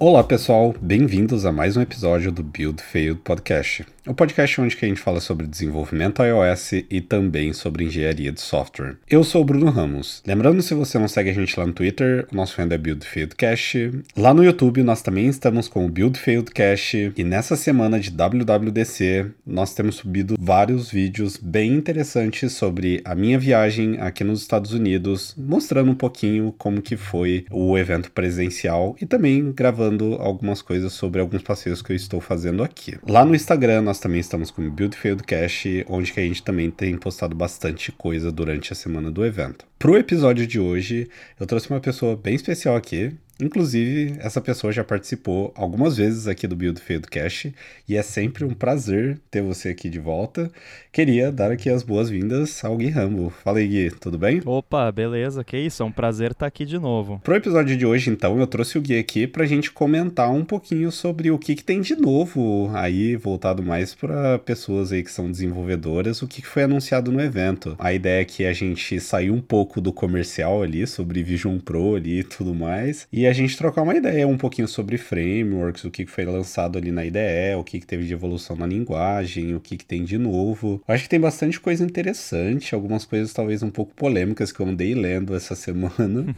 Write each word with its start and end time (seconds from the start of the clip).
Olá 0.00 0.22
pessoal, 0.22 0.72
bem-vindos 0.80 1.44
a 1.44 1.50
mais 1.50 1.76
um 1.76 1.80
episódio 1.82 2.30
do 2.30 2.40
Build 2.40 2.80
Failed 2.80 3.20
Podcast. 3.24 3.84
O 4.08 4.14
podcast 4.14 4.58
onde 4.58 4.74
a 4.74 4.86
gente 4.86 5.02
fala 5.02 5.20
sobre 5.20 5.46
desenvolvimento 5.46 6.22
iOS 6.22 6.72
e 6.88 6.98
também 6.98 7.52
sobre 7.52 7.84
engenharia 7.84 8.32
de 8.32 8.40
software. 8.40 8.96
Eu 9.06 9.22
sou 9.22 9.42
o 9.42 9.44
Bruno 9.44 9.70
Ramos. 9.70 10.22
Lembrando, 10.26 10.62
se 10.62 10.72
você 10.72 10.98
não 10.98 11.06
segue 11.06 11.28
a 11.28 11.34
gente 11.34 11.60
lá 11.60 11.66
no 11.66 11.74
Twitter, 11.74 12.26
o 12.32 12.34
nosso 12.34 12.58
handle 12.58 12.74
é 12.74 12.78
Build 12.78 13.06
Failed 13.06 13.36
Cache. 13.36 14.00
Lá 14.16 14.32
no 14.32 14.42
YouTube 14.42 14.82
nós 14.82 15.02
também 15.02 15.26
estamos 15.26 15.68
com 15.68 15.84
o 15.84 15.90
Build 15.90 16.18
Failed 16.18 16.50
Cache 16.52 17.12
e 17.18 17.22
nessa 17.22 17.54
semana 17.54 18.00
de 18.00 18.10
WWDC 18.10 19.26
nós 19.46 19.74
temos 19.74 19.96
subido 19.96 20.36
vários 20.40 20.90
vídeos 20.90 21.36
bem 21.36 21.74
interessantes 21.74 22.54
sobre 22.54 23.02
a 23.04 23.14
minha 23.14 23.38
viagem 23.38 23.98
aqui 24.00 24.24
nos 24.24 24.40
Estados 24.40 24.72
Unidos, 24.72 25.34
mostrando 25.36 25.90
um 25.90 25.94
pouquinho 25.94 26.54
como 26.56 26.80
que 26.80 26.96
foi 26.96 27.44
o 27.50 27.76
evento 27.76 28.10
presencial 28.10 28.96
e 29.02 29.04
também 29.04 29.52
gravando 29.52 30.14
algumas 30.14 30.62
coisas 30.62 30.94
sobre 30.94 31.20
alguns 31.20 31.42
passeios 31.42 31.82
que 31.82 31.92
eu 31.92 31.96
estou 31.96 32.22
fazendo 32.22 32.62
aqui. 32.62 32.96
Lá 33.06 33.22
no 33.22 33.34
Instagram 33.34 33.82
nós 33.82 33.97
também 33.98 34.20
estamos 34.20 34.50
com 34.50 34.62
o 34.62 34.92
Failed 34.92 35.22
Cache, 35.22 35.84
onde 35.88 36.12
que 36.12 36.20
a 36.20 36.22
gente 36.22 36.42
também 36.42 36.70
tem 36.70 36.96
postado 36.96 37.34
bastante 37.34 37.92
coisa 37.92 38.30
durante 38.32 38.72
a 38.72 38.76
semana 38.76 39.10
do 39.10 39.24
evento. 39.24 39.66
Pro 39.78 39.96
episódio 39.96 40.46
de 40.46 40.58
hoje, 40.58 41.08
eu 41.38 41.46
trouxe 41.46 41.70
uma 41.70 41.80
pessoa 41.80 42.16
bem 42.16 42.34
especial 42.34 42.76
aqui, 42.76 43.14
Inclusive, 43.40 44.16
essa 44.18 44.40
pessoa 44.40 44.72
já 44.72 44.82
participou 44.82 45.52
algumas 45.54 45.96
vezes 45.96 46.26
aqui 46.26 46.44
do 46.48 46.56
Build 46.56 46.80
Failed 46.80 47.06
Cash 47.06 47.46
e 47.88 47.96
é 47.96 48.02
sempre 48.02 48.44
um 48.44 48.52
prazer 48.52 49.16
ter 49.30 49.42
você 49.42 49.68
aqui 49.68 49.88
de 49.88 50.00
volta. 50.00 50.50
Queria 50.90 51.30
dar 51.30 51.52
aqui 51.52 51.70
as 51.70 51.84
boas-vindas 51.84 52.64
ao 52.64 52.76
Gui 52.76 52.88
Rambo. 52.88 53.30
Fala 53.30 53.58
aí, 53.58 53.68
Gui, 53.68 53.90
tudo 53.92 54.18
bem? 54.18 54.42
Opa, 54.44 54.90
beleza, 54.90 55.44
que 55.44 55.56
isso, 55.56 55.84
é 55.84 55.86
um 55.86 55.92
prazer 55.92 56.32
estar 56.32 56.46
aqui 56.46 56.64
de 56.64 56.80
novo. 56.80 57.20
Pro 57.22 57.36
episódio 57.36 57.76
de 57.76 57.86
hoje, 57.86 58.10
então, 58.10 58.40
eu 58.40 58.46
trouxe 58.46 58.76
o 58.76 58.80
Gui 58.80 58.98
aqui 58.98 59.28
pra 59.28 59.46
gente 59.46 59.70
comentar 59.70 60.32
um 60.32 60.44
pouquinho 60.44 60.90
sobre 60.90 61.30
o 61.30 61.38
que, 61.38 61.54
que 61.54 61.62
tem 61.62 61.80
de 61.80 61.94
novo 61.94 62.68
aí, 62.74 63.14
voltado 63.14 63.62
mais 63.62 63.94
para 63.94 64.40
pessoas 64.40 64.90
aí 64.90 65.04
que 65.04 65.12
são 65.12 65.30
desenvolvedoras, 65.30 66.22
o 66.22 66.26
que, 66.26 66.42
que 66.42 66.48
foi 66.48 66.64
anunciado 66.64 67.12
no 67.12 67.20
evento. 67.20 67.76
A 67.78 67.92
ideia 67.92 68.22
é 68.22 68.24
que 68.24 68.44
a 68.44 68.52
gente 68.52 68.98
saiu 68.98 69.32
um 69.32 69.40
pouco 69.40 69.80
do 69.80 69.92
comercial 69.92 70.60
ali, 70.60 70.84
sobre 70.88 71.22
Vision 71.22 71.58
Pro 71.58 71.94
ali 71.94 72.18
e 72.18 72.24
tudo 72.24 72.52
mais, 72.52 73.06
e 73.12 73.27
a 73.28 73.32
gente 73.32 73.56
trocar 73.56 73.82
uma 73.82 73.94
ideia 73.94 74.26
um 74.26 74.36
pouquinho 74.36 74.66
sobre 74.66 74.96
frameworks, 74.96 75.84
o 75.84 75.90
que 75.90 76.06
foi 76.06 76.24
lançado 76.24 76.78
ali 76.78 76.90
na 76.90 77.04
IDE, 77.04 77.54
o 77.58 77.64
que 77.64 77.80
teve 77.80 78.04
de 78.04 78.12
evolução 78.12 78.56
na 78.56 78.66
linguagem, 78.66 79.54
o 79.54 79.60
que 79.60 79.76
tem 79.76 80.04
de 80.04 80.18
novo. 80.18 80.82
Acho 80.88 81.04
que 81.04 81.08
tem 81.08 81.20
bastante 81.20 81.60
coisa 81.60 81.84
interessante, 81.84 82.74
algumas 82.74 83.04
coisas 83.04 83.32
talvez 83.32 83.62
um 83.62 83.70
pouco 83.70 83.94
polêmicas 83.94 84.52
que 84.52 84.60
eu 84.60 84.66
andei 84.66 84.94
lendo 84.94 85.34
essa 85.34 85.54
semana. 85.56 86.34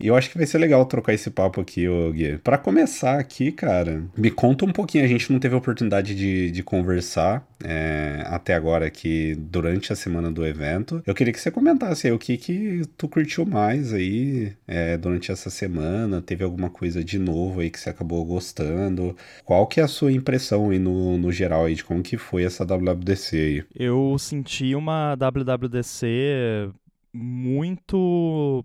e 0.00 0.06
eu 0.06 0.16
acho 0.16 0.30
que 0.30 0.38
vai 0.38 0.46
ser 0.46 0.58
legal 0.58 0.84
trocar 0.86 1.14
esse 1.14 1.30
papo 1.30 1.60
aqui, 1.60 1.88
ô 1.88 2.12
Gui. 2.12 2.38
Pra 2.38 2.58
começar 2.58 3.18
aqui, 3.18 3.50
cara, 3.52 4.04
me 4.16 4.30
conta 4.30 4.64
um 4.64 4.72
pouquinho, 4.72 5.04
a 5.04 5.08
gente 5.08 5.32
não 5.32 5.38
teve 5.38 5.54
a 5.54 5.58
oportunidade 5.58 6.14
de, 6.14 6.50
de 6.50 6.62
conversar 6.62 7.46
é, 7.64 8.22
até 8.26 8.54
agora 8.54 8.86
aqui 8.86 9.34
durante 9.34 9.92
a 9.92 9.96
semana 9.96 10.30
do 10.30 10.44
evento. 10.46 11.02
Eu 11.06 11.14
queria 11.14 11.32
que 11.32 11.40
você 11.40 11.50
comentasse 11.50 12.06
aí 12.06 12.12
o 12.12 12.18
que 12.18 12.36
que 12.36 12.82
tu 12.96 13.08
curtiu 13.08 13.46
mais 13.46 13.92
aí 13.92 14.52
é, 14.66 14.96
durante 14.96 15.30
essa 15.32 15.50
semana, 15.50 16.20
teve 16.20 16.44
alguma 16.44 16.70
coisa 16.70 17.02
de 17.02 17.18
novo 17.18 17.60
aí 17.60 17.70
que 17.70 17.80
você 17.80 17.90
acabou 17.90 18.24
gostando? 18.24 19.16
Qual 19.44 19.66
que 19.66 19.80
é 19.80 19.84
a 19.84 19.88
sua 19.88 20.12
impressão 20.12 20.70
aí 20.70 20.78
no, 20.78 21.16
no 21.18 21.32
geral 21.32 21.66
aí 21.66 21.74
de 21.74 21.84
como 21.84 22.02
que 22.02 22.16
foi 22.16 22.44
essa 22.44 22.64
WWDC 22.64 23.36
aí? 23.36 23.64
Eu 23.74 24.16
senti 24.18 24.74
uma 24.74 25.14
WWDC 25.16 26.70
muito 27.12 28.64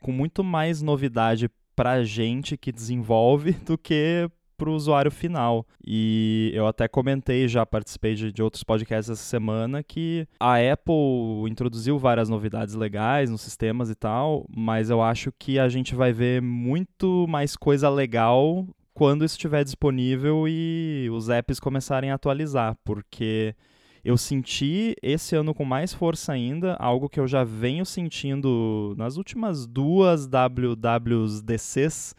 com 0.00 0.12
muito 0.12 0.44
mais 0.44 0.82
novidade 0.82 1.50
pra 1.74 2.04
gente 2.04 2.56
que 2.56 2.72
desenvolve 2.72 3.52
do 3.64 3.76
que 3.76 4.28
para 4.56 4.70
o 4.70 4.74
usuário 4.74 5.10
final. 5.10 5.66
E 5.86 6.50
eu 6.54 6.66
até 6.66 6.88
comentei, 6.88 7.46
já 7.48 7.64
participei 7.64 8.14
de, 8.14 8.32
de, 8.32 8.42
outros 8.42 8.64
podcasts 8.64 9.10
essa 9.10 9.22
semana, 9.22 9.82
que 9.82 10.26
a 10.40 10.56
Apple 10.56 11.48
introduziu 11.48 11.98
várias 11.98 12.28
novidades 12.28 12.74
legais 12.74 13.30
nos 13.30 13.42
sistemas 13.42 13.90
e 13.90 13.94
tal, 13.94 14.46
mas 14.54 14.90
eu 14.90 15.02
acho 15.02 15.32
que 15.38 15.58
a 15.58 15.68
gente 15.68 15.94
vai 15.94 16.12
ver 16.12 16.40
muito 16.42 17.26
mais 17.28 17.56
coisa 17.56 17.88
legal 17.88 18.66
quando 18.94 19.24
isso 19.24 19.34
estiver 19.34 19.62
disponível 19.62 20.48
e 20.48 21.08
os 21.12 21.28
apps 21.28 21.60
começarem 21.60 22.10
a 22.10 22.14
atualizar, 22.14 22.76
porque 22.82 23.54
eu 24.02 24.16
senti 24.16 24.94
esse 25.02 25.34
ano 25.34 25.52
com 25.52 25.64
mais 25.64 25.92
força 25.92 26.32
ainda, 26.32 26.74
algo 26.76 27.08
que 27.08 27.18
eu 27.18 27.26
já 27.26 27.42
venho 27.42 27.84
sentindo 27.84 28.94
nas 28.96 29.16
últimas 29.16 29.66
duas 29.66 30.28
WWDCs, 30.28 32.14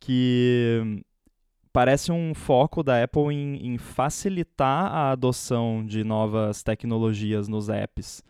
que 0.00 1.00
parece 1.72 2.12
um 2.12 2.34
foco 2.34 2.82
da 2.82 3.02
Apple 3.02 3.34
em, 3.34 3.74
em, 3.74 3.78
facilitar 3.78 4.86
a 4.92 5.10
adoção 5.12 5.84
de 5.84 6.04
novas 6.04 6.62
tecnologias 6.62 7.48
nos 7.48 7.68
apps. 7.68 8.22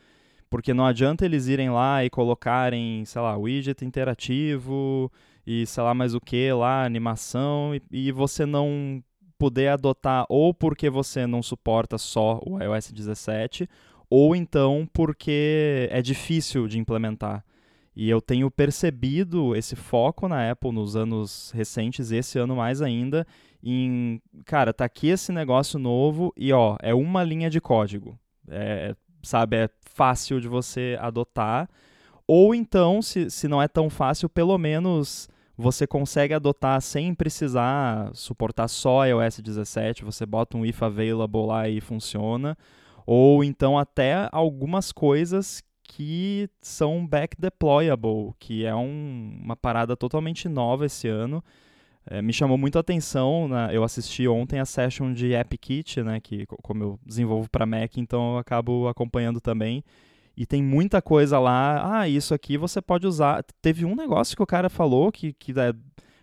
Porque 0.51 0.73
não 0.73 0.87
adianta 0.87 1.25
eles 1.25 1.47
irem 1.47 1.71
lá 1.71 2.05
e 2.05 2.11
colocarem, 2.11 3.05
sei 3.05 3.21
lá, 3.21 3.37
widget 3.37 3.85
interativo 3.85 5.13
e 5.47 5.67
sei 5.67 5.83
lá 5.83 5.95
mais 5.95 6.15
o 6.15 6.21
que 6.21 6.53
lá, 6.53 6.85
animação, 6.85 7.75
e, 7.75 8.09
e 8.09 8.13
você 8.13 8.47
não 8.47 9.03
poder 9.39 9.69
adotar 9.69 10.27
ou 10.29 10.53
porque 10.53 10.91
você 10.91 11.27
não 11.27 11.43
suporta 11.43 11.97
só 11.97 12.41
o 12.45 12.61
iOS 12.61 12.91
17, 12.91 13.69
ou 14.11 14.35
então 14.35 14.89
porque 14.93 15.89
é 15.91 16.03
difícil 16.03 16.67
de 16.67 16.79
implementar. 16.79 17.45
E 18.01 18.09
eu 18.09 18.21
tenho 18.21 18.49
percebido 18.49 19.57
esse 19.57 19.75
foco 19.75 20.29
na 20.29 20.53
Apple 20.53 20.71
nos 20.71 20.95
anos 20.95 21.51
recentes, 21.51 22.13
esse 22.13 22.39
ano 22.39 22.55
mais 22.55 22.81
ainda, 22.81 23.27
em, 23.61 24.23
cara, 24.45 24.73
tá 24.73 24.85
aqui 24.85 25.09
esse 25.09 25.33
negócio 25.33 25.81
novo 25.81 26.33
e 26.37 26.53
ó, 26.53 26.77
é 26.81 26.95
uma 26.95 27.25
linha 27.25 27.51
de 27.51 27.61
código. 27.61 28.17
É, 28.47 28.95
sabe, 29.21 29.57
é 29.57 29.69
fácil 29.81 30.41
de 30.41 30.47
você 30.47 30.97
adotar. 31.01 31.69
Ou 32.25 32.55
então, 32.55 33.03
se, 33.03 33.29
se 33.31 33.49
não 33.49 33.61
é 33.61 33.67
tão 33.67 33.91
fácil, 33.91 34.29
pelo 34.29 34.57
menos 34.57 35.29
você 35.57 35.85
consegue 35.85 36.33
adotar 36.33 36.81
sem 36.81 37.13
precisar 37.13 38.13
suportar 38.15 38.69
só 38.69 39.05
iOS 39.07 39.41
17, 39.41 40.05
você 40.05 40.25
bota 40.25 40.57
um 40.57 40.65
if 40.65 40.81
available 40.85 41.47
lá 41.47 41.69
e 41.69 41.81
funciona. 41.81 42.57
Ou 43.05 43.43
então 43.43 43.77
até 43.77 44.29
algumas 44.31 44.93
coisas 44.93 45.65
que 45.89 46.49
são 46.61 47.05
back 47.05 47.35
deployable, 47.41 48.35
que 48.39 48.65
é 48.65 48.75
um, 48.77 49.41
uma 49.43 49.57
parada 49.57 49.97
totalmente 49.97 50.49
nova 50.49 50.87
esse 50.87 51.09
ano. 51.09 51.43
É, 52.07 52.23
me 52.23 52.33
chamou 52.33 52.57
muito 52.57 52.77
a 52.77 52.81
atenção, 52.81 53.49
né? 53.49 53.71
eu 53.73 53.83
assisti 53.83 54.29
ontem 54.29 54.61
a 54.61 54.65
session 54.65 55.13
de 55.13 55.35
AppKit, 55.35 56.03
né, 56.03 56.21
que 56.21 56.47
como 56.63 56.83
eu 56.83 57.01
desenvolvo 57.05 57.51
para 57.51 57.67
Mac, 57.67 57.97
então 57.97 58.33
eu 58.33 58.39
acabo 58.39 58.87
acompanhando 58.87 59.41
também. 59.41 59.83
E 60.37 60.47
tem 60.47 60.63
muita 60.63 61.03
coisa 61.03 61.39
lá. 61.41 62.01
Ah, 62.01 62.09
isso 62.09 62.33
aqui 62.33 62.57
você 62.57 62.81
pode 62.81 63.07
usar. 63.07 63.43
Teve 63.61 63.85
um 63.85 63.97
negócio 63.97 64.37
que 64.37 64.43
o 64.43 64.47
cara 64.47 64.71
falou 64.71 65.11
que, 65.11 65.33
que 65.33 65.51
é 65.59 65.75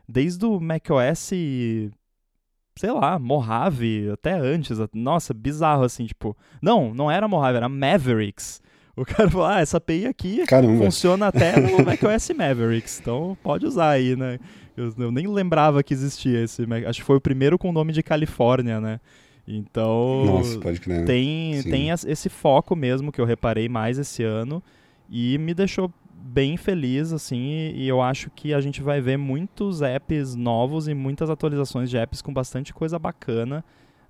desde 0.07 0.45
o 0.45 0.57
macOS, 0.59 1.19
sei 1.19 2.91
lá, 2.93 3.19
Mojave, 3.19 4.09
até 4.11 4.33
antes. 4.33 4.77
Nossa, 4.93 5.33
bizarro 5.33 5.83
assim, 5.83 6.05
tipo. 6.05 6.35
Não, 6.61 6.93
não 6.93 7.11
era 7.11 7.27
Mojave, 7.27 7.57
era 7.57 7.67
Mavericks. 7.67 8.61
O 8.95 9.03
cara 9.03 9.29
falou, 9.29 9.45
ah, 9.45 9.59
essa 9.59 9.77
API 9.77 10.05
aqui 10.05 10.45
Caramba. 10.45 10.85
funciona 10.85 11.27
até 11.27 11.59
no 11.59 11.83
macOS 11.83 12.29
Mavericks, 12.35 12.99
então 13.01 13.37
pode 13.43 13.65
usar 13.65 13.89
aí, 13.89 14.15
né? 14.15 14.39
Eu, 14.75 14.93
eu, 14.97 15.11
nem 15.11 15.27
lembrava 15.27 15.83
que 15.83 15.93
existia 15.93 16.43
esse, 16.43 16.65
acho 16.87 16.99
que 16.99 17.05
foi 17.05 17.17
o 17.17 17.21
primeiro 17.21 17.57
com 17.57 17.69
o 17.69 17.73
nome 17.73 17.91
de 17.91 18.01
Califórnia, 18.01 18.79
né? 18.79 18.99
Então, 19.47 20.25
Nossa, 20.25 20.59
pode 20.59 20.79
crer. 20.79 21.05
tem, 21.05 21.61
tem 21.63 21.89
esse 21.89 22.29
foco 22.29 22.75
mesmo 22.75 23.11
que 23.11 23.21
eu 23.21 23.25
reparei 23.25 23.69
mais 23.69 23.99
esse 23.99 24.23
ano 24.23 24.63
e 25.09 25.37
me 25.37 25.53
deixou 25.53 25.91
bem 26.15 26.57
feliz, 26.57 27.13
assim, 27.13 27.71
e 27.75 27.87
eu 27.87 28.01
acho 28.01 28.31
que 28.31 28.53
a 28.53 28.59
gente 28.59 28.81
vai 28.81 28.99
ver 28.99 29.17
muitos 29.17 29.81
apps 29.83 30.33
novos 30.33 30.87
e 30.87 30.93
muitas 30.93 31.29
atualizações 31.29 31.89
de 31.89 31.97
apps 31.97 32.21
com 32.21 32.33
bastante 32.33 32.73
coisa 32.73 32.97
bacana, 32.97 33.63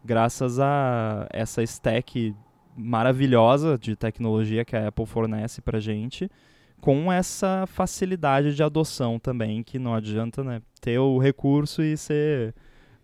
graças 0.04 0.58
a 0.60 1.28
essa 1.32 1.62
stack 1.64 2.34
maravilhosa 2.76 3.78
de 3.78 3.96
tecnologia 3.96 4.66
que 4.66 4.76
a 4.76 4.88
Apple 4.88 5.06
fornece 5.06 5.62
para 5.62 5.80
gente, 5.80 6.30
com 6.82 7.12
essa 7.12 7.66
facilidade 7.68 8.56
de 8.56 8.62
adoção 8.62 9.18
também, 9.18 9.64
que 9.64 9.80
não 9.80 9.94
adianta 9.94 10.44
né, 10.44 10.62
ter 10.82 11.00
o 11.00 11.18
recurso 11.18 11.82
e 11.82 11.98
ser 11.98 12.54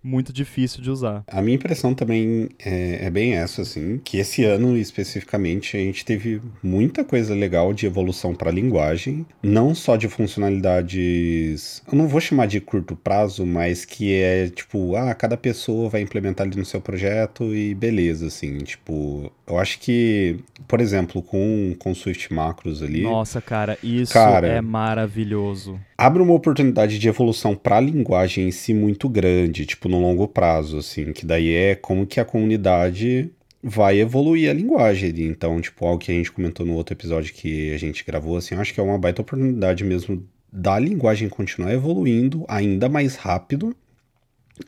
muito 0.03 0.33
difícil 0.33 0.81
de 0.81 0.89
usar. 0.89 1.23
A 1.27 1.41
minha 1.41 1.55
impressão 1.55 1.93
também 1.93 2.49
é, 2.59 3.05
é, 3.05 3.09
bem 3.09 3.35
essa, 3.35 3.61
assim, 3.61 3.99
que 4.03 4.17
esse 4.17 4.43
ano 4.43 4.77
especificamente 4.77 5.77
a 5.77 5.79
gente 5.79 6.03
teve 6.03 6.41
muita 6.63 7.03
coisa 7.03 7.35
legal 7.35 7.73
de 7.73 7.85
evolução 7.85 8.33
para 8.33 8.49
a 8.49 8.53
linguagem, 8.53 9.25
não 9.43 9.75
só 9.75 9.95
de 9.95 10.07
funcionalidades, 10.07 11.81
eu 11.91 11.97
não 11.97 12.07
vou 12.07 12.19
chamar 12.19 12.47
de 12.47 12.59
curto 12.59 12.95
prazo, 12.95 13.45
mas 13.45 13.85
que 13.85 14.13
é 14.13 14.49
tipo, 14.49 14.95
ah, 14.95 15.13
cada 15.13 15.37
pessoa 15.37 15.89
vai 15.89 16.01
implementar 16.01 16.47
ali 16.47 16.57
no 16.57 16.65
seu 16.65 16.81
projeto 16.81 17.53
e 17.53 17.73
beleza, 17.75 18.27
assim, 18.27 18.57
tipo, 18.59 19.31
eu 19.47 19.59
acho 19.59 19.79
que, 19.79 20.39
por 20.67 20.79
exemplo, 20.79 21.21
com, 21.21 21.75
com 21.77 21.93
Swift 21.93 22.33
Macros 22.33 22.81
ali. 22.81 23.01
Nossa, 23.01 23.41
cara, 23.41 23.77
isso 23.83 24.13
cara, 24.13 24.47
é 24.47 24.61
maravilhoso. 24.61 25.79
Abre 25.97 26.21
uma 26.21 26.33
oportunidade 26.33 26.97
de 26.97 27.07
evolução 27.07 27.53
para 27.53 27.77
a 27.77 27.81
linguagem 27.81 28.47
em 28.47 28.51
si 28.51 28.73
muito 28.73 29.07
grande, 29.07 29.65
tipo, 29.65 29.87
no 29.91 29.99
longo 29.99 30.27
prazo, 30.27 30.77
assim, 30.77 31.13
que 31.13 31.25
daí 31.25 31.53
é 31.53 31.75
como 31.75 32.05
que 32.05 32.19
a 32.19 32.25
comunidade 32.25 33.29
vai 33.61 33.99
evoluir 33.99 34.49
a 34.49 34.53
linguagem. 34.53 35.13
Então, 35.27 35.61
tipo, 35.61 35.85
algo 35.85 35.99
que 35.99 36.11
a 36.11 36.15
gente 36.15 36.31
comentou 36.31 36.65
no 36.65 36.73
outro 36.73 36.93
episódio 36.93 37.33
que 37.33 37.73
a 37.73 37.77
gente 37.77 38.03
gravou, 38.03 38.37
assim, 38.37 38.55
acho 38.55 38.73
que 38.73 38.79
é 38.79 38.83
uma 38.83 38.97
baita 38.97 39.21
oportunidade 39.21 39.83
mesmo 39.83 40.25
da 40.51 40.77
linguagem 40.79 41.29
continuar 41.29 41.73
evoluindo 41.73 42.43
ainda 42.47 42.89
mais 42.89 43.15
rápido, 43.15 43.75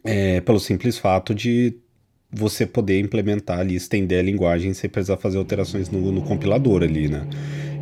é, 0.04 0.40
pelo 0.42 0.60
simples 0.60 0.98
fato 0.98 1.34
de 1.36 1.76
você 2.32 2.66
poder 2.66 3.00
implementar 3.00 3.60
ali, 3.60 3.76
estender 3.76 4.20
a 4.20 4.24
linguagem 4.24 4.74
sem 4.74 4.90
precisar 4.90 5.18
fazer 5.18 5.38
alterações 5.38 5.90
no, 5.90 6.12
no 6.12 6.22
compilador 6.24 6.82
ali, 6.82 7.08
né? 7.08 7.28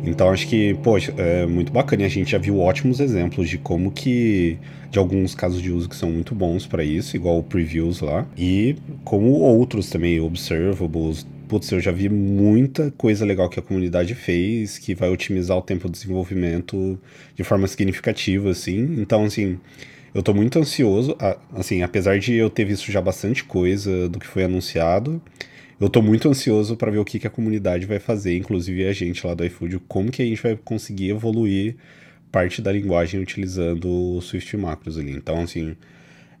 Então 0.04 0.30
acho 0.30 0.46
que, 0.48 0.74
poxa, 0.82 1.14
é 1.16 1.46
muito 1.46 1.72
bacana. 1.72 2.02
E 2.02 2.06
a 2.06 2.08
gente 2.08 2.30
já 2.30 2.38
viu 2.38 2.58
ótimos 2.58 3.00
exemplos 3.00 3.48
de 3.48 3.58
como 3.58 3.90
que. 3.90 4.58
de 4.90 4.98
alguns 4.98 5.34
casos 5.34 5.62
de 5.62 5.70
uso 5.70 5.88
que 5.88 5.96
são 5.96 6.10
muito 6.10 6.34
bons 6.34 6.66
para 6.66 6.84
isso, 6.84 7.16
igual 7.16 7.38
o 7.38 7.42
previews 7.42 8.00
lá. 8.00 8.26
E 8.36 8.76
como 9.04 9.30
outros 9.32 9.88
também, 9.88 10.20
observables. 10.20 11.26
Putz, 11.48 11.70
eu 11.70 11.80
já 11.80 11.92
vi 11.92 12.08
muita 12.08 12.90
coisa 12.92 13.26
legal 13.26 13.48
que 13.48 13.58
a 13.58 13.62
comunidade 13.62 14.14
fez, 14.14 14.78
que 14.78 14.94
vai 14.94 15.10
otimizar 15.10 15.56
o 15.56 15.60
tempo 15.62 15.86
de 15.86 15.92
desenvolvimento 15.92 16.98
de 17.36 17.44
forma 17.44 17.66
significativa, 17.66 18.50
assim. 18.50 18.96
Então, 18.98 19.24
assim, 19.24 19.58
eu 20.14 20.22
tô 20.22 20.32
muito 20.32 20.58
ansioso, 20.58 21.14
assim, 21.54 21.82
apesar 21.82 22.18
de 22.18 22.34
eu 22.34 22.48
ter 22.48 22.64
visto 22.64 22.90
já 22.90 23.02
bastante 23.02 23.44
coisa 23.44 24.08
do 24.08 24.18
que 24.18 24.26
foi 24.26 24.44
anunciado 24.44 25.20
eu 25.80 25.88
tô 25.88 26.00
muito 26.00 26.28
ansioso 26.28 26.76
para 26.76 26.90
ver 26.90 26.98
o 26.98 27.04
que, 27.04 27.18
que 27.18 27.26
a 27.26 27.30
comunidade 27.30 27.86
vai 27.86 27.98
fazer, 27.98 28.36
inclusive 28.36 28.86
a 28.86 28.92
gente 28.92 29.26
lá 29.26 29.34
do 29.34 29.44
iFood, 29.44 29.80
como 29.88 30.10
que 30.10 30.22
a 30.22 30.24
gente 30.24 30.42
vai 30.42 30.56
conseguir 30.56 31.10
evoluir 31.10 31.76
parte 32.30 32.62
da 32.62 32.72
linguagem 32.72 33.20
utilizando 33.20 33.88
o 34.16 34.20
Swift 34.20 34.56
Macros 34.56 34.98
ali. 34.98 35.12
Então, 35.12 35.42
assim, 35.42 35.76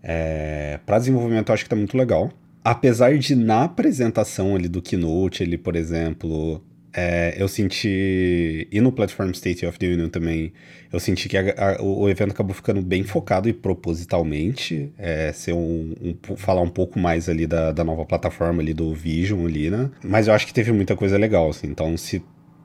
é, 0.02 0.80
para 0.86 0.98
desenvolvimento 0.98 1.50
eu 1.50 1.54
acho 1.54 1.64
que 1.64 1.70
tá 1.70 1.76
muito 1.76 1.96
legal. 1.96 2.32
Apesar 2.64 3.18
de 3.18 3.34
na 3.34 3.64
apresentação 3.64 4.54
ali 4.54 4.68
do 4.68 4.80
Keynote, 4.80 5.42
ele, 5.42 5.58
por 5.58 5.76
exemplo, 5.76 6.62
é, 6.94 7.34
eu 7.38 7.48
senti. 7.48 8.68
E 8.70 8.80
no 8.80 8.92
Platform 8.92 9.30
State 9.30 9.64
of 9.64 9.78
the 9.78 9.86
Union 9.86 10.08
também, 10.08 10.52
eu 10.92 11.00
senti 11.00 11.28
que 11.28 11.36
a, 11.36 11.76
a, 11.78 11.82
o 11.82 12.08
evento 12.08 12.32
acabou 12.32 12.54
ficando 12.54 12.82
bem 12.82 13.02
focado 13.02 13.48
e 13.48 13.52
propositalmente. 13.52 14.92
É, 14.98 15.32
ser 15.32 15.52
um, 15.52 15.94
um, 16.00 16.36
falar 16.36 16.60
um 16.60 16.68
pouco 16.68 16.98
mais 16.98 17.28
ali 17.28 17.46
da, 17.46 17.72
da 17.72 17.82
nova 17.82 18.04
plataforma 18.04 18.62
ali 18.62 18.74
do 18.74 18.94
Vision 18.94 19.46
ali, 19.46 19.70
né? 19.70 19.90
Mas 20.04 20.28
eu 20.28 20.34
acho 20.34 20.46
que 20.46 20.52
teve 20.52 20.72
muita 20.72 20.94
coisa 20.94 21.16
legal, 21.16 21.48
assim. 21.48 21.68
Então, 21.68 21.96
se 21.96 22.22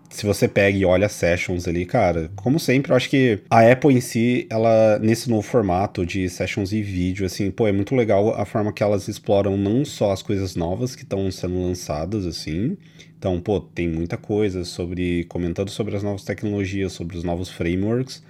se 0.10 0.26
você 0.26 0.48
pega 0.48 0.78
e 0.78 0.86
olha 0.86 1.10
sessions 1.10 1.68
ali, 1.68 1.86
cara, 1.86 2.32
como 2.36 2.60
sempre, 2.60 2.92
eu 2.92 2.96
acho 2.96 3.10
que 3.10 3.40
a 3.50 3.70
Apple 3.70 3.94
em 3.94 4.02
si, 4.02 4.48
ela, 4.50 4.98
nesse 5.00 5.30
novo 5.30 5.42
formato 5.42 6.06
de 6.06 6.30
sessions 6.30 6.72
e 6.72 6.82
vídeo, 6.82 7.26
assim, 7.26 7.52
pô, 7.52 7.68
é 7.68 7.72
muito 7.72 7.94
legal 7.96 8.34
a 8.34 8.46
forma 8.46 8.72
que 8.72 8.82
elas 8.82 9.08
exploram 9.08 9.58
não 9.58 9.84
só 9.84 10.12
as 10.12 10.22
coisas 10.22 10.56
novas 10.56 10.96
que 10.96 11.04
estão 11.04 11.30
sendo 11.30 11.62
lançadas, 11.62 12.26
assim, 12.26 12.78
então, 13.18 13.40
pô, 13.40 13.60
tem 13.60 13.88
muita 13.88 14.16
coisa 14.16 14.64
sobre 14.64 15.24
comentando 15.26 15.70
sobre 15.70 15.96
as 15.96 16.04
novas 16.04 16.24
tecnologias, 16.24 16.94
sobre 16.94 17.18
os 17.18 17.24
novos 17.24 17.50
frameworks, 17.50 18.24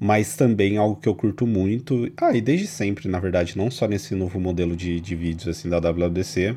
mas 0.00 0.36
também 0.36 0.78
algo 0.78 0.96
que 0.96 1.08
eu 1.08 1.14
curto 1.14 1.46
muito, 1.46 2.10
ah, 2.16 2.34
e 2.34 2.40
desde 2.40 2.66
sempre, 2.66 3.08
na 3.08 3.20
verdade, 3.20 3.56
não 3.56 3.70
só 3.70 3.86
nesse 3.86 4.14
novo 4.14 4.40
modelo 4.40 4.74
de, 4.74 5.00
de 5.00 5.14
vídeos 5.14 5.48
assim 5.48 5.68
da 5.68 5.78
WWDC, 5.78 6.56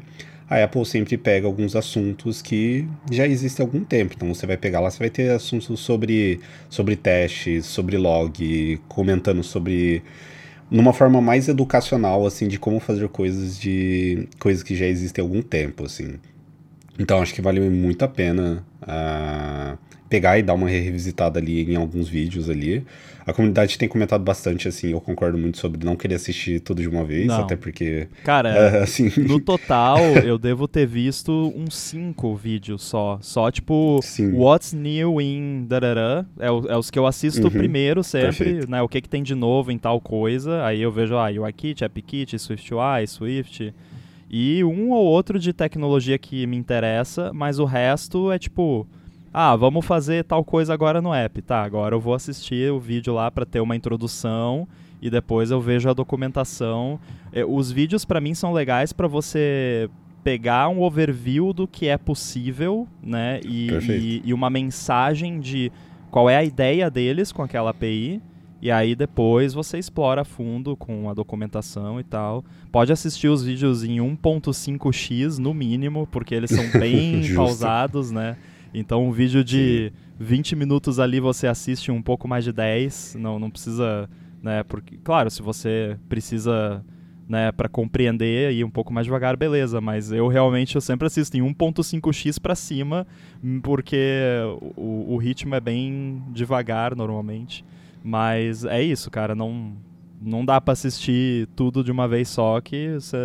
a 0.49 0.63
Apple 0.63 0.85
sempre 0.85 1.17
pega 1.17 1.47
alguns 1.47 1.75
assuntos 1.75 2.41
que 2.41 2.87
já 3.11 3.27
existem 3.27 3.63
há 3.63 3.67
algum 3.67 3.83
tempo. 3.83 4.13
Então 4.15 4.33
você 4.33 4.45
vai 4.45 4.57
pegar 4.57 4.79
lá, 4.79 4.89
você 4.89 4.99
vai 4.99 5.09
ter 5.09 5.31
assuntos 5.31 5.79
sobre, 5.79 6.39
sobre 6.69 6.95
testes, 6.95 7.65
sobre 7.65 7.97
log, 7.97 8.79
comentando 8.87 9.43
sobre 9.43 10.03
numa 10.69 10.93
forma 10.93 11.21
mais 11.21 11.47
educacional 11.47 12.25
assim 12.25 12.47
de 12.47 12.57
como 12.57 12.79
fazer 12.79 13.07
coisas 13.09 13.59
de 13.59 14.27
coisas 14.39 14.63
que 14.63 14.75
já 14.75 14.85
existem 14.85 15.21
há 15.21 15.25
algum 15.25 15.41
tempo 15.41 15.85
assim. 15.85 16.15
Então 16.97 17.21
acho 17.21 17.33
que 17.33 17.41
vale 17.41 17.59
muito 17.59 18.03
a 18.03 18.07
pena 18.07 18.63
uh, 18.81 19.77
pegar 20.09 20.37
e 20.37 20.43
dar 20.43 20.53
uma 20.53 20.69
revisitada 20.69 21.39
ali 21.39 21.71
em 21.71 21.75
alguns 21.75 22.07
vídeos 22.07 22.49
ali. 22.49 22.85
A 23.25 23.33
comunidade 23.33 23.79
tem 23.79 23.89
comentado 23.89 24.23
bastante, 24.23 24.67
assim, 24.67 24.91
eu 24.91 25.01
concordo 25.01 25.35
muito 25.35 25.57
sobre 25.57 25.83
não 25.83 25.95
querer 25.95 26.13
assistir 26.13 26.59
tudo 26.59 26.79
de 26.79 26.87
uma 26.87 27.03
vez, 27.03 27.25
não. 27.25 27.41
até 27.41 27.55
porque. 27.55 28.07
Cara, 28.23 28.49
é, 28.55 28.83
assim... 28.83 29.11
no 29.17 29.39
total, 29.39 29.97
eu 30.23 30.37
devo 30.37 30.67
ter 30.67 30.85
visto 30.85 31.51
uns 31.55 31.75
cinco 31.75 32.35
vídeos 32.35 32.83
só. 32.83 33.17
Só, 33.21 33.49
tipo, 33.49 33.99
Sim. 34.03 34.33
What's 34.33 34.73
New 34.73 35.19
in 35.19 35.65
Darará. 35.67 36.23
É, 36.39 36.45
é 36.45 36.77
os 36.77 36.91
que 36.91 36.99
eu 36.99 37.07
assisto 37.07 37.45
uhum. 37.45 37.49
primeiro 37.49 38.03
sempre, 38.03 38.45
Perfeito. 38.45 38.69
né? 38.69 38.83
O 38.83 38.87
que, 38.87 39.01
que 39.01 39.09
tem 39.09 39.23
de 39.23 39.33
novo 39.33 39.71
em 39.71 39.77
tal 39.79 39.99
coisa. 39.99 40.63
Aí 40.63 40.83
eu 40.83 40.91
vejo, 40.91 41.15
ah, 41.17 41.25
UIKit, 41.25 41.83
AppKit, 41.83 42.37
SwiftUI, 42.37 43.07
Swift. 43.07 43.73
E 44.37 44.65
um 44.65 44.91
ou 44.91 45.05
outro 45.05 45.39
de 45.39 45.53
tecnologia 45.53 46.17
que 46.17 46.45
me 46.45 46.57
interessa, 46.57 47.31
mas 47.33 47.57
o 47.57 47.63
resto 47.63 48.33
é 48.33 48.37
tipo 48.37 48.85
ah, 49.33 49.55
vamos 49.55 49.85
fazer 49.85 50.25
tal 50.25 50.43
coisa 50.43 50.73
agora 50.73 51.01
no 51.01 51.13
app. 51.13 51.41
Tá, 51.41 51.63
agora 51.63 51.95
eu 51.95 52.01
vou 52.01 52.13
assistir 52.13 52.69
o 52.69 52.77
vídeo 52.77 53.13
lá 53.13 53.31
para 53.31 53.45
ter 53.45 53.61
uma 53.61 53.77
introdução 53.77 54.67
e 55.01 55.09
depois 55.09 55.51
eu 55.51 55.61
vejo 55.61 55.89
a 55.89 55.93
documentação. 55.93 56.99
É, 57.31 57.45
os 57.45 57.71
vídeos 57.71 58.03
para 58.03 58.19
mim 58.19 58.33
são 58.33 58.51
legais 58.51 58.91
para 58.91 59.07
você 59.07 59.89
pegar 60.21 60.67
um 60.67 60.81
overview 60.81 61.53
do 61.53 61.65
que 61.65 61.87
é 61.87 61.97
possível, 61.97 62.85
né? 63.01 63.39
E, 63.41 63.69
e, 63.71 64.21
e, 64.25 64.33
uma 64.33 64.49
mensagem 64.49 65.39
de 65.39 65.71
qual 66.11 66.29
é 66.29 66.35
a 66.35 66.43
ideia 66.43 66.91
deles 66.91 67.31
com 67.31 67.41
aquela 67.41 67.69
API. 67.69 68.21
E 68.61 68.71
aí 68.71 68.95
depois 68.95 69.53
você 69.53 69.77
explora 69.77 70.21
a 70.21 70.25
fundo 70.25 70.75
com 70.75 71.09
a 71.09 71.13
documentação 71.13 71.99
e 71.99 72.03
tal. 72.03 72.43
Pode 72.71 72.91
assistir 72.91 73.27
os 73.27 73.43
vídeos 73.43 73.83
em 73.83 73.97
1.5x 73.97 75.37
no 75.37 75.53
mínimo, 75.53 76.07
porque 76.07 76.33
eles 76.33 76.49
são 76.49 76.63
bem 76.79 77.33
pausados, 77.35 78.11
né? 78.11 78.37
Então 78.73 79.05
um 79.05 79.11
vídeo 79.11 79.43
de 79.43 79.91
Sim. 79.93 80.25
20 80.25 80.55
minutos 80.55 80.99
ali 80.99 81.19
você 81.19 81.47
assiste 81.47 81.91
um 81.91 82.01
pouco 82.01 82.27
mais 82.27 82.43
de 82.43 82.51
10, 82.51 83.15
não, 83.19 83.39
não 83.39 83.49
precisa, 83.49 84.09
né, 84.41 84.63
porque 84.63 84.97
claro, 85.03 85.29
se 85.29 85.41
você 85.41 85.97
precisa 86.09 86.83
né, 87.27 87.51
para 87.51 87.67
compreender 87.67 88.51
e 88.53 88.63
um 88.63 88.69
pouco 88.69 88.93
mais 88.93 89.05
devagar, 89.05 89.35
beleza, 89.35 89.81
mas 89.81 90.11
eu 90.11 90.27
realmente 90.27 90.75
eu 90.75 90.81
sempre 90.81 91.07
assisto 91.07 91.37
em 91.37 91.41
1.5x 91.41 92.39
para 92.39 92.55
cima, 92.55 93.07
porque 93.63 94.41
o, 94.75 95.13
o 95.13 95.17
ritmo 95.17 95.55
é 95.55 95.59
bem 95.59 96.21
devagar 96.33 96.95
normalmente. 96.95 97.65
Mas 98.05 98.63
é 98.63 98.83
isso, 98.83 99.09
cara, 99.09 99.33
não 99.33 99.73
não 100.21 100.45
dá 100.45 100.61
para 100.61 100.73
assistir 100.73 101.47
tudo 101.55 101.83
de 101.83 101.91
uma 101.91 102.07
vez 102.07 102.29
só 102.29 102.61
que 102.61 102.93
você 102.93 103.17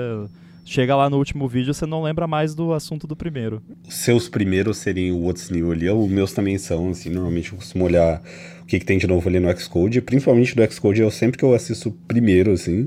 chega 0.65 0.97
lá 0.97 1.11
no 1.11 1.19
último 1.19 1.47
vídeo 1.47 1.75
você 1.75 1.85
não 1.85 2.03
lembra 2.03 2.27
mais 2.27 2.55
do 2.55 2.73
assunto 2.73 3.07
do 3.07 3.15
primeiro. 3.15 3.63
Seus 3.91 4.27
primeiros 4.27 4.79
seriam 4.79 5.19
o 5.19 5.27
What's 5.27 5.51
New 5.51 5.71
ali, 5.71 5.91
os 5.91 6.11
meus 6.11 6.33
também 6.33 6.57
são, 6.57 6.89
assim, 6.89 7.11
normalmente 7.11 7.53
eu 7.53 7.59
costumo 7.59 7.85
olhar 7.85 8.23
o 8.63 8.65
que, 8.65 8.79
que 8.79 8.87
tem 8.87 8.97
de 8.97 9.07
novo 9.07 9.29
ali 9.29 9.39
no 9.39 9.55
Xcode, 9.55 10.01
principalmente 10.01 10.57
do 10.57 10.73
Xcode, 10.73 11.03
eu 11.03 11.11
sempre 11.11 11.37
que 11.37 11.45
eu 11.45 11.53
assisto 11.53 11.91
primeiro, 12.09 12.53
assim, 12.53 12.85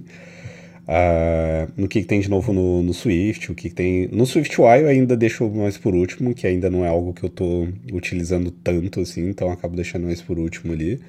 uh, 0.87 1.71
no 1.77 1.87
que, 1.87 2.01
que 2.01 2.07
tem 2.07 2.19
de 2.19 2.29
novo 2.29 2.51
no, 2.53 2.81
no 2.81 2.93
Swift, 2.93 3.51
o 3.51 3.55
que, 3.55 3.69
que 3.69 3.75
tem... 3.75 4.07
No 4.11 4.25
SwiftUI 4.25 4.81
eu 4.81 4.87
ainda 4.87 5.15
deixo 5.15 5.47
mais 5.47 5.77
por 5.77 5.93
último, 5.93 6.33
que 6.33 6.47
ainda 6.47 6.71
não 6.71 6.83
é 6.83 6.87
algo 6.87 7.13
que 7.13 7.23
eu 7.23 7.29
tô 7.29 7.67
utilizando 7.91 8.49
tanto, 8.49 8.99
assim, 8.99 9.29
então 9.29 9.51
acabo 9.51 9.75
deixando 9.75 10.05
mais 10.05 10.23
por 10.23 10.39
último 10.39 10.73
ali. 10.73 10.99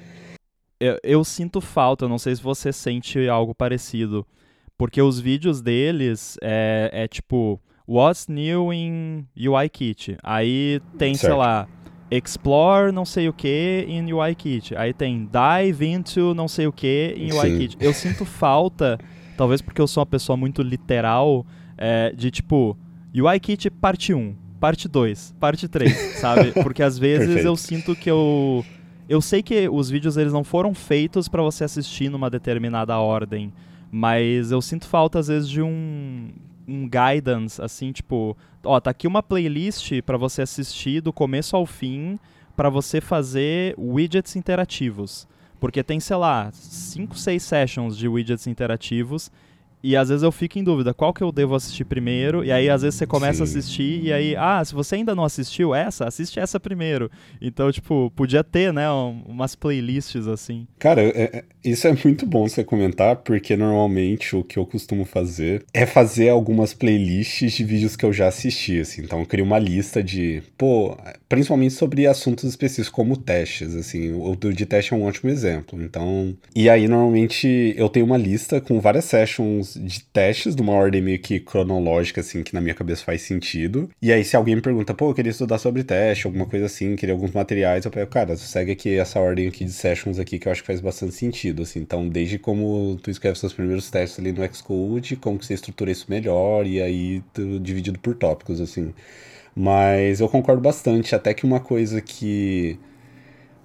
Eu, 0.79 0.97
eu 1.03 1.23
sinto 1.23 1.61
falta, 1.61 2.05
eu 2.05 2.09
não 2.09 2.17
sei 2.17 2.35
se 2.35 2.41
você 2.41 2.71
sente 2.73 3.29
algo 3.29 3.55
parecido, 3.55 4.25
porque 4.77 5.01
os 5.01 5.19
vídeos 5.19 5.61
deles 5.61 6.37
é, 6.41 6.89
é 6.91 7.07
tipo, 7.07 7.61
what's 7.87 8.27
new 8.27 8.73
in 8.73 9.25
UIKit? 9.37 10.17
Aí 10.21 10.81
tem, 10.97 11.15
certo. 11.15 11.31
sei 11.31 11.37
lá, 11.37 11.67
explore 12.11 12.91
não 12.91 13.05
sei 13.05 13.29
o 13.29 13.33
que 13.33 13.85
em 13.87 14.11
UIKit. 14.11 14.75
Aí 14.75 14.93
tem 14.93 15.29
dive 15.31 15.87
into 15.87 16.33
não 16.33 16.47
sei 16.47 16.67
o 16.67 16.71
que 16.71 17.13
em 17.17 17.31
UIKit. 17.31 17.77
Eu 17.79 17.93
sinto 17.93 18.25
falta, 18.25 18.99
talvez 19.37 19.61
porque 19.61 19.81
eu 19.81 19.87
sou 19.87 20.01
uma 20.01 20.07
pessoa 20.07 20.35
muito 20.35 20.61
literal, 20.61 21.45
é, 21.77 22.11
de 22.11 22.31
tipo, 22.31 22.77
UIKit 23.15 23.69
parte 23.69 24.13
1, 24.13 24.35
parte 24.59 24.87
2, 24.87 25.35
parte 25.39 25.67
3, 25.67 25.93
sabe? 26.19 26.51
Porque 26.51 26.83
às 26.83 26.97
vezes 26.97 27.43
eu 27.45 27.55
sinto 27.55 27.95
que 27.95 28.09
eu... 28.09 28.63
Eu 29.07 29.21
sei 29.21 29.43
que 29.43 29.69
os 29.69 29.89
vídeos 29.89 30.17
eles 30.17 30.33
não 30.33 30.43
foram 30.43 30.73
feitos 30.73 31.27
para 31.27 31.43
você 31.43 31.63
assistir 31.63 32.09
numa 32.09 32.29
determinada 32.29 32.97
ordem, 32.97 33.53
Mas 33.91 34.51
eu 34.51 34.61
sinto 34.61 34.87
falta, 34.87 35.19
às 35.19 35.27
vezes, 35.27 35.47
de 35.47 35.61
um, 35.61 36.29
um 36.67 36.89
guidance, 36.89 37.61
assim, 37.61 37.91
tipo, 37.91 38.35
ó, 38.63 38.79
tá 38.79 38.89
aqui 38.89 39.07
uma 39.07 39.23
playlist 39.23 40.01
para 40.01 40.17
você 40.17 40.41
assistir 40.41 41.01
do 41.01 41.13
começo 41.13 41.55
ao 41.55 41.65
fim, 41.65 42.19
para 42.55 42.69
você 42.69 42.99
fazer 42.99 43.73
widgets 43.77 44.35
interativos. 44.35 45.27
Porque 45.59 45.83
tem, 45.83 45.99
sei 45.99 46.15
lá, 46.17 46.49
5, 46.51 47.17
6 47.17 47.43
sessions 47.43 47.97
de 47.97 48.07
widgets 48.07 48.47
interativos 48.47 49.31
e 49.85 49.95
às 49.95 50.09
vezes 50.09 50.23
eu 50.23 50.31
fico 50.31 50.57
em 50.57 50.63
dúvida, 50.63 50.95
qual 50.95 51.13
que 51.13 51.21
eu 51.21 51.31
devo 51.31 51.53
assistir 51.53 51.85
primeiro? 51.85 52.43
E 52.43 52.51
aí 52.51 52.71
às 52.71 52.81
vezes 52.81 52.97
você 52.97 53.05
começa 53.05 53.35
Sim. 53.35 53.41
a 53.41 53.59
assistir 53.59 54.03
e 54.03 54.11
aí, 54.11 54.35
ah, 54.35 54.65
se 54.65 54.73
você 54.73 54.95
ainda 54.95 55.13
não 55.13 55.23
assistiu 55.23 55.75
essa, 55.75 56.07
assiste 56.07 56.39
essa 56.39 56.59
primeiro. 56.59 57.11
Então, 57.39 57.71
tipo, 57.71 58.11
podia 58.15 58.43
ter, 58.43 58.73
né, 58.73 58.89
um, 58.91 59.21
umas 59.27 59.55
playlists 59.55 60.25
assim. 60.27 60.65
Cara, 60.79 61.03
é, 61.03 61.21
é, 61.21 61.43
isso 61.63 61.87
é 61.87 61.95
muito 62.03 62.25
bom 62.25 62.47
você 62.47 62.63
comentar, 62.63 63.17
porque 63.17 63.55
normalmente 63.55 64.35
o 64.35 64.43
que 64.43 64.57
eu 64.57 64.65
costumo 64.65 65.05
fazer 65.05 65.63
é 65.71 65.85
fazer 65.85 66.29
algumas 66.29 66.73
playlists 66.73 67.53
de 67.53 67.63
vídeos 67.63 67.95
que 67.95 68.05
eu 68.05 68.11
já 68.11 68.27
assisti, 68.27 68.79
assim. 68.79 69.03
Então 69.03 69.19
eu 69.19 69.25
crio 69.27 69.45
uma 69.45 69.59
lista 69.59 70.01
de, 70.01 70.41
pô, 70.57 70.97
principalmente 71.29 71.75
sobre 71.75 72.07
assuntos 72.07 72.45
específicos, 72.45 72.89
como 72.89 73.15
testes, 73.15 73.75
assim. 73.75 74.13
O 74.13 74.35
de 74.35 74.65
teste 74.65 74.95
é 74.95 74.97
um 74.97 75.03
ótimo 75.03 75.29
exemplo. 75.29 75.79
Então, 75.79 76.35
e 76.55 76.71
aí 76.71 76.87
normalmente 76.87 77.75
eu 77.77 77.87
tenho 77.87 78.07
uma 78.07 78.17
lista 78.17 78.59
com 78.59 78.79
várias 78.79 79.05
sessions 79.05 79.74
de 79.75 80.03
testes, 80.05 80.55
de 80.55 80.61
uma 80.61 80.73
ordem 80.73 81.01
meio 81.01 81.19
que 81.19 81.39
cronológica, 81.39 82.21
assim, 82.21 82.43
que 82.43 82.53
na 82.53 82.61
minha 82.61 82.73
cabeça 82.73 83.03
faz 83.03 83.21
sentido. 83.21 83.89
E 84.01 84.11
aí, 84.11 84.23
se 84.23 84.35
alguém 84.35 84.55
me 84.55 84.61
pergunta, 84.61 84.93
pô, 84.93 85.09
eu 85.09 85.13
queria 85.13 85.31
estudar 85.31 85.57
sobre 85.57 85.83
teste, 85.83 86.27
alguma 86.27 86.45
coisa 86.45 86.65
assim, 86.65 86.95
queria 86.95 87.13
alguns 87.13 87.31
materiais, 87.31 87.85
eu 87.85 87.91
pego, 87.91 88.09
cara, 88.09 88.35
segue 88.37 88.71
aqui 88.71 88.97
essa 88.97 89.19
ordem 89.19 89.47
aqui 89.47 89.65
de 89.65 89.71
sessions 89.71 90.19
aqui 90.19 90.39
que 90.39 90.47
eu 90.47 90.51
acho 90.51 90.61
que 90.61 90.67
faz 90.67 90.81
bastante 90.81 91.13
sentido, 91.15 91.63
assim. 91.63 91.79
Então, 91.79 92.07
desde 92.07 92.37
como 92.39 92.97
tu 93.01 93.09
escreve 93.11 93.37
seus 93.39 93.53
primeiros 93.53 93.89
testes 93.89 94.19
ali 94.19 94.31
no 94.31 94.45
Xcode, 94.53 95.15
como 95.17 95.37
que 95.39 95.45
você 95.45 95.53
estrutura 95.53 95.91
isso 95.91 96.05
melhor, 96.09 96.65
e 96.65 96.81
aí 96.81 97.23
dividido 97.61 97.99
por 97.99 98.15
tópicos, 98.15 98.61
assim. 98.61 98.93
Mas 99.55 100.19
eu 100.19 100.27
concordo 100.27 100.61
bastante, 100.61 101.15
até 101.15 101.33
que 101.33 101.45
uma 101.45 101.59
coisa 101.59 102.01
que 102.01 102.77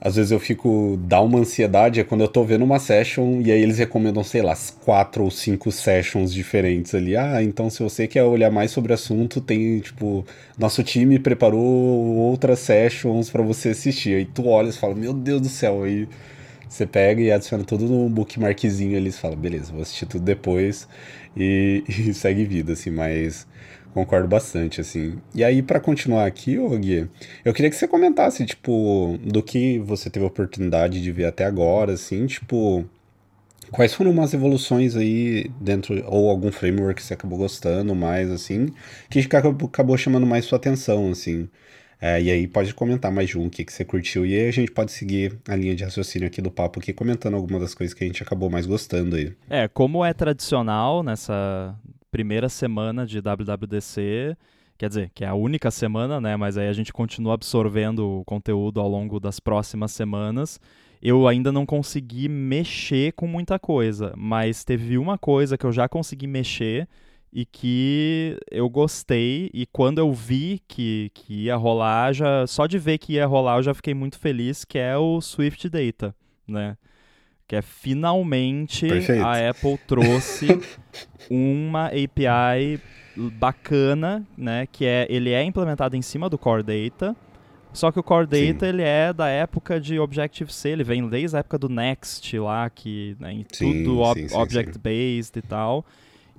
às 0.01 0.17
vezes 0.17 0.31
eu 0.33 0.41
fico. 0.41 0.99
dá 1.03 1.21
uma 1.21 1.39
ansiedade 1.39 2.01
é 2.01 2.05
quando 2.05 2.23
eu 2.23 2.29
tô 2.29 2.43
vendo 2.45 2.65
uma 2.65 2.79
session 2.79 3.41
e 3.43 3.53
aí 3.53 3.61
eles 3.61 3.79
recomendam, 3.79 4.25
sei 4.25 4.43
lá, 4.43 4.55
quatro 4.85 5.25
ou 5.25 5.31
cinco 5.31 5.71
sessions 5.71 6.33
diferentes 6.33 6.95
ali. 6.95 7.17
Ah, 7.17 7.43
então 7.43 7.69
se 7.69 7.83
você 7.83 8.09
quer 8.09 8.25
olhar 8.25 8.51
mais 8.51 8.71
sobre 8.71 8.93
o 8.93 8.95
assunto, 8.95 9.41
tem, 9.41 9.81
tipo, 9.81 10.25
nosso 10.59 10.83
time 10.83 11.19
preparou 11.19 11.61
outras 11.61 12.61
sessions 12.61 13.29
para 13.31 13.43
você 13.43 13.71
assistir. 13.71 14.15
Aí 14.17 14.25
tu 14.25 14.47
olha 14.47 14.71
e 14.71 14.73
fala, 14.73 14.95
meu 14.95 15.13
Deus 15.13 15.41
do 15.43 15.49
céu, 15.49 15.83
aí 15.83 16.09
você 16.69 16.87
pega 16.87 17.21
e 17.21 17.33
adiciona 17.33 17.65
tudo 17.65 17.87
no 17.87 18.09
bookmarkzinho 18.09 18.97
ali 18.97 19.09
e 19.09 19.13
fala, 19.13 19.37
beleza, 19.37 19.73
vou 19.73 19.83
assistir 19.83 20.07
tudo 20.07 20.25
depois 20.25 20.89
e, 21.37 21.85
e 21.89 22.15
segue 22.15 22.45
vida, 22.45 22.73
assim, 22.73 22.91
mas 22.91 23.47
Concordo 23.93 24.29
bastante, 24.29 24.81
assim. 24.81 25.19
E 25.35 25.43
aí, 25.43 25.63
para 25.63 25.81
continuar 25.81 26.27
aqui, 26.27 26.59
ô 26.59 26.69
Gui, 26.79 27.09
eu 27.45 27.53
queria 27.53 27.69
que 27.69 27.77
você 27.77 27.89
comentasse, 27.89 28.47
tipo, 28.47 29.19
do 29.23 29.43
que 29.43 29.79
você 29.81 30.09
teve 30.09 30.25
a 30.25 30.29
oportunidade 30.29 31.03
de 31.03 31.13
ver 31.13 31.25
até 31.25 31.45
agora, 31.45 31.93
assim, 31.95 32.27
tipo, 32.27 32.85
quais 33.71 33.93
foram 33.93 34.13
umas 34.13 34.33
evoluções 34.33 34.95
aí 34.95 35.51
dentro, 35.61 36.05
ou 36.07 36.31
algum 36.31 36.53
framework 36.53 37.01
que 37.01 37.07
você 37.07 37.15
acabou 37.15 37.39
gostando 37.39 37.95
mais, 37.95 38.31
assim, 38.31 38.69
que 39.09 39.21
acabou 39.21 39.97
chamando 39.97 40.27
mais 40.27 40.45
sua 40.45 40.57
atenção, 40.57 41.11
assim. 41.11 41.49
É, 42.01 42.21
e 42.23 42.31
aí 42.31 42.47
pode 42.47 42.73
comentar 42.73 43.13
mais 43.13 43.35
um, 43.35 43.47
o 43.47 43.51
que, 43.51 43.63
que 43.63 43.73
você 43.73 43.85
curtiu, 43.85 44.25
e 44.25 44.35
aí 44.35 44.49
a 44.49 44.53
gente 44.53 44.71
pode 44.71 44.91
seguir 44.91 45.39
a 45.47 45.55
linha 45.55 45.75
de 45.75 45.85
raciocínio 45.85 46.29
aqui 46.29 46.41
do 46.41 46.51
papo 46.51 46.81
aqui, 46.81 46.95
comentando 46.95 47.35
algumas 47.35 47.61
das 47.61 47.75
coisas 47.75 47.93
que 47.93 48.03
a 48.03 48.07
gente 48.07 48.23
acabou 48.23 48.49
mais 48.49 48.65
gostando 48.65 49.17
aí. 49.17 49.35
É, 49.51 49.69
como 49.69 50.03
é 50.03 50.15
tradicional 50.15 51.03
nessa 51.03 51.77
primeira 52.11 52.49
semana 52.49 53.07
de 53.07 53.21
WWDC, 53.21 54.37
quer 54.77 54.89
dizer, 54.89 55.11
que 55.15 55.25
é 55.25 55.29
a 55.29 55.35
única 55.35 55.71
semana, 55.71 56.21
né? 56.21 56.37
Mas 56.37 56.57
aí 56.57 56.69
a 56.69 56.73
gente 56.73 56.93
continua 56.93 57.35
absorvendo 57.35 58.21
o 58.21 58.25
conteúdo 58.25 58.81
ao 58.81 58.89
longo 58.89 59.21
das 59.21 59.39
próximas 59.39 59.93
semanas. 59.93 60.61
Eu 61.03 61.27
ainda 61.27 61.51
não 61.51 61.65
consegui 61.65 62.29
mexer 62.29 63.13
com 63.13 63.27
muita 63.27 63.59
coisa, 63.59 64.13
mas 64.17 64.65
teve 64.65 64.99
uma 64.99 65.17
coisa 65.17 65.57
que 65.57 65.65
eu 65.65 65.73
já 65.73 65.89
consegui 65.89 66.27
mexer 66.27 66.89
e 67.33 67.47
que 67.47 68.37
eu 68.51 68.69
gostei 68.69 69.51
e 69.55 69.65
quando 69.67 69.99
eu 69.99 70.13
vi 70.13 70.61
que, 70.67 71.11
que 71.15 71.45
ia 71.45 71.57
rolar, 71.57 72.13
já 72.13 72.47
só 72.47 72.67
de 72.67 72.79
ver 72.79 72.99
que 72.99 73.15
ia 73.15 73.27
rolar 73.27 73.59
eu 73.59 73.63
já 73.63 73.75
fiquei 73.75 73.95
muito 73.95 74.19
feliz, 74.19 74.65
que 74.65 74.79
é 74.79 74.97
o 74.97 75.21
Swift 75.21 75.69
Data, 75.69 76.15
né? 76.47 76.77
Que 77.51 77.57
é 77.57 77.63
finalmente 77.63 78.87
Perfeito. 78.87 79.25
a 79.25 79.51
Apple 79.51 79.77
trouxe 79.85 80.47
uma 81.29 81.87
API 81.87 82.81
bacana, 83.41 84.25
né, 84.39 84.69
que 84.71 84.87
é 84.87 85.05
ele 85.11 85.31
é 85.31 85.43
implementado 85.43 85.97
em 85.97 86.03
cima 86.03 86.31
do 86.31 86.39
Core 86.39 86.63
Data, 86.63 87.17
só 87.73 87.91
que 87.91 87.99
o 87.99 88.05
Core 88.05 88.29
Data 88.29 88.69
ele 88.69 88.83
é 88.85 89.13
da 89.13 89.27
época 89.27 89.81
de 89.81 89.99
Objective 89.99 90.53
C, 90.53 90.69
ele 90.69 90.85
vem 90.85 91.09
desde 91.09 91.35
a 91.35 91.41
época 91.41 91.59
do 91.59 91.69
Next 91.69 92.39
lá, 92.39 92.71
que 92.71 93.17
né, 93.19 93.33
em 93.33 93.45
sim, 93.51 93.83
tudo 93.83 93.99
ob 93.99 94.29
sim, 94.29 94.37
object 94.37 94.79
based 94.79 95.37
e 95.37 95.43
tal. 95.43 95.85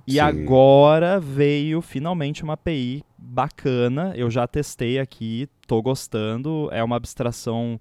E 0.06 0.18
agora 0.18 1.20
veio 1.20 1.82
finalmente 1.82 2.42
uma 2.42 2.54
API 2.54 3.04
bacana, 3.18 4.14
eu 4.16 4.30
já 4.30 4.46
testei 4.46 4.98
aqui, 4.98 5.46
tô 5.66 5.82
gostando, 5.82 6.70
é 6.72 6.82
uma 6.82 6.96
abstração 6.96 7.78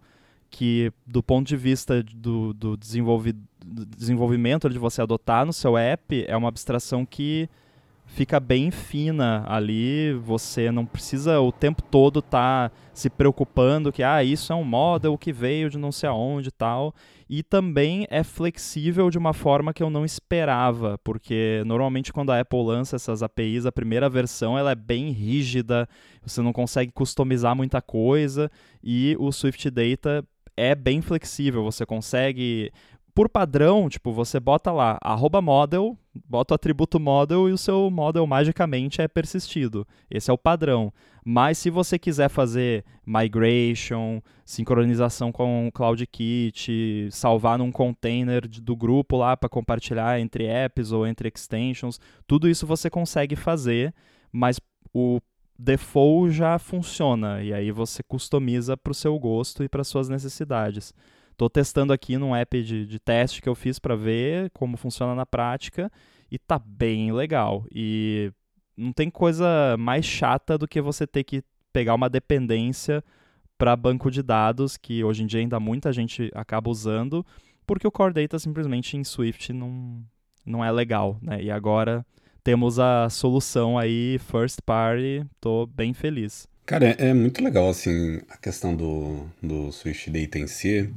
que 0.52 0.92
do 1.08 1.24
ponto 1.24 1.48
de 1.48 1.56
vista 1.56 2.04
do, 2.04 2.54
do, 2.54 2.78
desenvolvi, 2.78 3.34
do 3.66 3.86
desenvolvimento 3.86 4.70
de 4.70 4.78
você 4.78 5.02
adotar 5.02 5.46
no 5.46 5.54
seu 5.54 5.78
app, 5.78 6.26
é 6.28 6.36
uma 6.36 6.50
abstração 6.50 7.06
que 7.06 7.50
fica 8.12 8.40
bem 8.40 8.72
fina 8.72 9.46
ali, 9.48 10.14
você 10.14 10.70
não 10.70 10.86
precisa 10.86 11.40
o 11.40 11.52
tempo 11.52 11.82
todo 11.82 12.20
estar 12.20 12.70
tá 12.70 12.76
se 12.94 13.10
preocupando 13.10 13.92
que 13.92 14.04
ah, 14.04 14.22
isso 14.22 14.52
é 14.52 14.56
um 14.56 14.66
model 14.66 15.18
que 15.18 15.32
veio 15.32 15.70
de 15.70 15.78
não 15.78 15.92
sei 15.92 16.10
aonde 16.10 16.50
e 16.50 16.52
tal. 16.52 16.94
E 17.30 17.42
também 17.42 18.06
é 18.10 18.24
flexível 18.24 19.10
de 19.10 19.18
uma 19.18 19.32
forma 19.32 19.74
que 19.74 19.82
eu 19.82 19.90
não 19.90 20.04
esperava, 20.04 20.98
porque 21.02 21.64
normalmente 21.66 22.12
quando 22.12 22.32
a 22.32 22.42
Apple 22.42 22.62
lança 22.62 22.98
essas 22.98 23.24
APIs, 23.24 23.66
a 23.66 23.72
primeira 23.72 24.10
versão 24.10 24.58
ela 24.58 24.72
é 24.72 24.76
bem 24.76 25.12
rígida, 25.12 25.88
você 26.22 26.42
não 26.42 26.52
consegue 26.52 26.92
customizar 26.92 27.56
muita 27.56 27.82
coisa, 27.82 28.52
e 28.84 29.16
o 29.18 29.32
Swift 29.32 29.70
Data 29.70 30.26
é 30.56 30.76
bem 30.76 31.02
flexível, 31.02 31.64
você 31.64 31.86
consegue 31.86 32.72
por 33.14 33.30
padrão, 33.30 33.90
tipo, 33.90 34.12
você 34.12 34.40
bota 34.40 34.72
lá 34.72 34.98
arroba 35.02 35.42
model, 35.42 35.98
bota 36.28 36.54
o 36.54 36.56
atributo 36.56 37.00
model 37.00 37.50
e 37.50 37.52
o 37.52 37.58
seu 37.58 37.90
model 37.90 38.26
magicamente 38.26 39.02
é 39.02 39.08
persistido. 39.08 39.86
Esse 40.10 40.30
é 40.32 40.34
o 40.34 40.38
padrão. 40.38 40.94
Mas 41.24 41.58
se 41.58 41.70
você 41.70 42.00
quiser 42.00 42.30
fazer 42.30 42.84
migration, 43.06 44.22
sincronização 44.46 45.32
com 45.32 45.68
o 45.68 45.72
CloudKit, 45.72 47.10
salvar 47.12 47.58
num 47.58 47.72
container 47.72 48.48
do 48.48 48.76
grupo 48.76 49.18
lá 49.18 49.36
para 49.36 49.50
compartilhar 49.50 50.20
entre 50.20 50.46
apps 50.46 50.92
ou 50.92 51.06
entre 51.06 51.30
extensions, 51.34 52.00
tudo 52.26 52.50
isso 52.50 52.66
você 52.66 52.90
consegue 52.90 53.36
fazer, 53.36 53.94
mas 54.32 54.60
o 54.94 55.20
default 55.64 56.32
já 56.32 56.58
funciona 56.58 57.44
e 57.44 57.54
aí 57.54 57.72
você 57.72 58.02
customiza 58.02 58.76
para 58.76 58.92
o 58.92 58.96
seu 58.96 59.18
gosto 59.20 59.64
e 59.64 59.70
para 59.70 59.84
suas 59.84 60.10
necessidades. 60.10 60.94
Estou 61.32 61.50
testando 61.50 61.94
aqui 61.94 62.18
num 62.18 62.36
app 62.36 62.64
de, 62.64 62.86
de 62.86 63.00
teste 63.00 63.42
que 63.42 63.48
eu 63.48 63.54
fiz 63.54 63.78
para 63.78 63.96
ver 63.96 64.50
como 64.52 64.76
funciona 64.76 65.14
na 65.14 65.26
prática 65.26 65.92
e 66.32 66.40
tá 66.40 66.58
bem 66.58 67.12
legal. 67.12 67.66
E 67.72 68.32
não 68.76 68.92
tem 68.92 69.10
coisa 69.10 69.76
mais 69.78 70.04
chata 70.04 70.58
do 70.58 70.68
que 70.68 70.82
você 70.82 71.06
ter 71.06 71.24
que 71.24 71.44
pegar 71.72 71.94
uma 71.94 72.10
dependência 72.10 73.04
para 73.56 73.76
banco 73.76 74.10
de 74.10 74.24
dados, 74.24 74.78
que 74.78 75.04
hoje 75.04 75.24
em 75.24 75.28
dia 75.28 75.40
ainda 75.40 75.60
muita 75.60 75.94
gente 75.94 76.32
acaba 76.34 76.72
usando, 76.72 77.24
porque 77.68 77.88
o 77.88 77.92
Core 77.92 78.14
Data 78.14 78.40
simplesmente 78.40 78.98
em 78.98 79.04
Swift 79.04 79.54
não, 79.54 80.04
não 80.44 80.66
é 80.66 80.72
legal, 80.72 81.20
né? 81.22 81.42
E 81.42 81.52
agora 81.52 82.04
temos 82.44 82.80
a 82.80 83.10
solução 83.10 83.78
aí, 83.78 84.20
first 84.32 84.60
party, 84.66 85.26
tô 85.40 85.66
bem 85.66 85.94
feliz. 85.94 86.48
Cara, 86.66 86.96
é, 86.98 87.10
é 87.10 87.14
muito 87.14 87.44
legal, 87.44 87.70
assim, 87.70 88.22
a 88.30 88.38
questão 88.38 88.76
do, 88.76 89.26
do 89.42 89.72
Swift 89.72 90.10
Data 90.10 90.40
em 90.40 90.48
si, 90.48 90.90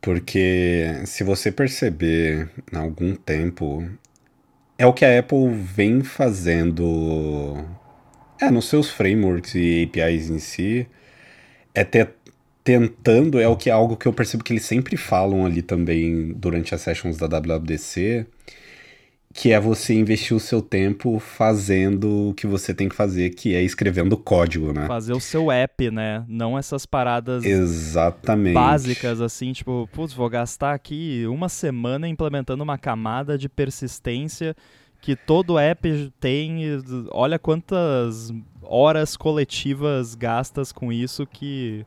porque 0.00 1.02
se 1.06 1.22
você 1.22 1.52
perceber 1.52 2.50
há 2.72 2.78
algum 2.80 3.14
tempo, 3.14 3.88
é 4.76 4.86
o 4.86 4.92
que 4.92 5.04
a 5.04 5.18
Apple 5.18 5.48
vem 5.50 6.02
fazendo 6.02 7.64
é, 8.40 8.50
nos 8.50 8.68
seus 8.68 8.90
frameworks 8.90 9.54
e 9.54 9.84
APIs 9.84 10.28
em 10.28 10.38
si, 10.40 10.86
é 11.74 11.84
ter, 11.84 12.10
tentando, 12.64 13.40
é 13.40 13.46
o 13.46 13.56
que 13.56 13.70
é 13.70 13.72
algo 13.72 13.96
que 13.96 14.06
eu 14.06 14.12
percebo 14.12 14.42
que 14.42 14.52
eles 14.52 14.64
sempre 14.64 14.96
falam 14.96 15.46
ali 15.46 15.62
também 15.62 16.32
durante 16.32 16.74
as 16.74 16.80
sessions 16.80 17.16
da 17.16 17.26
WWDC, 17.26 18.26
que 19.34 19.52
é 19.52 19.58
você 19.58 19.94
investir 19.94 20.36
o 20.36 20.40
seu 20.40 20.60
tempo 20.60 21.18
fazendo 21.18 22.30
o 22.30 22.34
que 22.34 22.46
você 22.46 22.74
tem 22.74 22.88
que 22.88 22.94
fazer, 22.94 23.30
que 23.30 23.54
é 23.54 23.62
escrevendo 23.62 24.16
código, 24.16 24.72
né? 24.72 24.86
Fazer 24.86 25.12
o 25.12 25.20
seu 25.20 25.50
app, 25.50 25.90
né? 25.90 26.24
Não 26.28 26.58
essas 26.58 26.84
paradas 26.84 27.44
Exatamente. 27.44 28.54
básicas, 28.54 29.20
assim, 29.20 29.52
tipo, 29.52 29.88
putz, 29.92 30.12
vou 30.12 30.28
gastar 30.28 30.74
aqui 30.74 31.24
uma 31.26 31.48
semana 31.48 32.06
implementando 32.06 32.62
uma 32.62 32.76
camada 32.76 33.38
de 33.38 33.48
persistência 33.48 34.54
que 35.00 35.16
todo 35.16 35.58
app 35.58 36.12
tem. 36.20 36.60
Olha 37.10 37.38
quantas 37.38 38.32
horas 38.62 39.16
coletivas 39.16 40.14
gastas 40.14 40.72
com 40.72 40.92
isso 40.92 41.26
que 41.26 41.84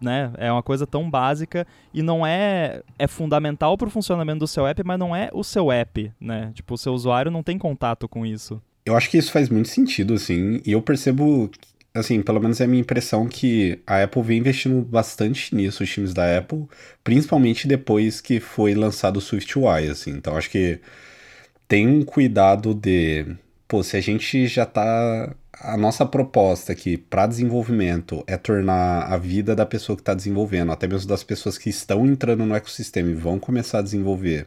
né? 0.00 0.32
É 0.36 0.50
uma 0.50 0.62
coisa 0.62 0.86
tão 0.86 1.10
básica 1.10 1.66
e 1.92 2.02
não 2.02 2.26
é 2.26 2.82
é 2.98 3.06
fundamental 3.06 3.76
para 3.76 3.88
o 3.88 3.90
funcionamento 3.90 4.40
do 4.40 4.46
seu 4.46 4.66
app, 4.66 4.82
mas 4.84 4.98
não 4.98 5.14
é 5.14 5.30
o 5.32 5.42
seu 5.42 5.70
app, 5.70 6.12
né? 6.20 6.50
Tipo, 6.54 6.74
o 6.74 6.78
seu 6.78 6.92
usuário 6.92 7.30
não 7.30 7.42
tem 7.42 7.58
contato 7.58 8.08
com 8.08 8.24
isso. 8.24 8.60
Eu 8.84 8.96
acho 8.96 9.10
que 9.10 9.18
isso 9.18 9.32
faz 9.32 9.48
muito 9.48 9.68
sentido, 9.68 10.14
assim, 10.14 10.60
e 10.64 10.72
eu 10.72 10.80
percebo, 10.80 11.50
assim, 11.92 12.22
pelo 12.22 12.40
menos 12.40 12.60
é 12.60 12.64
a 12.64 12.68
minha 12.68 12.80
impressão 12.80 13.26
que 13.26 13.80
a 13.84 14.02
Apple 14.04 14.22
vem 14.22 14.38
investindo 14.38 14.80
bastante 14.82 15.54
nisso, 15.54 15.82
os 15.82 15.90
times 15.90 16.14
da 16.14 16.38
Apple, 16.38 16.66
principalmente 17.02 17.66
depois 17.66 18.20
que 18.20 18.38
foi 18.38 18.74
lançado 18.74 19.16
o 19.16 19.20
SwiftUI, 19.20 19.88
assim. 19.88 20.12
Então, 20.12 20.36
acho 20.36 20.48
que 20.48 20.78
tem 21.66 21.88
um 21.88 22.04
cuidado 22.04 22.72
de, 22.72 23.26
pô, 23.68 23.82
se 23.82 23.96
a 23.96 24.00
gente 24.00 24.46
já 24.46 24.64
tá 24.66 25.34
a 25.60 25.76
nossa 25.76 26.04
proposta 26.04 26.72
aqui 26.72 26.96
para 26.96 27.26
desenvolvimento 27.26 28.22
é 28.26 28.36
tornar 28.36 29.10
a 29.12 29.16
vida 29.16 29.56
da 29.56 29.64
pessoa 29.64 29.96
que 29.96 30.02
está 30.02 30.14
desenvolvendo, 30.14 30.70
até 30.70 30.86
mesmo 30.86 31.08
das 31.08 31.24
pessoas 31.24 31.56
que 31.56 31.70
estão 31.70 32.06
entrando 32.06 32.44
no 32.44 32.54
ecossistema 32.54 33.10
e 33.10 33.14
vão 33.14 33.38
começar 33.38 33.78
a 33.78 33.82
desenvolver, 33.82 34.46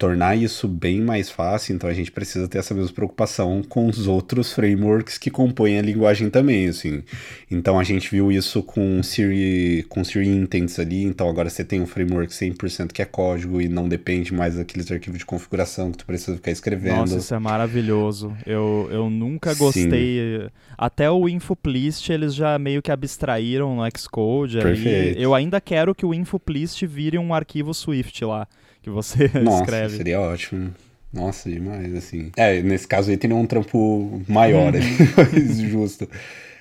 tornar 0.00 0.34
isso 0.34 0.66
bem 0.66 1.02
mais 1.02 1.28
fácil, 1.28 1.74
então 1.74 1.88
a 1.88 1.92
gente 1.92 2.10
precisa 2.10 2.48
ter 2.48 2.56
essa 2.56 2.72
mesma 2.72 2.90
preocupação 2.90 3.62
com 3.62 3.86
os 3.86 4.06
outros 4.06 4.50
frameworks 4.50 5.18
que 5.18 5.30
compõem 5.30 5.78
a 5.78 5.82
linguagem 5.82 6.30
também, 6.30 6.68
assim. 6.68 7.02
Então 7.50 7.78
a 7.78 7.84
gente 7.84 8.10
viu 8.10 8.32
isso 8.32 8.62
com 8.62 9.02
Siri, 9.02 9.84
com 9.90 10.02
Siri 10.02 10.26
Intents 10.26 10.78
ali, 10.78 11.04
então 11.04 11.28
agora 11.28 11.50
você 11.50 11.62
tem 11.62 11.82
um 11.82 11.86
framework 11.86 12.32
100% 12.32 12.92
que 12.92 13.02
é 13.02 13.04
código 13.04 13.60
e 13.60 13.68
não 13.68 13.86
depende 13.86 14.32
mais 14.32 14.56
daqueles 14.56 14.90
arquivos 14.90 15.18
de 15.18 15.26
configuração 15.26 15.92
que 15.92 15.98
tu 15.98 16.06
precisa 16.06 16.34
ficar 16.34 16.50
escrevendo. 16.50 16.96
Nossa, 16.96 17.18
isso 17.18 17.34
é 17.34 17.38
maravilhoso. 17.38 18.34
Eu, 18.46 18.88
eu 18.90 19.10
nunca 19.10 19.52
gostei. 19.52 20.40
Sim. 20.40 20.48
Até 20.78 21.10
o 21.10 21.28
Infoplist 21.28 22.08
eles 22.08 22.34
já 22.34 22.58
meio 22.58 22.80
que 22.80 22.90
abstraíram 22.90 23.76
no 23.76 23.82
Xcode. 23.98 24.60
Perfeito. 24.60 25.18
Ali. 25.18 25.22
Eu 25.22 25.34
ainda 25.34 25.60
quero 25.60 25.94
que 25.94 26.06
o 26.06 26.14
Infoplist 26.14 26.86
vire 26.86 27.18
um 27.18 27.34
arquivo 27.34 27.74
Swift 27.74 28.24
lá 28.24 28.48
que 28.82 28.90
você 28.90 29.30
Nossa, 29.42 29.62
escreve. 29.62 29.96
seria 29.96 30.20
ótimo. 30.20 30.72
Nossa, 31.12 31.50
demais, 31.50 31.92
assim. 31.94 32.30
É, 32.36 32.62
nesse 32.62 32.86
caso 32.86 33.10
aí 33.10 33.16
teria 33.16 33.34
um 33.36 33.46
trampo 33.46 34.22
maior, 34.28 34.72
uhum. 34.74 35.54
justo. 35.68 36.08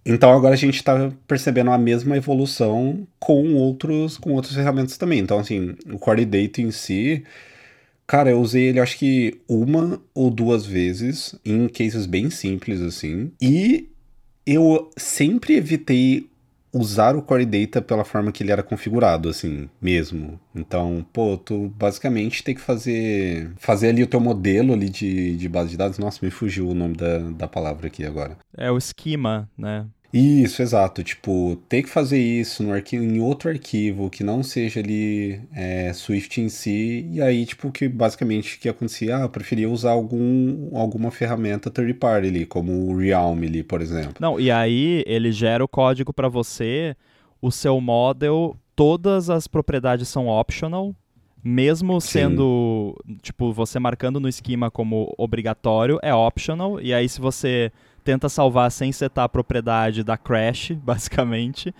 Então 0.05 0.33
agora 0.33 0.53
a 0.53 0.57
gente 0.57 0.75
está 0.75 1.11
percebendo 1.27 1.71
a 1.71 1.77
mesma 1.77 2.17
evolução 2.17 3.07
com 3.19 3.53
outros 3.55 4.17
com 4.17 4.33
outras 4.33 4.55
ferramentas 4.55 4.97
também. 4.97 5.19
Então, 5.19 5.37
assim, 5.37 5.75
o 5.91 5.99
Core 5.99 6.25
Data 6.25 6.61
em 6.61 6.71
si, 6.71 7.23
cara, 8.07 8.31
eu 8.31 8.39
usei 8.39 8.69
ele 8.69 8.79
acho 8.79 8.97
que 8.97 9.39
uma 9.47 10.01
ou 10.15 10.31
duas 10.31 10.65
vezes 10.65 11.35
em 11.45 11.67
cases 11.67 12.05
bem 12.05 12.29
simples, 12.29 12.81
assim. 12.81 13.31
E 13.41 13.89
eu 14.45 14.89
sempre 14.97 15.55
evitei 15.55 16.28
usar 16.71 17.15
o 17.15 17.21
Core 17.21 17.45
Data 17.45 17.81
pela 17.81 18.03
forma 18.03 18.31
que 18.31 18.43
ele 18.43 18.51
era 18.51 18.63
configurado, 18.63 19.29
assim, 19.29 19.69
mesmo. 19.81 20.39
Então, 20.53 21.05
pô, 21.11 21.37
tu 21.37 21.69
basicamente 21.69 22.43
tem 22.43 22.55
que 22.55 22.61
fazer 22.61 23.51
fazer 23.57 23.89
ali 23.89 24.03
o 24.03 24.07
teu 24.07 24.19
modelo 24.19 24.73
ali 24.73 24.89
de, 24.89 25.35
de 25.35 25.49
base 25.49 25.71
de 25.71 25.77
dados. 25.77 25.97
Nossa, 25.97 26.23
me 26.23 26.31
fugiu 26.31 26.69
o 26.69 26.75
nome 26.75 26.95
da, 26.95 27.19
da 27.19 27.47
palavra 27.47 27.87
aqui 27.87 28.05
agora. 28.05 28.37
É 28.55 28.71
o 28.71 28.77
esquema, 28.77 29.49
né? 29.57 29.85
Isso, 30.11 30.61
exato. 30.61 31.03
Tipo, 31.03 31.55
ter 31.69 31.83
que 31.83 31.89
fazer 31.89 32.19
isso 32.19 32.63
no 32.63 32.73
arquivo, 32.73 33.03
em 33.03 33.19
outro 33.19 33.49
arquivo 33.49 34.09
que 34.09 34.23
não 34.23 34.41
seja 34.41 34.79
ali 34.79 35.41
é, 35.53 35.93
Swift 35.93 36.41
em 36.41 36.49
si, 36.49 37.07
e 37.11 37.21
aí, 37.21 37.45
tipo, 37.45 37.71
que 37.71 37.87
basicamente 37.87 38.59
que 38.59 38.67
acontecia, 38.67 39.17
ah, 39.17 39.21
eu 39.21 39.29
preferia 39.29 39.69
usar 39.69 39.91
algum, 39.91 40.75
alguma 40.75 41.11
ferramenta 41.11 41.69
third 41.69 41.93
party 41.93 42.27
ali, 42.27 42.45
como 42.45 42.71
o 42.71 42.97
Realm 42.97 43.43
ali, 43.43 43.63
por 43.63 43.81
exemplo. 43.81 44.15
Não, 44.19 44.39
e 44.39 44.49
aí 44.49 45.03
ele 45.05 45.31
gera 45.31 45.63
o 45.63 45.67
código 45.67 46.11
para 46.11 46.27
você, 46.27 46.95
o 47.41 47.51
seu 47.51 47.79
model, 47.79 48.57
todas 48.75 49.29
as 49.29 49.47
propriedades 49.47 50.07
são 50.07 50.27
optional, 50.27 50.95
mesmo 51.43 52.01
sendo, 52.01 52.95
Sim. 53.07 53.17
tipo, 53.21 53.53
você 53.53 53.79
marcando 53.79 54.19
no 54.19 54.27
esquema 54.27 54.71
como 54.71 55.13
obrigatório, 55.17 55.99
é 56.01 56.13
optional, 56.13 56.81
e 56.81 56.93
aí 56.93 57.07
se 57.07 57.21
você 57.21 57.71
tenta 57.99 58.29
salvar 58.29 58.71
sem 58.71 58.91
setar 58.91 59.25
a 59.25 59.29
propriedade 59.29 60.03
da 60.03 60.17
crash, 60.17 60.71
basicamente. 60.83 61.73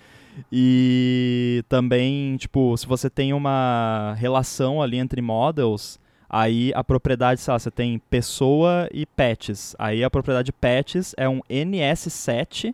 E 0.51 1.63
também, 1.67 2.37
tipo, 2.37 2.75
se 2.77 2.85
você 2.85 3.09
tem 3.09 3.33
uma 3.33 4.15
relação 4.17 4.81
ali 4.81 4.97
entre 4.97 5.21
models, 5.21 5.99
aí 6.29 6.71
a 6.75 6.83
propriedade, 6.83 7.41
sei 7.41 7.51
lá, 7.51 7.59
você 7.59 7.71
tem 7.71 7.99
pessoa 8.09 8.87
e 8.93 9.05
pets. 9.05 9.75
Aí 9.77 10.03
a 10.03 10.09
propriedade 10.09 10.51
pets 10.51 11.13
é 11.17 11.27
um 11.27 11.41
NS7. 11.49 12.73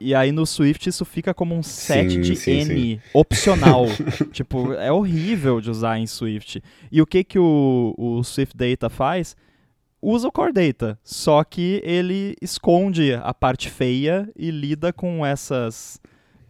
E 0.00 0.14
aí 0.14 0.32
no 0.32 0.44
Swift 0.44 0.88
isso 0.88 1.04
fica 1.04 1.32
como 1.32 1.54
um 1.54 1.62
set 1.62 2.10
sim, 2.10 2.20
de 2.20 2.36
sim, 2.36 2.60
N 2.60 2.64
sim. 2.66 3.00
opcional. 3.12 3.86
tipo, 4.32 4.72
é 4.74 4.92
horrível 4.92 5.60
de 5.60 5.70
usar 5.70 5.98
em 5.98 6.06
Swift. 6.06 6.62
E 6.90 7.00
o 7.00 7.06
que 7.06 7.24
que 7.24 7.38
o, 7.38 7.94
o 7.96 8.22
Swift 8.22 8.56
Data 8.56 8.90
faz? 8.90 9.36
Usa 10.04 10.28
o 10.28 10.32
Core 10.32 10.52
Data, 10.52 10.98
só 11.02 11.42
que 11.42 11.80
ele 11.82 12.36
esconde 12.42 13.14
a 13.14 13.32
parte 13.32 13.70
feia 13.70 14.30
e 14.36 14.50
lida 14.50 14.92
com 14.92 15.24
essas 15.24 16.00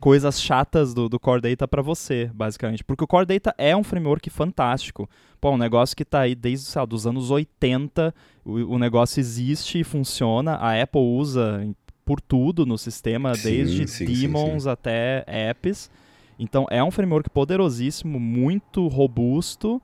coisas 0.01 0.41
chatas 0.41 0.93
do, 0.93 1.09
do 1.09 1.19
Core 1.19 1.41
Data 1.41 1.67
para 1.67 1.81
você, 1.81 2.31
basicamente. 2.35 2.85
Porque 2.85 3.05
o 3.05 3.07
Core 3.07 3.27
Data 3.27 3.55
é 3.57 3.75
um 3.75 3.85
framework 3.85 4.29
fantástico. 4.29 5.09
Pô, 5.41 5.53
um 5.53 5.57
negócio 5.57 5.97
que 5.97 6.03
está 6.03 6.21
aí 6.21 6.35
desde, 6.35 6.67
sei 6.67 6.81
lá, 6.81 6.85
dos 6.85 7.07
anos 7.07 7.31
80, 7.31 8.15
o, 8.45 8.75
o, 8.75 8.79
negócio 8.79 9.21
existe 9.21 9.81
e 9.81 9.85
funciona. 9.85 10.57
A 10.57 10.81
Apple 10.83 11.01
usa 11.01 11.67
por 12.05 12.21
tudo 12.21 12.67
no 12.67 12.77
sistema, 12.77 13.35
sim, 13.35 13.49
desde 13.49 13.89
sim, 13.89 14.05
daemons 14.05 14.65
sim, 14.65 14.69
até 14.69 15.25
apps. 15.27 15.91
Então 16.39 16.67
é 16.71 16.83
um 16.83 16.91
framework 16.91 17.31
poderosíssimo, 17.31 18.19
muito 18.19 18.89
robusto, 18.89 19.81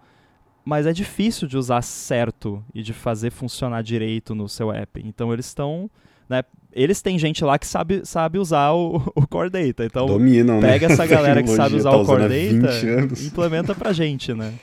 mas 0.64 0.86
é 0.86 0.92
difícil 0.92 1.48
de 1.48 1.56
usar 1.56 1.82
certo 1.82 2.62
e 2.74 2.82
de 2.82 2.92
fazer 2.92 3.30
funcionar 3.30 3.82
direito 3.82 4.34
no 4.34 4.48
seu 4.48 4.72
app. 4.72 5.02
Então 5.04 5.32
eles 5.32 5.46
estão. 5.46 5.90
Né, 6.28 6.44
eles 6.72 7.02
têm 7.02 7.18
gente 7.18 7.44
lá 7.44 7.58
que 7.58 7.66
sabe, 7.66 8.02
sabe 8.04 8.38
usar 8.38 8.70
o, 8.72 8.96
o 9.14 9.26
Core 9.26 9.50
Data. 9.50 9.84
Então 9.84 10.06
Dominam, 10.06 10.60
né? 10.60 10.72
pega 10.72 10.88
né? 10.88 10.94
essa 10.94 11.06
galera 11.08 11.42
que 11.42 11.50
sabe 11.50 11.76
usar 11.76 11.90
tá 11.90 11.96
o 11.96 12.06
Core 12.06 12.22
Data 12.22 12.72
e 13.20 13.26
implementa 13.26 13.74
pra 13.74 13.92
gente, 13.92 14.32
né? 14.34 14.54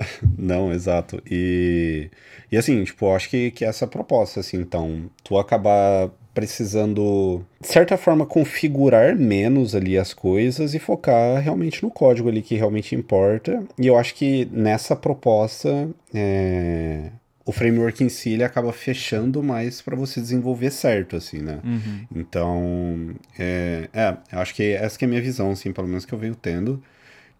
Não, 0.38 0.72
exato. 0.72 1.22
E, 1.30 2.10
e 2.50 2.56
assim, 2.56 2.82
tipo, 2.84 3.06
eu 3.06 3.14
acho 3.14 3.28
que, 3.28 3.50
que 3.50 3.64
essa 3.64 3.84
é 3.84 3.86
a 3.86 3.88
proposta, 3.88 4.40
assim, 4.40 4.56
então, 4.56 5.10
tu 5.22 5.38
acabar 5.38 6.10
precisando, 6.32 7.44
de 7.60 7.68
certa 7.68 7.96
forma, 7.96 8.24
configurar 8.24 9.16
menos 9.16 9.74
ali 9.74 9.98
as 9.98 10.14
coisas 10.14 10.74
e 10.74 10.78
focar 10.78 11.40
realmente 11.42 11.82
no 11.82 11.90
código 11.90 12.28
ali 12.28 12.42
que 12.42 12.54
realmente 12.54 12.94
importa. 12.94 13.62
E 13.78 13.86
eu 13.86 13.98
acho 13.98 14.14
que 14.14 14.48
nessa 14.52 14.94
proposta, 14.94 15.88
é, 16.14 17.10
o 17.44 17.52
framework 17.52 18.04
em 18.04 18.08
si 18.08 18.30
ele 18.30 18.44
acaba 18.44 18.72
fechando 18.72 19.42
mais 19.42 19.82
para 19.82 19.96
você 19.96 20.20
desenvolver 20.20 20.70
certo, 20.70 21.16
assim, 21.16 21.38
né? 21.38 21.58
Uhum. 21.64 22.06
Então, 22.14 23.14
é, 23.38 23.88
é, 23.92 24.16
eu 24.32 24.38
acho 24.38 24.54
que 24.54 24.62
essa 24.72 24.96
que 24.96 25.04
é 25.04 25.06
a 25.06 25.08
minha 25.08 25.22
visão, 25.22 25.50
assim, 25.50 25.72
pelo 25.72 25.88
menos 25.88 26.04
que 26.04 26.12
eu 26.12 26.18
venho 26.18 26.34
tendo. 26.34 26.82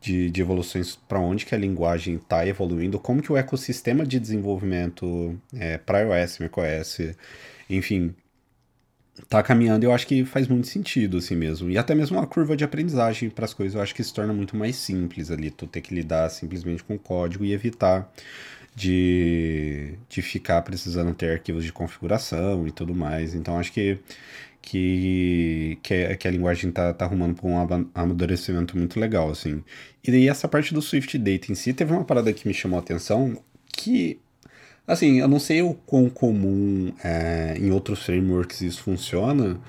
De, 0.02 0.30
de, 0.30 0.40
evoluções 0.40 0.96
para 0.96 1.20
onde 1.20 1.44
que 1.44 1.54
a 1.54 1.58
linguagem 1.58 2.14
está 2.14 2.46
evoluindo, 2.46 2.98
como 2.98 3.20
que 3.20 3.30
o 3.30 3.36
ecossistema 3.36 4.06
de 4.06 4.18
desenvolvimento 4.18 5.38
é, 5.54 5.76
para 5.76 6.00
iOS, 6.00 6.38
macOS, 6.38 7.00
enfim, 7.68 8.14
tá 9.28 9.42
caminhando, 9.42 9.84
eu 9.84 9.92
acho 9.92 10.06
que 10.06 10.24
faz 10.24 10.48
muito 10.48 10.66
sentido 10.66 11.18
assim 11.18 11.36
mesmo. 11.36 11.70
E 11.70 11.78
até 11.78 11.94
mesmo 11.94 12.16
uma 12.18 12.26
curva 12.26 12.56
de 12.56 12.64
aprendizagem 12.64 13.30
para 13.30 13.44
as 13.44 13.54
coisas, 13.54 13.74
eu 13.74 13.82
acho 13.82 13.94
que 13.94 14.02
se 14.02 14.12
torna 14.12 14.32
muito 14.32 14.56
mais 14.56 14.76
simples 14.76 15.30
ali, 15.30 15.50
tu 15.50 15.66
ter 15.66 15.80
que 15.80 15.94
lidar 15.94 16.28
simplesmente 16.30 16.82
com 16.82 16.94
o 16.94 16.98
código 16.98 17.44
e 17.44 17.52
evitar 17.52 18.10
de, 18.74 19.94
de 20.08 20.22
ficar 20.22 20.62
precisando 20.62 21.14
ter 21.14 21.32
arquivos 21.32 21.64
de 21.64 21.72
configuração 21.72 22.66
e 22.66 22.70
tudo 22.70 22.94
mais. 22.94 23.34
Então 23.34 23.58
acho 23.58 23.72
que 23.72 23.98
que, 24.62 25.78
que, 25.82 25.94
a, 25.94 26.16
que 26.16 26.28
a 26.28 26.30
linguagem 26.30 26.70
tá, 26.70 26.92
tá 26.92 27.04
arrumando 27.04 27.34
para 27.34 27.46
um 27.48 27.88
amadurecimento 27.94 28.76
muito 28.76 29.00
legal, 29.00 29.30
assim. 29.30 29.64
E 30.04 30.10
daí 30.10 30.28
essa 30.28 30.46
parte 30.48 30.74
do 30.74 30.82
Swift 30.82 31.16
Data 31.18 31.50
em 31.50 31.54
si, 31.54 31.72
teve 31.72 31.92
uma 31.92 32.04
parada 32.04 32.32
que 32.32 32.46
me 32.46 32.54
chamou 32.54 32.78
a 32.78 32.82
atenção, 32.82 33.42
que 33.72 34.20
Assim, 34.90 35.20
eu 35.20 35.28
não 35.28 35.38
sei 35.38 35.62
o 35.62 35.72
quão 35.72 36.10
comum 36.10 36.92
é, 37.04 37.56
em 37.56 37.70
outros 37.70 38.02
frameworks 38.02 38.60
isso 38.60 38.82
funciona, 38.82 39.60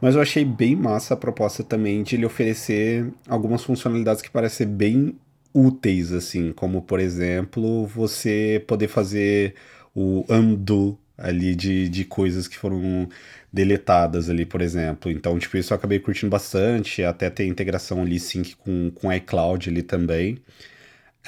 mas 0.00 0.14
eu 0.14 0.20
achei 0.22 0.44
bem 0.44 0.76
massa 0.76 1.14
a 1.14 1.16
proposta 1.16 1.64
também 1.64 2.04
de 2.04 2.14
ele 2.14 2.24
oferecer 2.24 3.12
algumas 3.26 3.64
funcionalidades 3.64 4.22
que 4.22 4.30
parecem 4.30 4.68
bem 4.68 5.18
úteis, 5.52 6.12
assim, 6.12 6.52
como 6.52 6.80
por 6.80 7.00
exemplo, 7.00 7.86
você 7.88 8.62
poder 8.68 8.86
fazer 8.86 9.56
o 9.92 10.24
undo 10.28 10.96
ali 11.16 11.56
de, 11.56 11.88
de 11.88 12.04
coisas 12.04 12.46
que 12.46 12.56
foram 12.56 13.08
deletadas 13.52 14.30
ali, 14.30 14.46
por 14.46 14.60
exemplo. 14.60 15.10
Então, 15.10 15.36
tipo, 15.40 15.56
isso 15.56 15.72
eu 15.72 15.76
acabei 15.76 15.98
curtindo 15.98 16.30
bastante, 16.30 17.02
até 17.02 17.28
ter 17.28 17.46
integração 17.46 18.02
ali 18.02 18.20
sync 18.20 18.54
com, 18.54 18.92
com 18.94 19.12
iCloud 19.12 19.68
ali 19.70 19.82
também. 19.82 20.38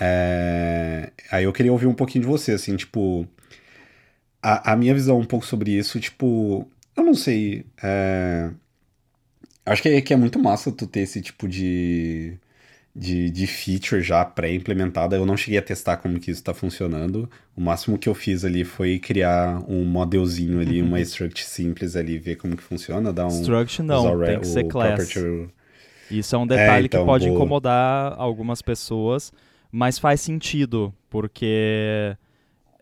É... 0.00 1.12
Aí 1.30 1.44
eu 1.44 1.52
queria 1.52 1.72
ouvir 1.72 1.86
um 1.86 1.94
pouquinho 1.94 2.22
de 2.22 2.28
você, 2.28 2.52
assim, 2.52 2.76
tipo, 2.76 3.26
a, 4.42 4.72
a 4.72 4.76
minha 4.76 4.94
visão 4.94 5.18
um 5.18 5.24
pouco 5.24 5.46
sobre 5.46 5.72
isso, 5.72 6.00
tipo, 6.00 6.66
eu 6.96 7.04
não 7.04 7.14
sei, 7.14 7.66
é... 7.82 8.50
acho 9.66 9.82
que 9.82 9.88
é, 9.88 10.00
que 10.00 10.14
é 10.14 10.16
muito 10.16 10.38
massa 10.38 10.72
tu 10.72 10.86
ter 10.86 11.00
esse 11.00 11.20
tipo 11.20 11.46
de 11.46 12.38
de, 12.94 13.30
de 13.30 13.46
feature 13.46 14.02
já 14.02 14.24
pré-implementada. 14.24 15.16
Eu 15.16 15.24
não 15.24 15.36
cheguei 15.36 15.58
a 15.58 15.62
testar 15.62 15.96
como 15.96 16.18
que 16.18 16.30
isso 16.30 16.40
está 16.40 16.52
funcionando. 16.52 17.30
O 17.56 17.60
máximo 17.60 17.98
que 17.98 18.08
eu 18.08 18.14
fiz 18.14 18.44
ali 18.44 18.64
foi 18.64 18.98
criar 18.98 19.62
um 19.68 19.84
modelzinho 19.84 20.60
ali, 20.60 20.82
uma 20.82 20.96
uhum. 20.96 21.02
struct 21.02 21.44
simples 21.44 21.96
ali, 21.96 22.18
ver 22.18 22.36
como 22.36 22.56
que 22.56 22.62
funciona, 22.62 23.12
dar 23.12 23.26
um... 23.26 23.40
Struct 23.40 23.82
não, 23.82 24.18
tem 24.20 24.40
que 24.40 24.46
ser 24.46 24.64
class. 24.64 25.12
Property... 25.12 25.48
Isso 26.10 26.34
é 26.34 26.38
um 26.38 26.46
detalhe 26.46 26.84
é, 26.84 26.86
então, 26.86 27.00
que 27.00 27.06
pode 27.06 27.26
boa. 27.26 27.36
incomodar 27.36 28.14
algumas 28.18 28.60
pessoas, 28.60 29.32
mas 29.70 29.98
faz 29.98 30.20
sentido, 30.20 30.92
porque 31.08 32.16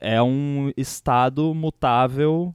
é 0.01 0.23
um 0.23 0.73
estado 0.77 1.55
mutável 1.55 2.55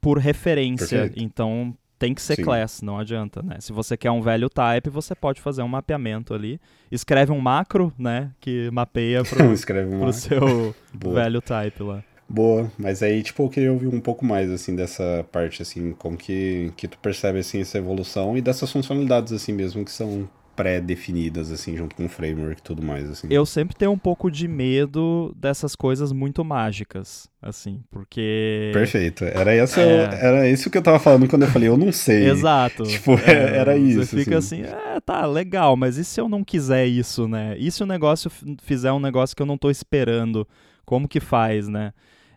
por 0.00 0.18
referência. 0.18 1.00
Perfeito. 1.00 1.22
Então 1.22 1.76
tem 1.98 2.12
que 2.12 2.20
ser 2.20 2.36
Sim. 2.36 2.42
class, 2.42 2.82
não 2.82 2.98
adianta, 2.98 3.42
né? 3.42 3.56
Se 3.60 3.72
você 3.72 3.96
quer 3.96 4.10
um 4.10 4.20
velho 4.20 4.48
type, 4.50 4.90
você 4.90 5.14
pode 5.14 5.40
fazer 5.40 5.62
um 5.62 5.68
mapeamento 5.68 6.34
ali. 6.34 6.60
Escreve 6.90 7.32
um 7.32 7.40
macro, 7.40 7.92
né? 7.98 8.30
Que 8.40 8.70
mapeia 8.70 9.22
pro, 9.24 9.44
um 9.48 10.00
pro 10.00 10.12
seu 10.12 10.74
velho 10.92 11.40
type 11.40 11.82
lá. 11.82 12.02
Boa, 12.28 12.70
mas 12.78 13.02
aí, 13.02 13.22
tipo, 13.22 13.42
eu 13.42 13.48
queria 13.50 13.72
ouvir 13.72 13.86
um 13.86 14.00
pouco 14.00 14.24
mais, 14.24 14.50
assim, 14.50 14.74
dessa 14.74 15.26
parte, 15.30 15.60
assim, 15.60 15.92
como 15.92 16.16
que, 16.16 16.72
que 16.76 16.88
tu 16.88 16.98
percebe, 16.98 17.38
assim, 17.38 17.60
essa 17.60 17.76
evolução 17.76 18.36
e 18.36 18.40
dessas 18.40 18.72
funcionalidades, 18.72 19.32
assim, 19.32 19.52
mesmo, 19.52 19.84
que 19.84 19.90
são 19.90 20.28
pré-definidas, 20.54 21.50
assim, 21.50 21.76
junto 21.76 21.94
com 21.94 22.06
o 22.06 22.08
framework 22.08 22.60
e 22.60 22.62
tudo 22.62 22.82
mais, 22.82 23.08
assim. 23.08 23.26
Eu 23.30 23.44
sempre 23.44 23.76
tenho 23.76 23.90
um 23.90 23.98
pouco 23.98 24.30
de 24.30 24.46
medo 24.48 25.34
dessas 25.36 25.74
coisas 25.74 26.12
muito 26.12 26.44
mágicas, 26.44 27.28
assim, 27.40 27.82
porque... 27.90 28.70
Perfeito. 28.72 29.24
Era, 29.24 29.54
essa, 29.54 29.80
é... 29.80 30.18
era 30.20 30.48
isso 30.48 30.70
que 30.70 30.78
eu 30.78 30.82
tava 30.82 30.98
falando 30.98 31.28
quando 31.28 31.42
eu 31.42 31.48
falei, 31.48 31.68
eu 31.68 31.76
não 31.76 31.92
sei. 31.92 32.28
Exato. 32.28 32.84
Tipo, 32.94 33.12
é, 33.18 33.56
era 33.56 33.76
isso, 33.76 34.04
Você 34.04 34.24
fica 34.24 34.38
assim. 34.38 34.62
assim, 34.62 34.72
é, 34.72 35.00
tá, 35.00 35.26
legal, 35.26 35.76
mas 35.76 35.96
e 35.96 36.04
se 36.04 36.20
eu 36.20 36.28
não 36.28 36.44
quiser 36.44 36.86
isso, 36.86 37.26
né? 37.26 37.56
E 37.58 37.70
se 37.70 37.82
o 37.82 37.86
negócio 37.86 38.30
fizer 38.62 38.92
um 38.92 39.00
negócio 39.00 39.34
que 39.34 39.42
eu 39.42 39.46
não 39.46 39.58
tô 39.58 39.70
esperando? 39.70 40.46
Como 40.84 41.08
que 41.08 41.18
faz, 41.18 41.66
né? 41.66 41.92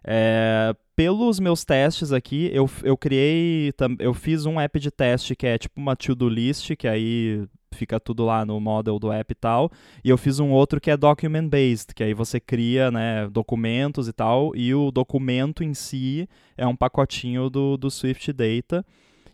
É, 0.10 0.74
pelos 0.96 1.40
meus 1.40 1.66
testes 1.66 2.12
aqui, 2.12 2.50
eu, 2.54 2.70
eu 2.82 2.98
criei, 2.98 3.74
eu 4.00 4.14
fiz 4.14 4.46
um 4.46 4.60
app 4.60 4.80
de 4.80 4.90
teste 4.90 5.36
que 5.36 5.46
é 5.46 5.58
tipo 5.58 5.80
uma 5.80 5.96
to-do 5.96 6.30
list, 6.30 6.76
que 6.76 6.88
aí 6.88 7.46
fica 7.78 8.00
tudo 8.00 8.26
lá 8.26 8.46
no 8.46 8.60
model 8.60 9.00
do 9.00 9.12
app 9.12 9.32
e 9.32 9.36
tal. 9.36 9.72
E 10.04 10.10
eu 10.10 10.18
fiz 10.18 10.40
um 10.40 10.52
outro 10.52 10.82
que 10.82 10.92
é 10.92 10.98
document 10.98 11.48
based, 11.48 11.94
que 11.94 12.04
aí 12.04 12.14
você 12.14 12.40
cria, 12.40 12.90
né, 12.92 13.28
documentos 13.30 14.08
e 14.08 14.14
tal, 14.14 14.56
e 14.56 14.74
o 14.74 14.92
documento 14.92 15.64
em 15.64 15.74
si 15.74 16.28
é 16.58 16.66
um 16.66 16.76
pacotinho 16.76 17.50
do, 17.50 17.78
do 17.78 17.90
Swift 17.90 18.34
Data. 18.34 18.86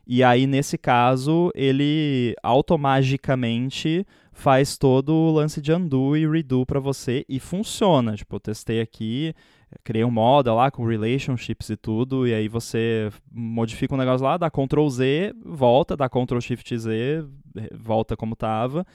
E 0.05 0.21
aí, 0.21 0.45
nesse 0.45 0.77
caso, 0.77 1.49
ele 1.55 2.35
automaticamente 2.43 4.05
faz 4.33 4.77
todo 4.77 5.13
o 5.13 5.31
lance 5.31 5.61
de 5.61 5.71
undo 5.71 6.17
e 6.17 6.27
redo 6.27 6.65
para 6.65 6.79
você 6.79 7.23
e 7.29 7.39
funciona. 7.39 8.15
Tipo, 8.15 8.35
eu 8.35 8.39
testei 8.39 8.81
aqui, 8.81 9.33
criei 9.83 10.03
um 10.03 10.11
model 10.11 10.55
lá 10.55 10.71
com 10.71 10.85
relationships 10.85 11.69
e 11.69 11.77
tudo, 11.77 12.27
e 12.27 12.33
aí 12.33 12.47
você 12.47 13.09
modifica 13.31 13.93
um 13.93 13.97
negócio 13.97 14.25
lá, 14.25 14.37
dá 14.37 14.49
Ctrl 14.49 14.87
Z, 14.89 15.33
volta, 15.45 15.95
dá 15.95 16.09
Ctrl 16.09 16.39
Shift 16.39 16.77
Z, 16.77 17.25
volta 17.73 18.17
como 18.17 18.33
estava. 18.33 18.85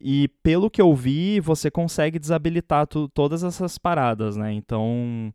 E 0.00 0.28
pelo 0.42 0.68
que 0.68 0.82
eu 0.82 0.94
vi, 0.94 1.38
você 1.38 1.70
consegue 1.70 2.18
desabilitar 2.18 2.86
tu, 2.86 3.08
todas 3.08 3.44
essas 3.44 3.78
paradas, 3.78 4.36
né? 4.36 4.52
Então, 4.52 5.32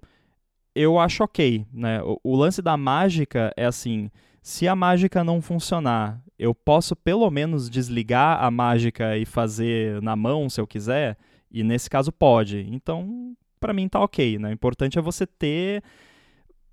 eu 0.75 0.99
acho 0.99 1.23
ok, 1.23 1.65
né? 1.71 2.01
O, 2.03 2.19
o 2.23 2.35
lance 2.35 2.61
da 2.61 2.75
mágica 2.75 3.53
é 3.55 3.65
assim, 3.65 4.11
se 4.41 4.67
a 4.67 4.75
mágica 4.75 5.23
não 5.23 5.41
funcionar, 5.41 6.21
eu 6.37 6.53
posso 6.53 6.95
pelo 6.95 7.29
menos 7.31 7.69
desligar 7.69 8.43
a 8.43 8.51
mágica 8.51 9.17
e 9.17 9.25
fazer 9.25 10.01
na 10.01 10.15
mão, 10.15 10.49
se 10.49 10.61
eu 10.61 10.67
quiser, 10.67 11.17
e 11.49 11.63
nesse 11.63 11.89
caso 11.89 12.11
pode. 12.11 12.67
Então, 12.69 13.35
para 13.59 13.73
mim 13.73 13.87
tá 13.87 13.99
ok, 13.99 14.37
né? 14.39 14.49
O 14.49 14.53
importante 14.53 14.97
é 14.97 15.01
você 15.01 15.25
ter 15.25 15.83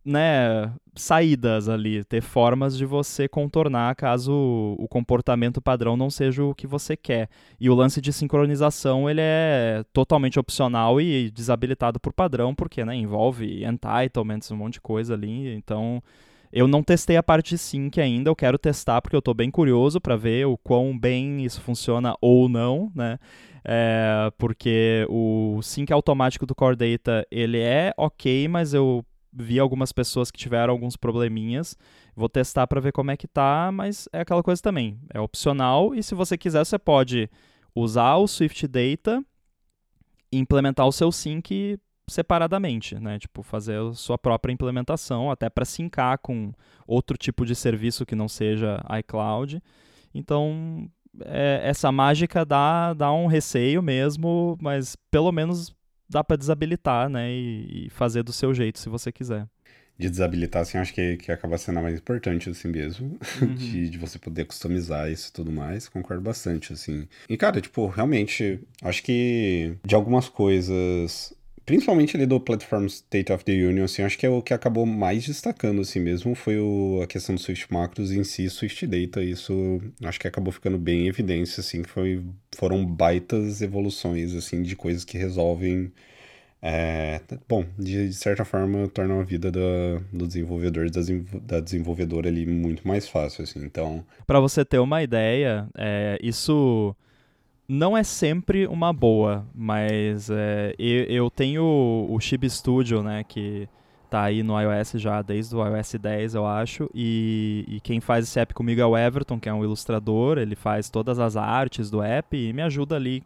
né, 0.05 0.71
saídas 0.95 1.69
ali, 1.69 2.05
ter 2.05 2.21
formas 2.21 2.77
de 2.77 2.85
você 2.85 3.27
contornar 3.27 3.97
caso 3.97 4.77
o 4.79 4.87
comportamento 4.87 5.63
padrão 5.63 5.97
não 5.97 6.11
seja 6.11 6.45
o 6.45 6.55
que 6.55 6.67
você 6.67 6.97
quer. 6.97 7.29
E 7.59 7.71
o 7.71 7.75
lance 7.75 8.01
de 8.01 8.13
sincronização, 8.13 9.09
ele 9.09 9.23
é 9.23 9.83
totalmente 9.93 10.39
opcional 10.39 11.01
e 11.01 11.31
desabilitado 11.31 11.99
por 11.99 12.13
padrão, 12.13 12.55
porque, 12.55 12.85
né, 12.85 12.95
envolve 12.95 13.65
entitlements, 13.65 14.51
um 14.51 14.57
monte 14.57 14.75
de 14.75 14.81
coisa 14.81 15.15
ali, 15.15 15.55
então... 15.55 16.03
Eu 16.57 16.69
não 16.69 16.85
testei 16.85 17.17
a 17.17 17.23
parte 17.23 17.59
sync 17.59 18.01
ainda, 18.01 18.31
eu 18.31 18.37
quero 18.37 18.57
testar 18.57 19.03
porque 19.03 19.17
eu 19.17 19.19
estou 19.19 19.35
bem 19.35 19.51
curioso 19.51 20.01
para 20.01 20.15
ver 20.15 20.47
o 20.47 20.57
quão 20.57 20.97
bem 20.97 21.45
isso 21.45 21.61
funciona 21.61 22.15
ou 22.21 22.49
não, 22.49 22.93
né? 22.95 23.19
É, 23.65 24.31
porque 24.37 25.07
o 25.09 25.61
sync 25.63 25.93
automático 25.93 26.45
do 26.45 26.55
Core 26.55 26.77
Data, 26.77 27.27
ele 27.31 27.59
é 27.59 27.95
ok, 27.97 28.47
mas 28.49 28.75
eu 28.75 29.05
vi 29.33 29.59
algumas 29.59 29.91
pessoas 29.91 30.31
que 30.31 30.39
tiveram 30.39 30.73
alguns 30.73 30.97
probleminhas. 30.97 31.77
Vou 32.15 32.29
testar 32.29 32.67
para 32.67 32.81
ver 32.81 32.93
como 32.93 33.11
é 33.11 33.17
que 33.17 33.27
tá, 33.27 33.71
mas 33.73 34.09
é 34.13 34.21
aquela 34.21 34.43
coisa 34.43 34.63
também. 34.63 35.01
É 35.13 35.21
opcional 35.21 35.95
e 35.95 36.03
se 36.03 36.15
você 36.15 36.39
quiser, 36.39 36.65
você 36.65 36.79
pode 36.79 37.29
usar 37.75 38.17
o 38.17 38.29
Swift 38.29 38.69
Data 38.69 39.25
e 40.31 40.39
implementar 40.39 40.87
o 40.87 40.93
seu 40.93 41.11
sync 41.11 41.79
separadamente, 42.07 42.97
né? 42.97 43.19
Tipo, 43.19 43.43
fazer 43.43 43.81
a 43.81 43.95
sua 43.95 44.19
própria 44.19 44.53
implementação, 44.53 45.31
até 45.31 45.49
para 45.49 45.65
sincar 45.65 46.19
com 46.19 46.53
outro 46.87 47.17
tipo 47.17 47.45
de 47.45 47.55
serviço 47.55 48.05
que 48.05 48.15
não 48.15 48.29
seja 48.29 48.85
iCloud. 49.01 49.61
Então, 50.15 50.89
é, 51.25 51.61
essa 51.65 51.93
mágica 51.93 52.45
dá, 52.45 52.95
dá 52.95 53.13
um 53.13 53.27
receio 53.27 53.83
mesmo, 53.83 54.59
mas 54.61 54.97
pelo 55.11 55.31
menos 55.31 55.75
dá 56.09 56.23
para 56.23 56.37
desabilitar, 56.37 57.09
né? 57.09 57.31
E, 57.31 57.87
e, 57.87 57.91
fazer 57.91 58.23
do 58.23 58.33
seu 58.33 58.55
jeito, 58.55 58.79
se 58.79 58.89
você 58.89 59.13
quiser. 59.13 59.47
De 59.97 60.11
desabilitar, 60.11 60.63
assim, 60.63 60.77
acho 60.77 60.93
que, 60.93 61.17
que 61.19 61.31
acaba 61.31 61.57
sendo 61.57 61.79
a 61.79 61.83
mais 61.83 61.99
importante, 61.99 62.51
assim 62.51 62.69
mesmo. 62.69 63.19
Uhum. 63.41 63.55
De, 63.55 63.91
de 63.91 63.99
você 63.99 64.19
poder 64.19 64.45
customizar 64.45 65.11
isso 65.11 65.29
e 65.29 65.33
tudo 65.33 65.53
mais. 65.53 65.89
Concordo 65.89 66.23
bastante, 66.23 66.73
assim. 66.73 67.07
E, 67.29 67.37
cara, 67.37 67.61
tipo, 67.61 67.87
realmente, 67.87 68.61
acho 68.83 69.03
que 69.03 69.77
de 69.85 69.95
algumas 69.95 70.29
coisas 70.29 71.33
principalmente 71.65 72.17
ali 72.17 72.27
do 72.27 72.39
Platform 72.39 72.87
State 72.87 73.33
of 73.33 73.45
the 73.45 73.53
Union, 73.53 73.85
assim, 73.85 74.03
acho 74.03 74.19
que 74.19 74.27
é 74.27 74.29
o 74.29 74.43
que 74.43 74.53
acabou 74.53 74.85
mais 74.85 75.25
destacando, 75.25 75.81
assim 75.81 76.01
mesmo, 76.01 76.35
foi 76.35 76.59
o, 76.59 77.01
a 77.03 77.07
questão 77.07 77.35
do 77.35 77.41
Swift 77.41 77.73
Macros 77.73 78.13
em 78.13 78.23
si, 78.23 78.49
Swift 78.51 78.87
Data, 78.87 79.23
isso 79.23 79.81
acho 80.03 80.21
que 80.21 80.29
acabou 80.29 80.53
ficando 80.53 80.79
bem 80.79 81.05
em 81.05 81.09
evidência, 81.09 81.61
assim, 81.61 81.83
que 81.83 81.89
foi, 81.89 82.23
foram 82.55 82.85
baitas 82.85 83.63
evoluções, 83.63 84.35
assim, 84.35 84.63
de 84.63 84.77
coisas 84.77 85.05
que 85.05 85.17
resolvem, 85.17 85.91
é, 86.61 87.21
bom, 87.49 87.65
de, 87.79 88.09
de, 88.09 88.15
certa 88.15 88.45
forma 88.45 88.89
tornam 88.89 89.21
a 89.21 89.25
vida 89.25 89.51
da, 89.51 90.01
do 90.13 90.27
desenvolvedor 90.27 90.89
da, 90.91 91.01
da 91.43 91.61
desenvolvedora 91.61 92.29
ali 92.29 92.47
muito 92.47 92.87
mais 92.87 93.09
fácil, 93.09 93.45
assim, 93.45 93.65
então... 93.65 94.05
Para 94.27 94.41
você 94.41 94.65
ter 94.65 94.79
uma 94.79 95.03
ideia, 95.03 95.67
é, 95.77 96.19
isso 96.23 96.95
não 97.69 97.97
é 97.97 98.03
sempre 98.03 98.67
uma 98.67 98.93
boa, 98.93 99.47
mas 99.55 100.29
é, 100.31 100.75
eu, 100.79 101.05
eu, 101.05 101.31
tenho 101.31 101.65
o 102.09 102.19
Chib 102.21 102.49
Studio, 102.49 103.03
né, 103.03 103.25
que 103.25 103.69
tá 104.11 104.23
aí 104.23 104.43
no 104.43 104.61
iOS 104.61 104.93
já 104.93 105.23
desde 105.23 105.57
o 105.57 105.67
iOS 105.67 105.95
10, 105.95 106.35
eu 106.35 106.47
acho, 106.47 106.89
e, 106.95 107.65
e, 107.67 107.81
quem 107.81 108.01
faz 108.01 108.27
esse 108.27 108.39
app 108.39 108.55
comigo 108.55 108.81
é 108.81 108.87
o 108.87 108.97
Everton, 108.97 109.41
que 109.41 109.49
é 109.49 109.53
um 109.53 109.65
ilustrador, 109.65 110.39
ele 110.39 110.55
faz 110.55 110.89
todas 110.89 111.19
as 111.19 111.37
artes 111.37 111.91
do 111.91 112.03
app 112.03 112.37
e 112.37 112.53
me 112.53 112.63
ajuda 112.63 112.97
ali, 112.97 113.25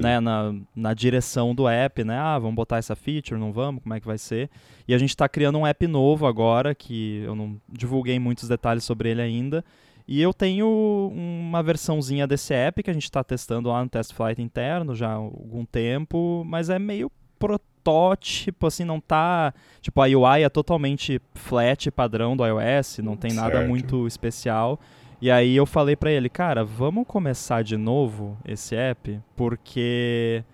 né, 0.00 0.20
na, 0.20 0.54
na 0.74 0.94
direção 0.94 1.54
do 1.54 1.68
app, 1.68 2.04
né, 2.04 2.16
ah, 2.16 2.38
vamos 2.38 2.54
botar 2.54 2.78
essa 2.78 2.94
feature, 2.94 3.38
não 3.38 3.52
vamos, 3.52 3.82
como 3.82 3.94
é 3.94 4.00
que 4.00 4.06
vai 4.06 4.16
ser? 4.16 4.48
E 4.86 4.94
a 4.94 4.98
gente 4.98 5.10
está 5.10 5.28
criando 5.28 5.58
um 5.58 5.66
app 5.66 5.86
novo 5.86 6.26
agora, 6.26 6.74
que 6.74 7.22
eu 7.26 7.34
não 7.34 7.60
divulguei 7.68 8.18
muitos 8.18 8.48
detalhes 8.48 8.84
sobre 8.84 9.10
ele 9.10 9.20
ainda, 9.20 9.64
e 10.06 10.20
eu 10.20 10.32
tenho 10.34 11.10
uma 11.12 11.62
versãozinha 11.62 12.26
desse 12.26 12.52
app 12.52 12.82
que 12.82 12.90
a 12.90 12.94
gente 12.94 13.04
está 13.04 13.22
testando 13.22 13.68
lá 13.68 13.82
no 13.82 13.88
Test 13.88 14.12
Flight 14.14 14.40
interno 14.40 14.94
já 14.94 15.10
há 15.10 15.14
algum 15.14 15.64
tempo, 15.64 16.42
mas 16.46 16.68
é 16.68 16.78
meio 16.78 17.10
protótipo, 17.38 18.66
assim, 18.66 18.84
não 18.84 19.00
tá... 19.00 19.52
Tipo, 19.80 20.00
a 20.00 20.06
UI 20.06 20.42
é 20.42 20.48
totalmente 20.48 21.20
flat, 21.34 21.90
padrão 21.90 22.36
do 22.36 22.44
iOS, 22.46 22.98
não 22.98 23.16
tem 23.16 23.32
certo. 23.32 23.42
nada 23.42 23.66
muito 23.66 24.06
especial. 24.06 24.78
E 25.20 25.30
aí 25.30 25.54
eu 25.54 25.66
falei 25.66 25.94
para 25.94 26.10
ele, 26.10 26.28
cara, 26.28 26.64
vamos 26.64 27.06
começar 27.06 27.62
de 27.62 27.76
novo 27.76 28.36
esse 28.44 28.74
app, 28.74 29.20
porque 29.36 30.44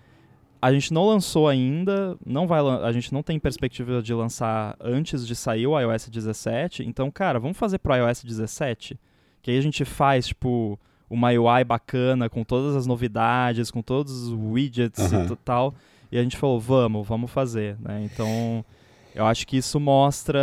a 0.61 0.71
gente 0.71 0.93
não 0.93 1.07
lançou 1.07 1.47
ainda, 1.47 2.17
não 2.25 2.45
vai, 2.45 2.59
a 2.59 2.91
gente 2.91 3.11
não 3.11 3.23
tem 3.23 3.39
perspectiva 3.39 4.01
de 4.01 4.13
lançar 4.13 4.75
antes 4.79 5.25
de 5.25 5.35
sair 5.35 5.65
o 5.65 5.79
iOS 5.79 6.09
17. 6.09 6.83
Então, 6.83 7.09
cara, 7.09 7.39
vamos 7.39 7.57
fazer 7.57 7.79
pro 7.79 7.95
iOS 7.95 8.23
17? 8.23 8.99
Que 9.41 9.51
aí 9.51 9.57
a 9.57 9.61
gente 9.61 9.83
faz, 9.85 10.27
tipo, 10.27 10.79
uma 11.09 11.29
UI 11.29 11.63
bacana, 11.63 12.29
com 12.29 12.43
todas 12.43 12.75
as 12.75 12.85
novidades, 12.85 13.71
com 13.71 13.81
todos 13.81 14.27
os 14.27 14.33
widgets 14.33 15.11
uhum. 15.11 15.25
e 15.25 15.35
tal. 15.37 15.73
E 16.11 16.17
a 16.17 16.23
gente 16.23 16.37
falou, 16.37 16.59
vamos, 16.59 17.07
vamos 17.07 17.31
fazer, 17.31 17.77
né? 17.79 18.03
Então, 18.03 18.65
eu 19.13 19.25
acho 19.25 19.45
que 19.45 19.57
isso 19.57 19.79
mostra, 19.79 20.39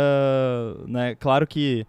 né? 0.87 1.15
Claro 1.15 1.45
que 1.45 1.85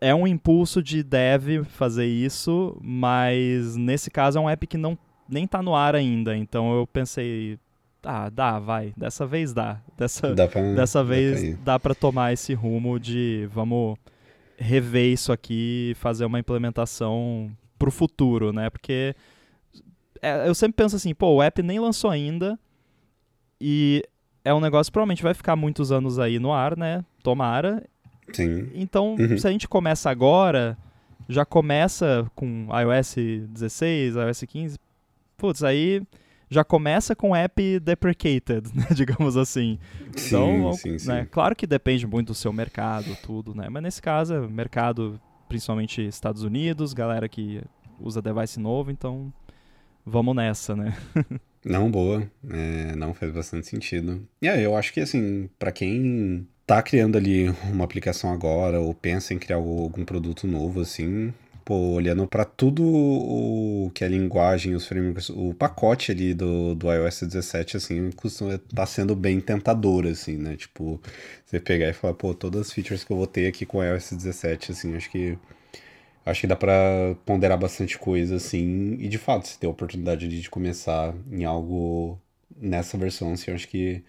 é 0.00 0.14
um 0.14 0.26
impulso 0.26 0.82
de 0.82 1.02
dev 1.02 1.64
fazer 1.64 2.06
isso, 2.06 2.76
mas 2.82 3.76
nesse 3.76 4.10
caso 4.10 4.38
é 4.38 4.40
um 4.40 4.50
app 4.50 4.66
que 4.66 4.76
não 4.76 4.98
nem 5.28 5.46
tá 5.46 5.62
no 5.62 5.74
ar 5.74 5.94
ainda. 5.94 6.36
Então 6.36 6.76
eu 6.76 6.86
pensei, 6.86 7.58
ah, 8.02 8.28
dá, 8.28 8.58
vai, 8.58 8.92
dessa 8.96 9.26
vez 9.26 9.52
dá. 9.52 9.80
Dessa, 9.96 10.34
dá 10.34 10.46
pra, 10.46 10.74
dessa 10.74 11.02
vez 11.02 11.58
dá 11.60 11.78
para 11.78 11.94
tomar 11.94 12.32
esse 12.32 12.52
rumo 12.52 12.98
de 12.98 13.48
vamos 13.52 13.96
rever 14.56 15.12
isso 15.12 15.32
aqui 15.32 15.90
e 15.90 15.94
fazer 15.94 16.24
uma 16.24 16.38
implementação 16.38 17.50
pro 17.78 17.90
futuro, 17.90 18.52
né? 18.52 18.70
Porque 18.70 19.14
é, 20.22 20.48
eu 20.48 20.54
sempre 20.54 20.76
penso 20.76 20.96
assim, 20.96 21.14
pô, 21.14 21.34
o 21.34 21.42
app 21.42 21.62
nem 21.62 21.78
lançou 21.78 22.10
ainda 22.10 22.58
e 23.60 24.02
é 24.44 24.52
um 24.52 24.60
negócio 24.60 24.90
que 24.90 24.92
provavelmente 24.92 25.22
vai 25.22 25.34
ficar 25.34 25.56
muitos 25.56 25.90
anos 25.90 26.18
aí 26.18 26.38
no 26.38 26.52
ar, 26.52 26.76
né? 26.76 27.04
Tomara. 27.22 27.84
Sim. 28.32 28.70
Então, 28.74 29.16
uhum. 29.18 29.38
se 29.38 29.46
a 29.46 29.50
gente 29.50 29.68
começa 29.68 30.10
agora, 30.10 30.76
já 31.28 31.44
começa 31.44 32.30
com 32.34 32.68
iOS 32.70 33.14
16, 33.48 34.16
iOS 34.16 34.44
15, 34.46 34.78
putz, 35.36 35.62
aí 35.62 36.02
já 36.54 36.64
começa 36.64 37.14
com 37.14 37.34
app 37.34 37.80
deprecated, 37.80 38.70
né, 38.74 38.86
digamos 38.94 39.36
assim. 39.36 39.78
Então, 40.08 40.72
sim, 40.74 40.98
sim, 40.98 41.08
né, 41.08 41.22
sim. 41.22 41.28
claro 41.30 41.54
que 41.54 41.66
depende 41.66 42.06
muito 42.06 42.28
do 42.28 42.34
seu 42.34 42.52
mercado, 42.52 43.16
tudo, 43.22 43.54
né? 43.54 43.68
Mas 43.68 43.82
nesse 43.82 44.00
caso, 44.00 44.34
é 44.34 44.40
mercado 44.46 45.20
principalmente 45.48 46.00
Estados 46.06 46.42
Unidos, 46.42 46.92
galera 46.92 47.28
que 47.28 47.60
usa 48.00 48.22
device 48.22 48.58
novo, 48.58 48.90
então 48.90 49.32
vamos 50.06 50.34
nessa, 50.34 50.74
né? 50.74 50.96
não, 51.64 51.90
boa. 51.90 52.28
É, 52.48 52.94
não 52.96 53.12
faz 53.12 53.32
bastante 53.32 53.66
sentido. 53.66 54.26
E 54.40 54.48
aí, 54.48 54.62
eu 54.62 54.76
acho 54.76 54.92
que 54.92 55.00
assim, 55.00 55.48
para 55.58 55.72
quem 55.72 56.46
tá 56.66 56.82
criando 56.82 57.18
ali 57.18 57.48
uma 57.70 57.84
aplicação 57.84 58.32
agora 58.32 58.80
ou 58.80 58.94
pensa 58.94 59.34
em 59.34 59.38
criar 59.38 59.56
algum 59.56 60.04
produto 60.04 60.46
novo 60.46 60.80
assim, 60.80 61.32
pô, 61.64 61.74
olhando 61.94 62.26
para 62.26 62.44
tudo 62.44 62.82
o 62.84 63.90
que 63.94 64.04
é 64.04 64.08
linguagem, 64.08 64.74
os 64.74 64.86
frameworks, 64.86 65.30
o 65.30 65.54
pacote 65.54 66.12
ali 66.12 66.34
do, 66.34 66.74
do 66.74 66.92
iOS 66.92 67.22
17, 67.22 67.76
assim, 67.76 68.10
costuma 68.12 68.54
estar 68.54 68.74
tá 68.74 68.86
sendo 68.86 69.14
bem 69.16 69.40
tentador, 69.40 70.06
assim, 70.06 70.36
né? 70.36 70.56
Tipo, 70.56 71.00
você 71.44 71.58
pegar 71.60 71.88
e 71.88 71.92
falar, 71.92 72.14
pô, 72.14 72.34
todas 72.34 72.62
as 72.62 72.72
features 72.72 73.04
que 73.04 73.12
eu 73.12 73.16
vou 73.16 73.26
ter 73.26 73.46
aqui 73.46 73.64
com 73.66 73.78
o 73.78 73.84
iOS 73.84 74.12
17, 74.12 74.72
assim, 74.72 74.94
acho 74.96 75.10
que 75.10 75.38
acho 76.26 76.40
que 76.42 76.46
dá 76.46 76.56
para 76.56 77.16
ponderar 77.26 77.58
bastante 77.58 77.98
coisa, 77.98 78.36
assim, 78.36 78.94
e 79.00 79.08
de 79.08 79.18
fato, 79.18 79.48
se 79.48 79.58
ter 79.58 79.66
a 79.66 79.70
oportunidade 79.70 80.28
de 80.28 80.50
começar 80.50 81.14
em 81.30 81.44
algo 81.44 82.18
nessa 82.56 82.96
versão, 82.98 83.32
assim, 83.32 83.52
acho 83.52 83.68
que 83.68 84.02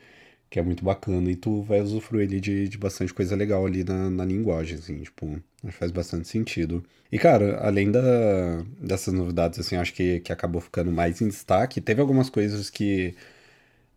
que 0.55 0.59
é 0.59 0.63
muito 0.63 0.85
bacana, 0.85 1.29
e 1.29 1.35
tu 1.35 1.61
vai 1.63 1.81
usufruir 1.81 2.25
ali 2.25 2.39
de, 2.39 2.69
de 2.69 2.77
bastante 2.77 3.13
coisa 3.13 3.35
legal 3.35 3.65
ali 3.65 3.83
na, 3.83 4.09
na 4.09 4.23
linguagem, 4.23 4.77
assim, 4.77 5.01
tipo, 5.01 5.37
faz 5.71 5.91
bastante 5.91 6.29
sentido. 6.29 6.81
E, 7.11 7.19
cara, 7.19 7.59
além 7.59 7.91
da, 7.91 8.63
dessas 8.79 9.13
novidades, 9.13 9.59
assim, 9.59 9.75
acho 9.75 9.93
que, 9.93 10.21
que 10.21 10.31
acabou 10.31 10.61
ficando 10.61 10.89
mais 10.93 11.19
em 11.19 11.27
destaque, 11.27 11.81
teve 11.81 11.99
algumas 11.99 12.29
coisas 12.29 12.69
que 12.69 13.13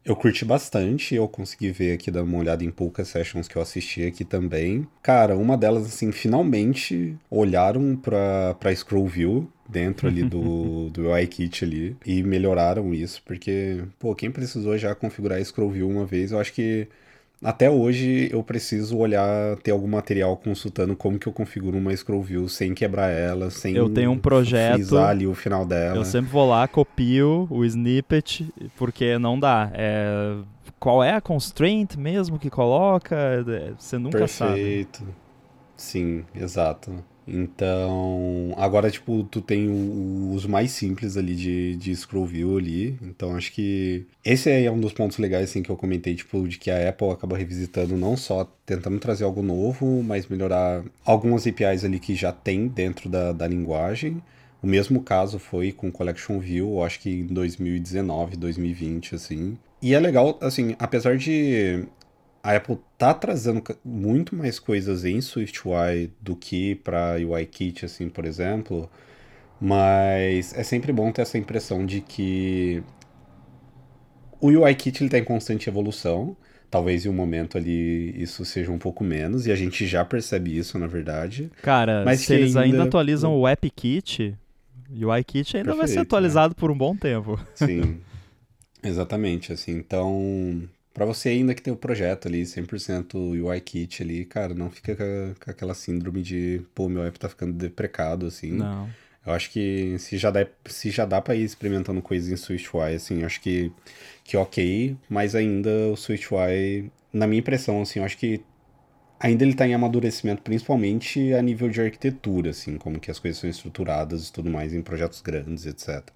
eu 0.05 0.16
curti 0.16 0.44
bastante, 0.44 1.14
eu 1.14 1.29
consegui 1.29 1.71
ver 1.71 1.92
aqui, 1.92 2.11
dar 2.11 2.25
uma 2.25 2.38
olhada 2.38 2.64
em 2.64 2.73
poucas 2.73 3.07
sessions 3.07 3.47
que 3.47 3.55
eu 3.55 3.62
assisti 3.62 4.05
aqui 4.05 4.25
também. 4.25 4.85
Cara, 5.01 5.37
uma 5.37 5.57
delas, 5.57 5.87
assim, 5.87 6.11
finalmente 6.11 7.16
olharam 7.31 7.94
pra, 7.94 8.55
pra 8.55 8.75
Scroll 8.75 9.07
View, 9.07 9.53
dentro 9.68 10.09
ali 10.09 10.24
do, 10.24 10.88
do 10.92 11.11
UIKit 11.11 11.64
ali 11.64 11.96
e 12.07 12.22
melhoraram 12.22 12.94
isso, 12.94 13.22
porque, 13.24 13.85
pô, 13.98 14.14
quem 14.14 14.31
precisou 14.31 14.76
já 14.78 14.94
configurar 14.94 15.44
Scroll 15.44 15.70
View 15.70 15.88
uma 15.88 16.07
vez, 16.07 16.33
eu 16.33 16.40
acho 16.40 16.52
que 16.52 16.88
até 17.42 17.70
hoje 17.70 18.28
eu 18.33 18.42
preciso 18.42 18.96
olhar, 18.98 19.57
ter 19.59 19.70
algum 19.70 19.87
material 19.87 20.37
consultando 20.37 20.96
como 20.96 21.18
que 21.20 21.28
eu 21.28 21.33
configuro 21.33 21.78
uma 21.78 21.94
scroll 21.96 22.20
view 22.20 22.48
sem 22.48 22.74
quebrar 22.74 23.11
ela, 23.11 23.48
sem 23.48 23.76
eu 23.76 23.88
tenho 23.88 24.11
um 24.11 24.18
projeto 24.18 24.98
ali 24.98 25.24
o 25.24 25.35
final 25.35 25.64
dela. 25.64 25.98
Eu 25.98 26.04
sempre 26.04 26.31
vou 26.31 26.48
lá, 26.48 26.66
copio 26.66 27.46
o 27.48 27.64
snippet, 27.64 28.52
porque 28.76 29.18
não 29.18 29.38
dá. 29.38 29.70
É, 29.72 30.37
qual 30.81 31.02
é 31.02 31.12
a 31.14 31.20
constraint 31.20 31.94
mesmo 31.96 32.40
que 32.40 32.50
coloca? 32.50 33.14
É, 33.16 33.72
você 33.78 33.98
nunca 33.98 34.18
Perfeito. 34.18 34.37
sabe. 34.37 34.54
Perfeito. 34.54 35.09
Sim, 35.76 36.24
exato. 36.35 37.04
Então, 37.29 38.55
agora, 38.57 38.91
tipo, 38.91 39.23
tu 39.25 39.43
tem 39.43 39.69
os 40.33 40.47
mais 40.47 40.71
simples 40.71 41.17
ali 41.17 41.35
de, 41.35 41.77
de 41.77 41.95
scroll 41.95 42.25
view 42.25 42.57
ali. 42.57 42.99
Então, 43.03 43.37
acho 43.37 43.53
que 43.53 44.07
esse 44.25 44.51
é 44.51 44.71
um 44.71 44.81
dos 44.81 44.93
pontos 44.93 45.19
legais, 45.19 45.51
assim, 45.51 45.62
que 45.62 45.71
eu 45.71 45.77
comentei, 45.77 46.14
tipo, 46.14 46.49
de 46.49 46.59
que 46.59 46.71
a 46.71 46.88
Apple 46.88 47.11
acaba 47.11 47.37
revisitando 47.37 47.97
não 47.97 48.17
só 48.17 48.51
tentando 48.64 48.99
trazer 48.99 49.25
algo 49.25 49.43
novo, 49.43 50.03
mas 50.03 50.27
melhorar 50.27 50.83
algumas 51.05 51.47
APIs 51.47 51.85
ali 51.85 51.99
que 52.01 52.14
já 52.14 52.33
tem 52.33 52.67
dentro 52.67 53.09
da, 53.11 53.33
da 53.33 53.47
linguagem. 53.47 54.23
O 54.62 54.67
mesmo 54.67 55.03
caso 55.03 55.38
foi 55.38 55.71
com 55.71 55.93
Collection 55.93 56.38
View, 56.38 56.83
acho 56.83 57.01
que 57.01 57.11
em 57.11 57.27
2019, 57.27 58.37
2020, 58.37 59.14
assim. 59.14 59.57
E 59.81 59.95
é 59.95 60.01
legal, 60.01 60.37
assim, 60.41 60.75
apesar 60.79 61.17
de 61.17 61.85
a 62.42 62.57
Apple 62.57 62.79
tá 62.96 63.12
trazendo 63.12 63.62
muito 63.85 64.35
mais 64.35 64.59
coisas 64.59 65.05
em 65.05 65.20
SwiftUI 65.20 66.11
do 66.20 66.37
que 66.37 66.77
para 66.77 67.16
UIKit, 67.16 67.85
assim, 67.85 68.09
por 68.09 68.24
exemplo, 68.24 68.88
mas 69.61 70.55
é 70.57 70.62
sempre 70.62 70.92
bom 70.92 71.11
ter 71.11 71.22
essa 71.22 71.37
impressão 71.37 71.85
de 71.85 72.01
que 72.01 72.83
o 74.40 74.48
UIKit 74.48 75.03
ele 75.03 75.11
tá 75.11 75.18
em 75.18 75.24
constante 75.24 75.68
evolução. 75.68 76.37
Talvez 76.70 77.07
em 77.07 77.09
um 77.09 77.14
momento 77.14 77.57
ali 77.57 78.14
isso 78.22 78.44
seja 78.44 78.70
um 78.70 78.79
pouco 78.79 79.03
menos, 79.03 79.46
e 79.46 79.53
a 79.53 79.57
gente 79.57 79.87
já 79.87 80.05
percebe 80.05 80.57
isso, 80.57 80.79
na 80.79 80.87
verdade. 80.87 81.51
Cara, 81.62 82.05
mas 82.05 82.20
se 82.20 82.35
eles 82.35 82.57
ainda, 82.57 82.83
atualizam 82.85 83.35
o 83.35 83.46
AppKit, 83.46 84.37
o 84.90 85.07
UIKit 85.07 85.57
ainda 85.57 85.70
Perfeito, 85.70 85.77
vai 85.79 85.88
ser 85.88 86.01
atualizado 86.01 86.51
né? 86.51 86.57
por 86.59 86.70
um 86.70 86.77
bom 86.77 86.94
tempo. 86.94 87.40
Sim, 87.55 88.01
exatamente, 88.85 89.51
assim, 89.51 89.72
então 89.72 90.68
para 90.92 91.05
você 91.05 91.29
ainda 91.31 91.55
que 91.55 91.62
tem 91.62 91.72
o 91.72 91.77
projeto 91.77 92.27
ali, 92.29 92.42
100% 92.42 93.14
UI 93.14 93.61
kit 93.61 94.03
ali, 94.03 94.24
cara, 94.24 94.55
não 94.55 94.70
fica 94.70 94.96
com, 94.96 95.51
aquela 95.51 95.74
síndrome 95.74 96.22
de, 96.22 96.62
pô, 96.74 96.88
meu 96.88 97.05
app 97.05 97.18
tá 97.18 97.29
ficando 97.29 97.53
deprecado, 97.53 98.27
assim. 98.27 98.53
Não. 98.53 98.88
Eu 99.24 99.33
acho 99.33 99.51
que 99.51 99.98
se 99.98 100.16
já 100.16 100.31
dá, 100.31 100.46
se 100.66 100.90
já 100.90 101.05
dá 101.05 101.20
pra 101.20 101.35
ir 101.35 101.44
experimentando 101.44 102.01
coisas 102.01 102.31
em 102.31 102.37
SwiftUI, 102.37 102.94
assim, 102.94 103.24
acho 103.24 103.40
que, 103.40 103.70
que 104.24 104.37
ok, 104.37 104.96
mas 105.09 105.35
ainda 105.35 105.70
o 105.92 105.96
SwiftUI, 105.96 106.90
na 107.12 107.27
minha 107.27 107.40
impressão, 107.40 107.83
assim, 107.83 107.98
eu 107.98 108.05
acho 108.05 108.16
que 108.16 108.42
ainda 109.20 109.44
ele 109.44 109.55
tá 109.55 109.66
em 109.66 109.74
amadurecimento, 109.74 110.42
principalmente 110.42 111.35
a 111.35 111.42
nível 111.42 111.68
de 111.68 111.81
arquitetura, 111.81 112.51
assim, 112.51 112.79
como 112.79 112.98
que 112.98 113.11
as 113.11 113.18
coisas 113.18 113.40
são 113.40 113.51
estruturadas 113.51 114.29
e 114.29 114.33
tudo 114.33 114.51
mais 114.51 114.72
em 114.72 114.83
projetos 114.83 115.20
grandes, 115.20 115.66
etc. 115.66 116.09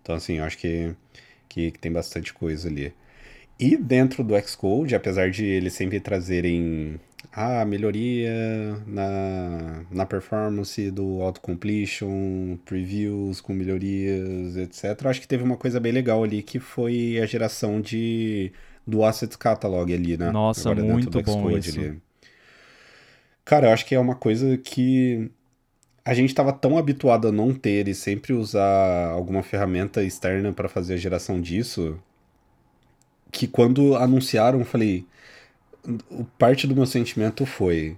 Então, 0.00 0.14
assim, 0.14 0.38
eu 0.38 0.44
acho 0.44 0.58
que, 0.58 0.94
que, 1.48 1.70
que 1.72 1.78
tem 1.78 1.92
bastante 1.92 2.32
coisa 2.32 2.68
ali. 2.68 2.94
E 3.62 3.76
dentro 3.76 4.24
do 4.24 4.34
Xcode, 4.40 4.92
apesar 4.92 5.30
de 5.30 5.44
eles 5.44 5.72
sempre 5.72 6.00
trazerem 6.00 6.98
a 7.32 7.60
ah, 7.60 7.64
melhoria 7.64 8.76
na, 8.84 9.84
na 9.88 10.04
performance 10.04 10.90
do 10.90 11.22
autocompletion, 11.22 12.58
previews 12.64 13.40
com 13.40 13.52
melhorias, 13.52 14.56
etc. 14.56 15.06
Acho 15.06 15.20
que 15.20 15.28
teve 15.28 15.44
uma 15.44 15.56
coisa 15.56 15.78
bem 15.78 15.92
legal 15.92 16.24
ali 16.24 16.42
que 16.42 16.58
foi 16.58 17.20
a 17.22 17.24
geração 17.24 17.80
de 17.80 18.50
do 18.84 19.04
Asset 19.04 19.38
Catalog 19.38 19.94
ali, 19.94 20.16
né? 20.16 20.32
Nossa, 20.32 20.68
Agora 20.68 20.84
muito 20.84 21.22
bom 21.22 21.48
isso. 21.56 21.78
Ali. 21.78 22.02
Cara, 23.44 23.68
eu 23.68 23.72
acho 23.72 23.86
que 23.86 23.94
é 23.94 24.00
uma 24.00 24.16
coisa 24.16 24.58
que 24.58 25.30
a 26.04 26.14
gente 26.14 26.30
estava 26.30 26.52
tão 26.52 26.76
habituado 26.76 27.28
a 27.28 27.32
não 27.32 27.54
ter 27.54 27.86
e 27.86 27.94
sempre 27.94 28.32
usar 28.32 29.10
alguma 29.12 29.40
ferramenta 29.40 30.02
externa 30.02 30.52
para 30.52 30.68
fazer 30.68 30.94
a 30.94 30.96
geração 30.96 31.40
disso, 31.40 31.96
que 33.32 33.46
quando 33.46 33.96
anunciaram, 33.96 34.60
eu 34.60 34.64
falei. 34.64 35.06
Parte 36.38 36.66
do 36.66 36.76
meu 36.76 36.86
sentimento 36.86 37.44
foi. 37.44 37.96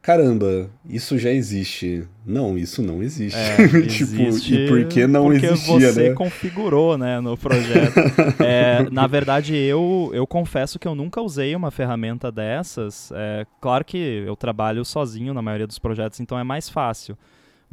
Caramba, 0.00 0.68
isso 0.88 1.16
já 1.16 1.30
existe. 1.30 2.02
Não, 2.26 2.58
isso 2.58 2.82
não 2.82 3.00
existe. 3.00 3.38
É, 3.38 3.56
tipo, 3.86 4.20
existe 4.20 4.54
e 4.56 4.66
por 4.66 4.84
que 4.86 5.06
não 5.06 5.26
porque 5.26 5.46
existia, 5.46 5.92
você 5.92 6.08
né? 6.08 6.14
configurou, 6.14 6.98
né, 6.98 7.20
no 7.20 7.36
projeto. 7.36 7.94
é, 8.42 8.90
na 8.90 9.06
verdade, 9.06 9.54
eu, 9.54 10.10
eu 10.12 10.26
confesso 10.26 10.76
que 10.76 10.88
eu 10.88 10.96
nunca 10.96 11.20
usei 11.22 11.54
uma 11.54 11.70
ferramenta 11.70 12.32
dessas. 12.32 13.12
É, 13.14 13.46
claro 13.60 13.84
que 13.84 14.24
eu 14.26 14.34
trabalho 14.34 14.84
sozinho 14.84 15.32
na 15.32 15.40
maioria 15.40 15.68
dos 15.68 15.78
projetos, 15.78 16.18
então 16.18 16.36
é 16.36 16.42
mais 16.42 16.68
fácil. 16.68 17.16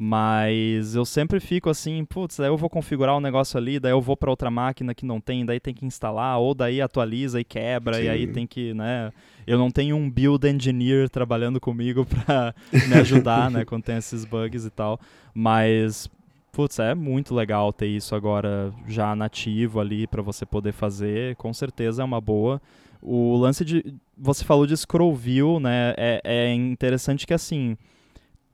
Mas 0.01 0.95
eu 0.95 1.03
sempre 1.03 1.41
fico 1.41 1.69
assim, 1.69 2.05
putz, 2.05 2.38
daí 2.38 2.47
eu 2.47 2.55
vou 2.55 2.69
configurar 2.69 3.17
um 3.17 3.19
negócio 3.19 3.57
ali, 3.57 3.81
daí 3.81 3.91
eu 3.91 3.99
vou 3.99 4.15
para 4.15 4.29
outra 4.29 4.49
máquina 4.49 4.95
que 4.95 5.05
não 5.05 5.19
tem, 5.19 5.45
daí 5.45 5.59
tem 5.59 5.73
que 5.73 5.85
instalar, 5.85 6.39
ou 6.39 6.55
daí 6.55 6.79
atualiza 6.79 7.41
e 7.41 7.43
quebra, 7.43 7.97
Sim. 7.97 8.03
e 8.03 8.09
aí 8.09 8.25
tem 8.25 8.47
que, 8.47 8.73
né? 8.73 9.12
Eu 9.45 9.57
não 9.57 9.69
tenho 9.69 9.97
um 9.97 10.09
build 10.09 10.47
engineer 10.47 11.09
trabalhando 11.09 11.59
comigo 11.59 12.05
para 12.25 12.55
me 12.88 12.93
ajudar, 12.95 13.51
né, 13.51 13.65
quando 13.65 13.83
tem 13.83 13.97
esses 13.97 14.23
bugs 14.23 14.63
e 14.63 14.69
tal. 14.69 14.97
Mas, 15.33 16.09
putz, 16.53 16.79
é 16.79 16.95
muito 16.95 17.35
legal 17.35 17.73
ter 17.73 17.88
isso 17.88 18.15
agora 18.15 18.73
já 18.88 19.13
nativo 19.13 19.81
ali 19.81 20.07
para 20.07 20.21
você 20.21 20.45
poder 20.45 20.71
fazer, 20.71 21.35
com 21.35 21.53
certeza 21.53 22.03
é 22.03 22.05
uma 22.05 22.21
boa. 22.21 22.62
O 23.01 23.35
lance 23.35 23.65
de. 23.65 23.93
Você 24.17 24.45
falou 24.45 24.65
de 24.65 24.77
scroll 24.77 25.13
view, 25.13 25.59
né? 25.59 25.93
É, 25.97 26.21
é 26.23 26.53
interessante 26.53 27.27
que 27.27 27.33
assim 27.33 27.75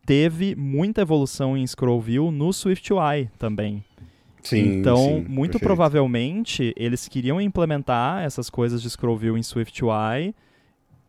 teve 0.06 0.56
muita 0.56 1.02
evolução 1.02 1.58
em 1.58 1.66
scroll 1.66 2.00
view 2.00 2.32
no 2.32 2.54
SwiftUI 2.54 3.30
também. 3.38 3.84
Sim, 4.42 4.78
então, 4.78 4.98
sim, 4.98 5.26
muito 5.28 5.54
perfeito. 5.54 5.60
provavelmente, 5.60 6.74
eles 6.78 7.08
queriam 7.08 7.42
implementar 7.42 8.24
essas 8.24 8.50
coisas 8.50 8.82
de 8.82 8.90
scroll 8.90 9.18
view 9.18 9.38
em 9.38 9.42
SwiftUI 9.42 10.36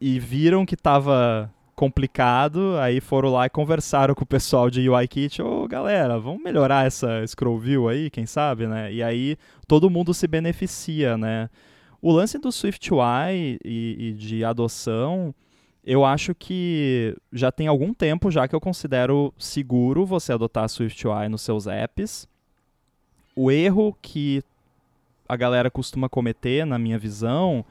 e 0.00 0.18
viram 0.18 0.64
que 0.64 0.74
estava 0.74 1.52
complicado, 1.74 2.78
aí 2.78 2.98
foram 3.00 3.30
lá 3.30 3.44
e 3.44 3.50
conversaram 3.50 4.14
com 4.14 4.24
o 4.24 4.26
pessoal 4.26 4.70
de 4.70 4.88
UIKit, 4.88 5.42
ô 5.42 5.64
oh, 5.64 5.68
galera, 5.68 6.18
vamos 6.18 6.42
melhorar 6.42 6.86
essa 6.86 7.22
scroll 7.26 7.58
view 7.58 7.86
aí, 7.86 8.08
quem 8.08 8.24
sabe, 8.24 8.66
né? 8.66 8.90
E 8.90 9.02
aí 9.02 9.36
todo 9.68 9.90
mundo 9.90 10.14
se 10.14 10.26
beneficia, 10.26 11.18
né? 11.18 11.50
O 12.00 12.10
lance 12.10 12.38
do 12.38 12.50
SwiftUI 12.50 13.58
e, 13.62 13.96
e 13.98 14.12
de 14.14 14.42
adoção 14.42 15.34
eu 15.86 16.04
acho 16.04 16.34
que 16.34 17.16
já 17.32 17.52
tem 17.52 17.68
algum 17.68 17.94
tempo 17.94 18.28
já 18.28 18.48
que 18.48 18.54
eu 18.54 18.60
considero 18.60 19.32
seguro 19.38 20.04
você 20.04 20.32
adotar 20.32 20.68
SwiftUI 20.68 21.28
nos 21.28 21.42
seus 21.42 21.68
apps. 21.68 22.26
O 23.36 23.52
erro 23.52 23.96
que 24.02 24.42
a 25.28 25.36
galera 25.36 25.70
costuma 25.70 26.08
cometer, 26.08 26.66
na 26.66 26.76
minha 26.76 26.98
visão, 26.98 27.64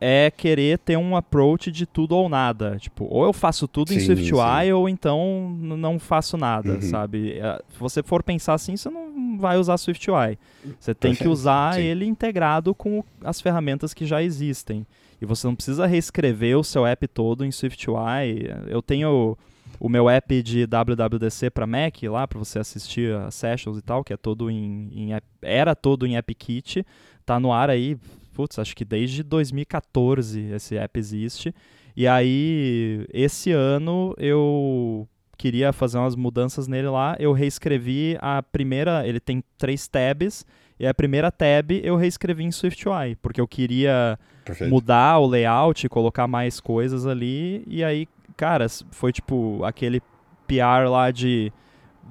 é 0.00 0.30
querer 0.30 0.78
ter 0.78 0.96
um 0.96 1.14
approach 1.14 1.70
de 1.70 1.84
tudo 1.84 2.16
ou 2.16 2.26
nada. 2.26 2.78
Tipo, 2.78 3.04
ou 3.04 3.24
eu 3.24 3.34
faço 3.34 3.68
tudo 3.68 3.88
sim, 3.90 3.96
em 3.96 4.00
SwiftUI 4.00 4.64
sim. 4.64 4.72
ou 4.72 4.88
então 4.88 5.54
não 5.60 5.98
faço 5.98 6.38
nada, 6.38 6.74
uhum. 6.74 6.80
sabe? 6.82 7.38
É, 7.38 7.60
se 7.68 7.78
você 7.78 8.02
for 8.02 8.22
pensar 8.22 8.54
assim, 8.54 8.78
você 8.78 8.88
não 8.88 9.36
vai 9.38 9.58
usar 9.58 9.76
SwiftUI. 9.76 10.38
Você 10.80 10.94
tem 10.94 11.10
Perfeito. 11.10 11.22
que 11.22 11.28
usar 11.28 11.74
sim. 11.74 11.82
ele 11.82 12.06
integrado 12.06 12.74
com 12.74 13.04
as 13.22 13.42
ferramentas 13.42 13.92
que 13.92 14.06
já 14.06 14.22
existem 14.22 14.86
e 15.22 15.24
você 15.24 15.46
não 15.46 15.54
precisa 15.54 15.86
reescrever 15.86 16.58
o 16.58 16.64
seu 16.64 16.84
app 16.84 17.06
todo 17.06 17.44
em 17.44 17.52
SwiftUI. 17.52 18.50
Eu 18.66 18.82
tenho 18.82 19.38
o 19.78 19.88
meu 19.88 20.10
app 20.10 20.42
de 20.42 20.66
WWDC 20.66 21.48
para 21.48 21.64
Mac 21.64 22.02
lá 22.02 22.26
para 22.26 22.40
você 22.40 22.58
assistir 22.58 23.14
a 23.14 23.30
sessions 23.30 23.78
e 23.78 23.82
tal, 23.82 24.02
que 24.02 24.12
é 24.12 24.16
todo 24.16 24.50
em, 24.50 24.90
em 24.92 25.10
era 25.40 25.76
todo 25.76 26.08
em 26.08 26.16
AppKit, 26.16 26.84
tá 27.24 27.38
no 27.38 27.52
ar 27.52 27.70
aí, 27.70 27.96
putz, 28.34 28.58
acho 28.58 28.74
que 28.74 28.84
desde 28.84 29.22
2014 29.22 30.40
esse 30.54 30.76
app 30.76 30.98
existe. 30.98 31.54
E 31.96 32.08
aí 32.08 33.06
esse 33.12 33.52
ano 33.52 34.16
eu 34.18 35.08
queria 35.38 35.72
fazer 35.72 35.98
umas 35.98 36.16
mudanças 36.16 36.66
nele 36.66 36.88
lá, 36.88 37.14
eu 37.20 37.32
reescrevi 37.32 38.18
a 38.20 38.42
primeira, 38.42 39.06
ele 39.06 39.20
tem 39.20 39.42
três 39.56 39.86
tabs, 39.86 40.44
e 40.80 40.86
a 40.86 40.92
primeira 40.92 41.30
tab 41.30 41.70
eu 41.70 41.94
reescrevi 41.94 42.42
em 42.42 42.50
SwiftUI, 42.50 43.14
porque 43.22 43.40
eu 43.40 43.46
queria 43.46 44.18
Perfeito. 44.44 44.70
mudar 44.70 45.18
o 45.18 45.26
layout, 45.26 45.88
colocar 45.88 46.26
mais 46.26 46.60
coisas 46.60 47.06
ali. 47.06 47.62
E 47.66 47.82
aí, 47.82 48.08
cara, 48.36 48.66
foi 48.90 49.12
tipo 49.12 49.64
aquele 49.64 50.00
PR 50.46 50.88
lá 50.88 51.10
de 51.10 51.52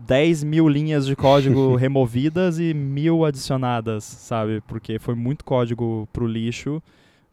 10 0.08 0.44
mil 0.44 0.67
linhas 0.67 1.06
de 1.06 1.15
código 1.15 1.76
removidas 1.78 2.60
e 2.60 2.74
mil 2.74 3.26
adicionadas, 3.26 4.04
sabe? 4.04 4.62
Porque 4.67 4.98
foi 5.00 5.15
muito 5.15 5.46
código 5.46 6.08
pro 6.12 6.28
lixo, 6.28 6.82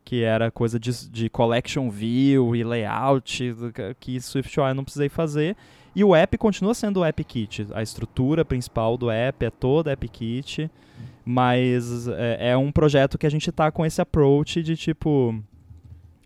que 0.04 0.22
era 0.22 0.50
coisa 0.50 0.78
de, 0.78 1.08
de 1.10 1.28
collection 1.28 1.90
view 1.90 2.54
e 2.54 2.64
layout, 2.64 3.54
que 4.00 4.20
SwiftUI 4.20 4.74
não 4.74 4.84
precisei 4.84 5.08
fazer. 5.08 5.56
E 5.94 6.04
o 6.04 6.14
app 6.14 6.36
continua 6.38 6.74
sendo 6.74 7.00
o 7.00 7.04
AppKit. 7.04 7.66
A 7.72 7.82
estrutura 7.82 8.44
principal 8.44 8.96
do 8.96 9.10
app 9.10 9.44
é 9.44 9.50
toda 9.50 9.92
AppKit. 9.92 10.70
Mas 11.30 12.08
é, 12.08 12.52
é 12.52 12.56
um 12.56 12.72
projeto 12.72 13.18
que 13.18 13.26
a 13.26 13.30
gente 13.30 13.50
está 13.50 13.70
com 13.70 13.84
esse 13.84 14.00
approach 14.00 14.62
de 14.62 14.74
tipo. 14.74 15.38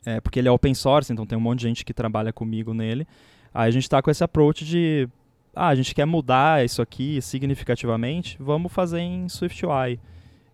É, 0.06 0.20
porque 0.20 0.38
ele 0.38 0.46
é 0.46 0.50
open 0.52 0.74
source, 0.74 1.12
então 1.12 1.26
tem 1.26 1.36
um 1.36 1.40
monte 1.40 1.58
de 1.58 1.66
gente 1.66 1.84
que 1.84 1.92
trabalha 1.92 2.32
comigo 2.32 2.72
nele. 2.72 3.04
Aí 3.52 3.66
a 3.66 3.70
gente 3.72 3.82
está 3.82 4.00
com 4.00 4.12
esse 4.12 4.22
approach 4.22 4.64
de. 4.64 5.08
Ah, 5.56 5.66
a 5.66 5.74
gente 5.74 5.92
quer 5.92 6.04
mudar 6.04 6.64
isso 6.64 6.80
aqui 6.80 7.20
significativamente, 7.20 8.36
vamos 8.38 8.72
fazer 8.72 9.00
em 9.00 9.28
SwiftUI. 9.28 9.98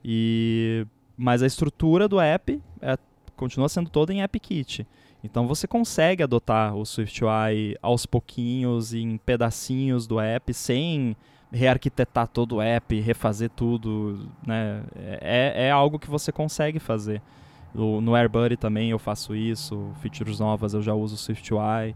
E, 0.02 0.86
mas 1.14 1.42
a 1.42 1.46
estrutura 1.46 2.08
do 2.08 2.18
app 2.18 2.58
é, 2.80 2.96
continua 3.36 3.68
sendo 3.68 3.90
toda 3.90 4.14
em 4.14 4.22
AppKit. 4.22 4.86
Então 5.22 5.46
você 5.46 5.68
consegue 5.68 6.22
adotar 6.22 6.74
o 6.74 6.86
SwiftUI 6.86 7.76
aos 7.82 8.06
pouquinhos, 8.06 8.94
em 8.94 9.18
pedacinhos 9.18 10.06
do 10.06 10.18
app, 10.18 10.54
sem 10.54 11.14
rearquitetar 11.50 12.28
todo 12.28 12.56
o 12.56 12.62
app, 12.62 12.98
refazer 13.00 13.50
tudo, 13.50 14.28
né? 14.46 14.82
É, 14.94 15.66
é 15.66 15.70
algo 15.70 15.98
que 15.98 16.10
você 16.10 16.30
consegue 16.30 16.78
fazer. 16.78 17.22
No, 17.74 18.00
no 18.00 18.14
AirBuddy 18.14 18.56
também 18.56 18.90
eu 18.90 18.98
faço 18.98 19.34
isso, 19.34 19.92
features 20.00 20.38
novas 20.38 20.74
eu 20.74 20.82
já 20.82 20.94
uso 20.94 21.14
o 21.14 21.18
SwiftUI. 21.18 21.94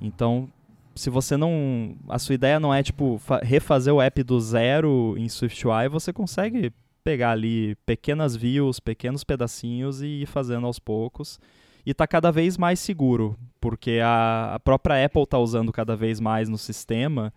Então, 0.00 0.48
se 0.94 1.10
você 1.10 1.36
não... 1.36 1.96
A 2.08 2.18
sua 2.18 2.34
ideia 2.34 2.60
não 2.60 2.72
é, 2.72 2.82
tipo, 2.82 3.20
refazer 3.42 3.92
o 3.92 4.00
app 4.00 4.22
do 4.22 4.40
zero 4.40 5.14
em 5.18 5.28
SwiftUI, 5.28 5.88
você 5.88 6.12
consegue 6.12 6.72
pegar 7.02 7.32
ali 7.32 7.74
pequenas 7.86 8.34
views, 8.34 8.80
pequenos 8.80 9.24
pedacinhos 9.24 10.00
e 10.00 10.22
ir 10.22 10.26
fazendo 10.26 10.66
aos 10.66 10.78
poucos. 10.78 11.38
E 11.84 11.90
está 11.90 12.06
cada 12.06 12.32
vez 12.32 12.56
mais 12.56 12.80
seguro, 12.80 13.36
porque 13.60 14.00
a, 14.02 14.54
a 14.54 14.60
própria 14.60 15.04
Apple 15.04 15.22
está 15.22 15.38
usando 15.38 15.70
cada 15.70 15.94
vez 15.94 16.18
mais 16.18 16.48
no 16.48 16.56
sistema 16.56 17.30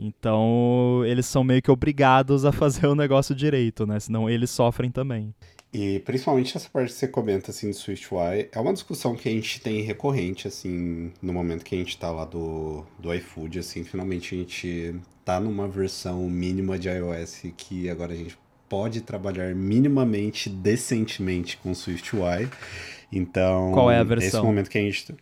então, 0.00 1.02
eles 1.04 1.26
são 1.26 1.44
meio 1.44 1.60
que 1.60 1.70
obrigados 1.70 2.44
a 2.44 2.52
fazer 2.52 2.86
o 2.86 2.94
negócio 2.94 3.34
direito, 3.34 3.86
né? 3.86 4.00
Senão 4.00 4.28
eles 4.28 4.50
sofrem 4.50 4.90
também. 4.90 5.34
E 5.72 6.00
principalmente 6.00 6.56
essa 6.56 6.68
parte 6.68 6.92
que 6.92 6.98
você 6.98 7.06
comenta, 7.06 7.52
assim, 7.52 7.70
do 7.70 7.76
SwiftUI, 7.76 8.48
é 8.50 8.58
uma 8.58 8.72
discussão 8.72 9.14
que 9.14 9.28
a 9.28 9.32
gente 9.32 9.60
tem 9.60 9.82
recorrente, 9.82 10.48
assim, 10.48 11.12
no 11.22 11.32
momento 11.32 11.64
que 11.64 11.76
a 11.76 11.78
gente 11.78 11.96
tá 11.96 12.10
lá 12.10 12.24
do, 12.24 12.84
do 12.98 13.14
iFood, 13.14 13.60
assim, 13.60 13.84
finalmente 13.84 14.34
a 14.34 14.38
gente 14.38 14.96
tá 15.24 15.38
numa 15.38 15.68
versão 15.68 16.28
mínima 16.28 16.76
de 16.76 16.88
iOS 16.88 17.42
que 17.56 17.88
agora 17.88 18.12
a 18.12 18.16
gente 18.16 18.36
pode 18.68 19.00
trabalhar 19.02 19.54
minimamente, 19.54 20.48
decentemente 20.48 21.56
com 21.56 21.72
SwiftUI. 21.72 22.48
Então, 23.12 23.70
qual 23.72 23.90
é 23.90 23.98
a 23.98 24.04
versão? 24.04 24.28
Esse 24.28 24.42
momento 24.42 24.70
que 24.70 24.78
a 24.78 24.82
gente 24.82 25.14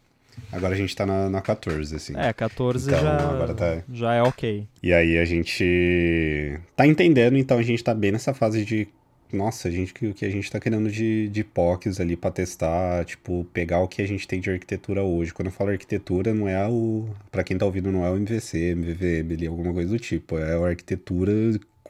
Agora 0.52 0.74
a 0.74 0.76
gente 0.76 0.94
tá 0.94 1.04
na, 1.04 1.28
na 1.28 1.40
14, 1.40 1.94
assim. 1.94 2.12
É, 2.16 2.32
14 2.32 2.88
então, 2.88 3.00
já, 3.00 3.54
tá... 3.54 3.82
já 3.92 4.14
é 4.14 4.22
ok. 4.22 4.66
E 4.82 4.92
aí 4.92 5.18
a 5.18 5.24
gente 5.24 6.58
tá 6.76 6.86
entendendo, 6.86 7.36
então 7.36 7.58
a 7.58 7.62
gente 7.62 7.82
tá 7.82 7.94
bem 7.94 8.12
nessa 8.12 8.32
fase 8.34 8.64
de. 8.64 8.88
Nossa, 9.30 9.68
a 9.68 9.70
gente, 9.70 9.92
o 10.06 10.14
que 10.14 10.24
a 10.24 10.30
gente 10.30 10.50
tá 10.50 10.58
querendo 10.58 10.90
de, 10.90 11.28
de 11.28 11.44
POCs 11.44 12.00
ali 12.00 12.16
pra 12.16 12.30
testar, 12.30 13.04
tipo, 13.04 13.46
pegar 13.52 13.80
o 13.80 13.86
que 13.86 14.00
a 14.00 14.08
gente 14.08 14.26
tem 14.26 14.40
de 14.40 14.50
arquitetura 14.50 15.02
hoje. 15.02 15.34
Quando 15.34 15.48
eu 15.48 15.52
falo 15.52 15.68
arquitetura, 15.70 16.32
não 16.32 16.48
é 16.48 16.66
o. 16.66 17.06
Pra 17.30 17.44
quem 17.44 17.58
tá 17.58 17.66
ouvindo, 17.66 17.92
não 17.92 18.04
é 18.06 18.10
o 18.10 18.16
MVC, 18.16 18.74
MVVM 18.74 19.32
ali, 19.34 19.46
alguma 19.46 19.74
coisa 19.74 19.90
do 19.90 19.98
tipo. 19.98 20.38
É 20.38 20.54
a 20.54 20.66
arquitetura 20.66 21.30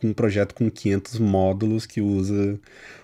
com 0.01 0.09
um 0.09 0.13
projeto 0.13 0.55
com 0.55 0.71
500 0.71 1.19
módulos 1.19 1.87
que 1.87 2.01
usa 2.01 2.59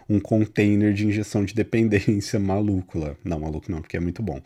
um 0.08 0.20
container 0.20 0.92
de 0.92 1.06
injeção 1.06 1.44
de 1.44 1.54
dependência 1.54 2.38
maluco 2.38 2.98
lá. 2.98 3.14
Não, 3.24 3.40
maluco 3.40 3.70
não, 3.70 3.80
porque 3.80 3.96
é 3.96 4.00
muito 4.00 4.22
bom. 4.22 4.40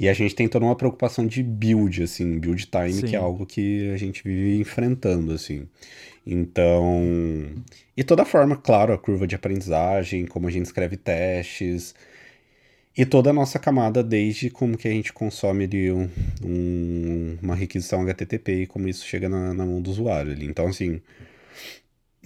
E 0.00 0.08
a 0.08 0.14
gente 0.14 0.34
tem 0.34 0.48
toda 0.48 0.64
uma 0.64 0.74
preocupação 0.74 1.26
de 1.26 1.42
build, 1.42 2.02
assim, 2.02 2.38
build 2.38 2.68
time, 2.68 2.90
Sim. 2.94 3.06
que 3.06 3.14
é 3.14 3.18
algo 3.18 3.44
que 3.44 3.90
a 3.90 3.98
gente 3.98 4.22
vive 4.24 4.58
enfrentando, 4.58 5.30
assim. 5.30 5.68
Então. 6.26 7.46
E 7.94 8.02
toda 8.02 8.22
a 8.22 8.24
forma, 8.24 8.56
claro, 8.56 8.94
a 8.94 8.98
curva 8.98 9.26
de 9.26 9.34
aprendizagem, 9.34 10.24
como 10.24 10.48
a 10.48 10.50
gente 10.50 10.64
escreve 10.64 10.96
testes. 10.96 11.94
E 12.96 13.04
toda 13.04 13.28
a 13.28 13.32
nossa 13.34 13.58
camada, 13.58 14.02
desde 14.02 14.48
como 14.48 14.78
que 14.78 14.88
a 14.88 14.90
gente 14.90 15.12
consome 15.12 15.64
ali 15.64 15.92
um, 15.92 16.08
um, 16.42 17.36
uma 17.42 17.54
requisição 17.54 18.00
HTTP 18.00 18.62
e 18.62 18.66
como 18.66 18.88
isso 18.88 19.04
chega 19.04 19.28
na, 19.28 19.52
na 19.52 19.66
mão 19.66 19.82
do 19.82 19.90
usuário 19.90 20.32
ali. 20.32 20.46
Então, 20.46 20.66
assim, 20.66 21.02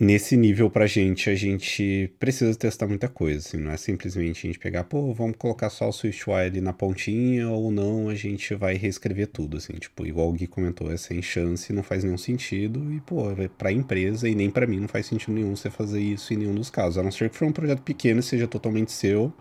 nesse 0.01 0.37
nível 0.37 0.69
pra 0.71 0.87
gente, 0.87 1.31
a 1.31 1.35
gente 1.35 2.13
precisa 2.19 2.55
testar 2.59 2.87
muita 2.89 3.09
coisa, 3.09 3.39
assim, 3.39 3.59
não 3.59 3.71
é 3.71 3.77
simplesmente 3.77 4.47
a 4.47 4.49
gente 4.49 4.59
pegar, 4.59 4.85
pô, 4.85 5.15
vamos 5.15 5.37
colocar 5.37 5.71
só 5.71 5.89
o 5.89 5.93
SwiftUI 5.93 6.61
na 6.61 6.73
pontinha, 6.73 7.49
ou 7.49 7.71
não, 7.71 8.09
a 8.09 8.15
gente 8.15 8.55
vai 8.55 8.75
reescrever 8.77 9.29
tudo, 9.29 9.57
assim, 9.57 9.75
tipo, 9.75 10.05
igual 10.07 10.29
o 10.29 10.33
Gui 10.33 10.47
comentou, 10.49 10.91
é 10.93 10.97
sem 10.97 11.23
chance, 11.23 11.73
não 11.73 11.83
faz 11.83 12.03
nenhum 12.05 12.19
sentido, 12.19 12.93
e, 12.93 13.01
pô, 13.01 13.31
é 13.31 13.49
pra 13.49 13.71
empresa 13.73 14.29
e 14.29 14.35
nem 14.35 14.51
para 14.51 14.67
mim 14.67 14.81
não 14.81 14.89
faz 14.89 15.07
sentido 15.07 15.33
nenhum 15.33 15.55
você 15.55 15.71
fazer 15.71 16.01
isso 16.01 16.35
em 16.35 16.39
nenhum 16.39 16.55
dos 16.55 16.71
casos, 16.71 16.99
a 16.99 17.03
não 17.03 17.13
ser 17.13 17.31
que 17.31 17.37
for 17.37 17.47
um 17.47 17.53
projeto 17.53 17.83
pequeno 17.83 18.21
e 18.21 18.23
seja 18.23 18.49
totalmente 18.49 18.91
seu, 18.93 19.33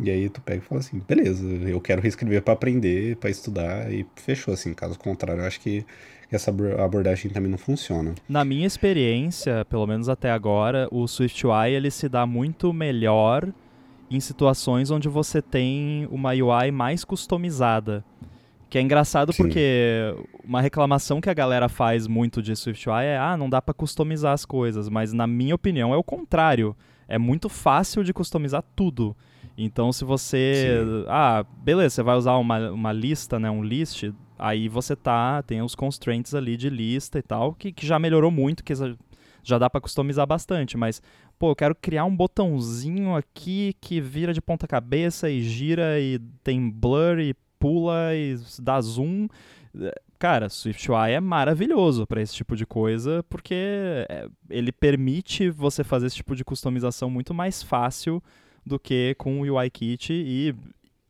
E 0.00 0.10
aí 0.10 0.28
tu 0.28 0.40
pega 0.40 0.58
e 0.62 0.66
fala 0.66 0.80
assim, 0.80 1.00
beleza, 1.00 1.44
eu 1.46 1.80
quero 1.80 2.00
reescrever 2.02 2.42
para 2.42 2.54
aprender, 2.54 3.16
para 3.16 3.30
estudar 3.30 3.92
e 3.92 4.06
fechou 4.16 4.52
assim. 4.54 4.74
Caso 4.74 4.98
contrário, 4.98 5.42
eu 5.42 5.46
acho 5.46 5.60
que 5.60 5.84
essa 6.36 6.50
abordagem 6.50 7.30
também 7.30 7.50
não 7.50 7.58
funciona. 7.58 8.14
Na 8.28 8.44
minha 8.44 8.66
experiência, 8.66 9.64
pelo 9.66 9.86
menos 9.86 10.08
até 10.08 10.30
agora, 10.30 10.88
o 10.90 11.06
SwiftUI 11.06 11.70
ele 11.72 11.90
se 11.90 12.08
dá 12.08 12.26
muito 12.26 12.72
melhor 12.72 13.48
em 14.10 14.20
situações 14.20 14.90
onde 14.90 15.08
você 15.08 15.40
tem 15.40 16.06
uma 16.10 16.30
UI 16.30 16.70
mais 16.70 17.04
customizada. 17.04 18.04
Que 18.68 18.78
é 18.78 18.80
engraçado 18.80 19.32
Sim. 19.32 19.42
porque 19.42 20.14
uma 20.44 20.60
reclamação 20.60 21.20
que 21.20 21.28
a 21.28 21.34
galera 21.34 21.68
faz 21.68 22.06
muito 22.06 22.42
de 22.42 22.56
SwiftUI 22.56 23.04
é 23.04 23.18
ah, 23.18 23.36
não 23.36 23.50
dá 23.50 23.60
para 23.60 23.74
customizar 23.74 24.32
as 24.32 24.46
coisas, 24.46 24.88
mas 24.88 25.12
na 25.12 25.26
minha 25.26 25.54
opinião 25.54 25.92
é 25.92 25.96
o 25.96 26.02
contrário. 26.02 26.74
É 27.06 27.18
muito 27.18 27.50
fácil 27.50 28.02
de 28.02 28.14
customizar 28.14 28.64
tudo. 28.74 29.14
Então 29.58 29.92
se 29.92 30.04
você, 30.04 30.82
Sim. 30.82 31.04
ah, 31.08 31.44
beleza, 31.62 31.96
você 31.96 32.02
vai 32.02 32.16
usar 32.16 32.36
uma, 32.36 32.70
uma 32.70 32.92
lista, 32.92 33.38
né, 33.38 33.50
um 33.50 33.62
list, 33.62 34.10
aí 34.42 34.68
você 34.68 34.96
tá, 34.96 35.40
tem 35.40 35.62
os 35.62 35.76
constraints 35.76 36.34
ali 36.34 36.56
de 36.56 36.68
lista 36.68 37.16
e 37.16 37.22
tal, 37.22 37.54
que, 37.54 37.70
que 37.70 37.86
já 37.86 37.96
melhorou 37.96 38.28
muito, 38.28 38.64
que 38.64 38.72
já 39.40 39.56
dá 39.56 39.70
para 39.70 39.80
customizar 39.80 40.26
bastante, 40.26 40.76
mas 40.76 41.00
pô, 41.38 41.52
eu 41.52 41.56
quero 41.56 41.76
criar 41.76 42.04
um 42.04 42.16
botãozinho 42.16 43.14
aqui 43.14 43.76
que 43.80 44.00
vira 44.00 44.34
de 44.34 44.42
ponta 44.42 44.66
cabeça 44.66 45.30
e 45.30 45.42
gira 45.42 46.00
e 46.00 46.18
tem 46.42 46.68
blur 46.68 47.20
e 47.20 47.34
pula 47.56 48.16
e 48.16 48.36
dá 48.58 48.80
zoom. 48.80 49.28
Cara, 50.18 50.48
SwiftUI 50.48 51.12
é 51.12 51.20
maravilhoso 51.20 52.04
para 52.04 52.20
esse 52.20 52.34
tipo 52.34 52.56
de 52.56 52.66
coisa, 52.66 53.24
porque 53.28 53.54
é, 54.08 54.28
ele 54.50 54.72
permite 54.72 55.50
você 55.50 55.84
fazer 55.84 56.06
esse 56.06 56.16
tipo 56.16 56.34
de 56.34 56.44
customização 56.44 57.08
muito 57.08 57.32
mais 57.32 57.62
fácil 57.62 58.20
do 58.66 58.78
que 58.78 59.14
com 59.18 59.40
o 59.40 59.56
UIKit 59.56 60.12
e 60.12 60.52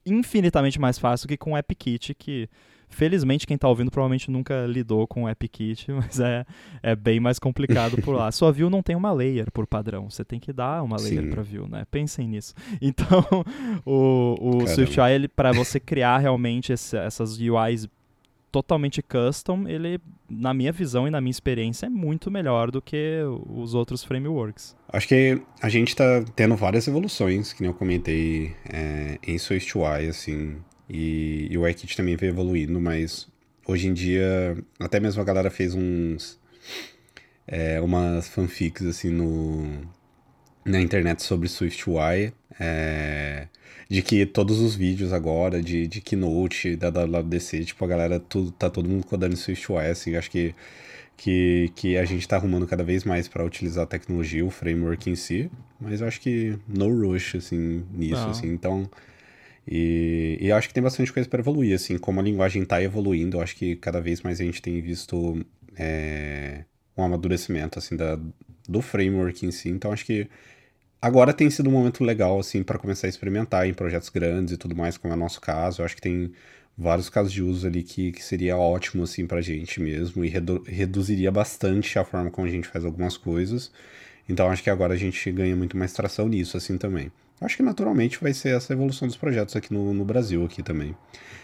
infinitamente 0.04 0.78
mais 0.78 0.98
fácil 0.98 1.28
que 1.28 1.36
com 1.38 1.52
o 1.52 1.56
AppKit, 1.56 2.14
que 2.14 2.48
Felizmente, 2.92 3.46
quem 3.46 3.54
está 3.54 3.68
ouvindo 3.68 3.90
provavelmente 3.90 4.30
nunca 4.30 4.66
lidou 4.66 5.06
com 5.06 5.24
o 5.24 5.26
AppKit, 5.26 5.90
mas 5.92 6.20
é, 6.20 6.44
é 6.82 6.94
bem 6.94 7.18
mais 7.18 7.38
complicado 7.38 8.00
por 8.02 8.14
lá. 8.14 8.30
Sua 8.30 8.52
view 8.52 8.70
não 8.70 8.82
tem 8.82 8.94
uma 8.94 9.12
layer 9.12 9.50
por 9.50 9.66
padrão, 9.66 10.08
você 10.08 10.24
tem 10.24 10.38
que 10.38 10.52
dar 10.52 10.82
uma 10.82 10.96
layer 10.96 11.30
para 11.30 11.42
view, 11.42 11.66
né? 11.68 11.84
Pensem 11.90 12.28
nisso. 12.28 12.54
Então, 12.80 13.44
o, 13.86 14.36
o 14.40 14.66
SwiftUI, 14.66 15.28
para 15.28 15.52
você 15.52 15.80
criar 15.80 16.18
realmente 16.18 16.72
esse, 16.72 16.96
essas 16.96 17.38
UIs 17.38 17.88
totalmente 18.52 19.02
custom, 19.02 19.66
ele, 19.66 19.98
na 20.28 20.52
minha 20.52 20.70
visão 20.70 21.08
e 21.08 21.10
na 21.10 21.20
minha 21.20 21.30
experiência, 21.30 21.86
é 21.86 21.88
muito 21.88 22.30
melhor 22.30 22.70
do 22.70 22.82
que 22.82 23.20
os 23.48 23.72
outros 23.72 24.04
frameworks. 24.04 24.76
Acho 24.92 25.08
que 25.08 25.40
a 25.60 25.68
gente 25.70 25.88
está 25.88 26.22
tendo 26.36 26.54
várias 26.54 26.86
evoluções, 26.86 27.54
que 27.54 27.62
nem 27.62 27.70
eu 27.70 27.74
comentei 27.74 28.54
é, 28.68 29.18
em 29.26 29.38
SwiftUI, 29.38 30.08
assim, 30.08 30.58
e, 30.92 31.48
e 31.50 31.56
o 31.56 31.66
iKit 31.66 31.96
também 31.96 32.16
veio 32.16 32.32
evoluindo, 32.32 32.78
mas 32.78 33.26
hoje 33.66 33.88
em 33.88 33.94
dia, 33.94 34.54
até 34.78 35.00
mesmo 35.00 35.22
a 35.22 35.24
galera 35.24 35.50
fez 35.50 35.74
uns. 35.74 36.38
É, 37.46 37.80
umas 37.80 38.28
fanfics 38.28 38.86
assim 38.86 39.10
no, 39.10 39.80
na 40.66 40.80
internet 40.82 41.22
sobre 41.22 41.48
SwiftUI. 41.48 42.34
É, 42.60 43.48
de 43.88 44.02
que 44.02 44.26
todos 44.26 44.60
os 44.60 44.74
vídeos 44.74 45.12
agora 45.12 45.62
de, 45.62 45.86
de 45.86 46.00
Keynote 46.02 46.76
da 46.76 46.90
WWDC, 46.90 47.64
tipo, 47.64 47.84
a 47.84 47.88
galera 47.88 48.20
tudo, 48.20 48.50
tá 48.50 48.68
todo 48.68 48.88
mundo 48.88 49.06
codando 49.06 49.32
em 49.32 49.36
SwiftUI, 49.36 49.86
assim, 49.86 50.14
acho 50.14 50.30
que, 50.30 50.54
que, 51.16 51.72
que 51.74 51.96
a 51.96 52.04
gente 52.04 52.26
tá 52.28 52.36
arrumando 52.36 52.66
cada 52.66 52.84
vez 52.84 53.04
mais 53.04 53.28
para 53.28 53.44
utilizar 53.44 53.84
a 53.84 53.86
tecnologia, 53.86 54.44
o 54.44 54.50
framework 54.50 55.10
em 55.10 55.14
si, 55.16 55.50
mas 55.80 56.00
eu 56.00 56.06
acho 56.06 56.20
que 56.20 56.58
no 56.68 56.88
rush, 56.88 57.36
assim, 57.36 57.84
nisso, 57.92 58.22
Não. 58.22 58.30
assim, 58.30 58.48
então 58.48 58.88
e, 59.66 60.38
e 60.40 60.50
acho 60.52 60.68
que 60.68 60.74
tem 60.74 60.82
bastante 60.82 61.12
coisa 61.12 61.28
para 61.28 61.40
evoluir, 61.40 61.74
assim, 61.74 61.98
como 61.98 62.20
a 62.20 62.22
linguagem 62.22 62.62
está 62.62 62.82
evoluindo, 62.82 63.36
eu 63.36 63.40
acho 63.42 63.54
que 63.56 63.76
cada 63.76 64.00
vez 64.00 64.20
mais 64.22 64.40
a 64.40 64.44
gente 64.44 64.60
tem 64.60 64.80
visto 64.80 65.44
é, 65.76 66.64
um 66.96 67.04
amadurecimento, 67.04 67.78
assim, 67.78 67.96
da, 67.96 68.18
do 68.68 68.82
framework 68.82 69.46
em 69.46 69.50
si, 69.52 69.68
então 69.68 69.92
acho 69.92 70.04
que 70.04 70.28
agora 71.00 71.32
tem 71.32 71.50
sido 71.50 71.68
um 71.68 71.72
momento 71.72 72.04
legal, 72.04 72.38
assim, 72.40 72.62
para 72.62 72.78
começar 72.78 73.06
a 73.06 73.10
experimentar 73.10 73.66
em 73.68 73.74
projetos 73.74 74.08
grandes 74.08 74.54
e 74.54 74.56
tudo 74.56 74.74
mais, 74.76 74.96
como 74.96 75.14
é 75.14 75.16
o 75.16 75.20
nosso 75.20 75.40
caso, 75.40 75.82
eu 75.82 75.86
acho 75.86 75.96
que 75.96 76.02
tem 76.02 76.32
vários 76.76 77.08
casos 77.08 77.32
de 77.32 77.42
uso 77.42 77.66
ali 77.66 77.82
que, 77.82 78.12
que 78.12 78.24
seria 78.24 78.56
ótimo, 78.56 79.04
assim, 79.04 79.26
pra 79.26 79.40
gente 79.40 79.80
mesmo, 79.80 80.24
e 80.24 80.28
redu 80.28 80.62
reduziria 80.66 81.30
bastante 81.30 81.98
a 81.98 82.04
forma 82.04 82.30
como 82.30 82.46
a 82.48 82.50
gente 82.50 82.66
faz 82.68 82.84
algumas 82.84 83.16
coisas, 83.16 83.70
então 84.28 84.48
acho 84.50 84.62
que 84.62 84.70
agora 84.70 84.94
a 84.94 84.96
gente 84.96 85.30
ganha 85.32 85.54
muito 85.56 85.76
mais 85.76 85.92
tração 85.92 86.28
nisso, 86.28 86.56
assim, 86.56 86.76
também. 86.78 87.12
Acho 87.44 87.56
que 87.56 87.62
naturalmente 87.62 88.20
vai 88.20 88.32
ser 88.32 88.56
essa 88.56 88.72
evolução 88.72 89.06
dos 89.06 89.16
projetos 89.16 89.56
aqui 89.56 89.72
no, 89.72 89.92
no 89.92 90.04
Brasil 90.04 90.44
aqui 90.44 90.62
também. 90.62 90.94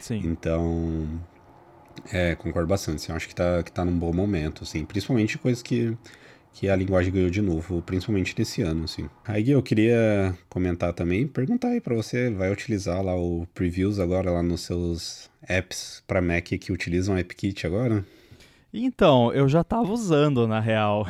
Sim. 0.00 0.22
Então, 0.24 1.20
é, 2.12 2.34
concordo 2.34 2.68
bastante. 2.68 2.96
Assim, 2.96 3.12
acho 3.12 3.28
que 3.28 3.34
tá, 3.34 3.62
que 3.62 3.72
tá 3.72 3.84
num 3.84 3.98
bom 3.98 4.12
momento, 4.12 4.64
assim. 4.64 4.84
Principalmente 4.84 5.38
coisas 5.38 5.62
que, 5.62 5.96
que 6.52 6.68
a 6.68 6.76
linguagem 6.76 7.12
ganhou 7.12 7.30
de 7.30 7.42
novo, 7.42 7.82
principalmente 7.82 8.34
nesse 8.38 8.62
ano, 8.62 8.84
assim. 8.84 9.08
Aí 9.24 9.50
eu 9.50 9.62
queria 9.62 10.36
comentar 10.48 10.92
também, 10.92 11.26
perguntar 11.26 11.68
aí 11.68 11.80
para 11.80 11.94
você, 11.94 12.30
vai 12.30 12.50
utilizar 12.52 13.02
lá 13.02 13.16
o 13.16 13.46
Previews 13.54 13.98
agora 13.98 14.30
lá 14.30 14.42
nos 14.42 14.62
seus 14.62 15.30
apps 15.46 16.02
para 16.06 16.22
Mac 16.22 16.44
que 16.44 16.72
utilizam 16.72 17.16
AppKit 17.16 17.66
agora? 17.66 18.04
Então, 18.72 19.32
eu 19.32 19.48
já 19.48 19.62
estava 19.62 19.90
usando, 19.90 20.46
na 20.46 20.60
real. 20.60 21.06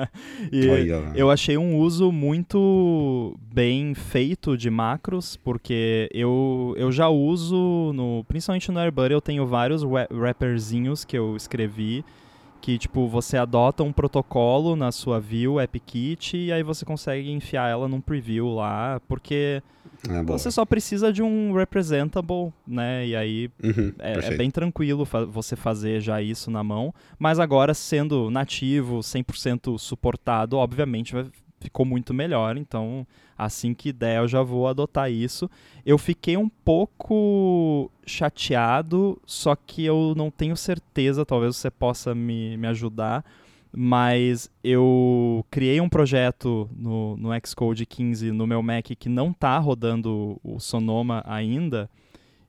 e 0.50 0.88
eu 1.14 1.30
achei 1.30 1.58
um 1.58 1.76
uso 1.76 2.10
muito 2.10 3.38
bem 3.52 3.94
feito 3.94 4.56
de 4.56 4.70
macros, 4.70 5.36
porque 5.36 6.08
eu, 6.14 6.74
eu 6.78 6.90
já 6.90 7.08
uso, 7.08 7.92
no, 7.94 8.24
principalmente 8.26 8.72
no 8.72 8.78
AirBuddy, 8.80 9.12
eu 9.12 9.20
tenho 9.20 9.46
vários 9.46 9.82
wrapperzinhos 9.82 11.04
que 11.04 11.16
eu 11.16 11.36
escrevi, 11.36 12.02
que, 12.64 12.78
tipo, 12.78 13.06
você 13.06 13.36
adota 13.36 13.82
um 13.82 13.92
protocolo 13.92 14.74
na 14.74 14.90
sua 14.90 15.20
view, 15.20 15.58
AppKit, 15.58 16.34
e 16.34 16.50
aí 16.50 16.62
você 16.62 16.82
consegue 16.82 17.30
enfiar 17.30 17.68
ela 17.68 17.86
num 17.86 18.00
preview 18.00 18.48
lá, 18.48 19.02
porque 19.06 19.62
é 20.08 20.22
você 20.22 20.50
só 20.50 20.64
precisa 20.64 21.12
de 21.12 21.22
um 21.22 21.52
representable, 21.52 22.54
né? 22.66 23.06
E 23.06 23.14
aí 23.14 23.50
uhum, 23.62 23.92
é, 23.98 24.12
é, 24.14 24.36
bem 24.38 24.50
tranquilo 24.50 25.04
fa 25.04 25.26
você 25.26 25.54
fazer 25.54 26.00
já 26.00 26.22
isso 26.22 26.50
na 26.50 26.64
mão. 26.64 26.94
Mas 27.18 27.38
agora, 27.38 27.74
sendo 27.74 28.30
nativo, 28.30 29.00
100% 29.00 29.78
suportado, 29.78 30.56
obviamente 30.56 31.12
vai, 31.12 31.26
ficou 31.64 31.86
muito 31.86 32.12
melhor. 32.12 32.56
Então, 32.56 33.06
assim 33.36 33.72
que 33.72 33.92
der, 33.92 34.18
eu 34.18 34.28
já 34.28 34.42
vou 34.42 34.68
adotar 34.68 35.10
isso. 35.10 35.50
Eu 35.84 35.96
fiquei 35.96 36.36
um 36.36 36.48
pouco 36.48 37.90
chateado, 38.06 39.20
só 39.26 39.56
que 39.56 39.84
eu 39.84 40.14
não 40.16 40.30
tenho 40.30 40.56
certeza, 40.56 41.24
talvez 41.24 41.56
você 41.56 41.70
possa 41.70 42.14
me, 42.14 42.56
me 42.56 42.66
ajudar 42.68 43.24
mas 43.76 44.48
eu 44.62 45.44
criei 45.50 45.80
um 45.80 45.88
projeto 45.88 46.70
no, 46.76 47.16
no 47.16 47.30
Xcode 47.44 47.84
15 47.84 48.30
no 48.30 48.46
meu 48.46 48.62
Mac 48.62 48.84
que 48.96 49.08
não 49.08 49.32
está 49.32 49.58
rodando 49.58 50.38
o 50.44 50.60
Sonoma 50.60 51.24
ainda, 51.26 51.90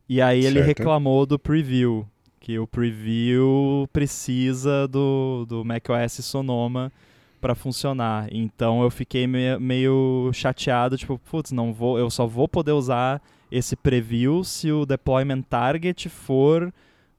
e 0.08 0.22
aí 0.22 0.44
certo. 0.44 0.56
ele 0.56 0.64
reclamou 0.64 1.26
do 1.26 1.40
preview, 1.40 2.08
que 2.40 2.60
o 2.60 2.68
preview 2.68 3.90
precisa 3.92 4.88
do, 4.88 5.48
do 5.50 5.66
macOS 5.66 6.24
Sonoma 6.24 6.92
para 7.40 7.56
funcionar. 7.56 8.28
Então 8.32 8.82
eu 8.82 8.90
fiquei 8.90 9.28
meio, 9.28 9.60
meio 9.60 10.32
chateado, 10.34 10.98
tipo, 10.98 11.20
putz, 11.20 11.52
não 11.52 11.74
vou, 11.74 12.00
eu 12.00 12.10
só 12.10 12.26
vou 12.26 12.48
poder 12.48 12.72
usar 12.72 13.22
esse 13.52 13.76
preview 13.76 14.44
se 14.44 14.72
o 14.72 14.86
deployment 14.86 15.42
target 15.44 16.10
for 16.10 16.74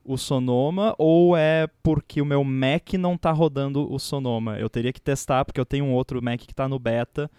o 0.04 0.16
Sonoma 0.16 0.94
ou 0.98 1.36
é 1.36 1.68
porque 1.82 2.20
o 2.20 2.26
meu 2.26 2.44
Mac 2.44 2.94
não 2.94 3.14
está 3.14 3.32
rodando 3.32 3.92
o 3.92 3.98
Sonoma? 3.98 4.58
Eu 4.58 4.68
teria 4.68 4.92
que 4.92 5.00
testar, 5.00 5.44
porque 5.44 5.60
eu 5.60 5.66
tenho 5.66 5.84
um 5.84 5.92
outro 5.92 6.22
Mac 6.22 6.40
que 6.40 6.52
está 6.52 6.68
no 6.68 6.78
beta, 6.78 7.30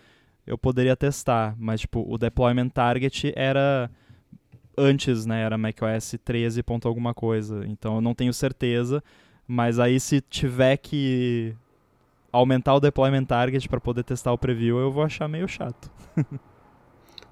eu 0.45 0.57
poderia 0.57 0.95
testar, 0.95 1.55
mas 1.57 1.81
tipo, 1.81 2.05
o 2.07 2.17
deployment 2.17 2.69
target 2.69 3.33
era 3.35 3.89
antes, 4.77 5.25
né, 5.25 5.41
era 5.41 5.57
macOS 5.57 6.15
13. 6.23 6.61
Ponto 6.63 6.87
alguma 6.87 7.13
coisa, 7.13 7.65
então 7.67 7.95
eu 7.95 8.01
não 8.01 8.13
tenho 8.13 8.33
certeza, 8.33 9.03
mas 9.47 9.79
aí 9.79 9.99
se 9.99 10.21
tiver 10.21 10.77
que 10.77 11.55
aumentar 12.37 12.75
o 12.75 12.79
deployment 12.79 13.25
target 13.25 13.67
para 13.67 13.79
poder 13.79 14.03
testar 14.03 14.31
o 14.31 14.37
preview, 14.37 14.77
eu 14.79 14.91
vou 14.91 15.03
achar 15.03 15.27
meio 15.27 15.47
chato. 15.47 15.91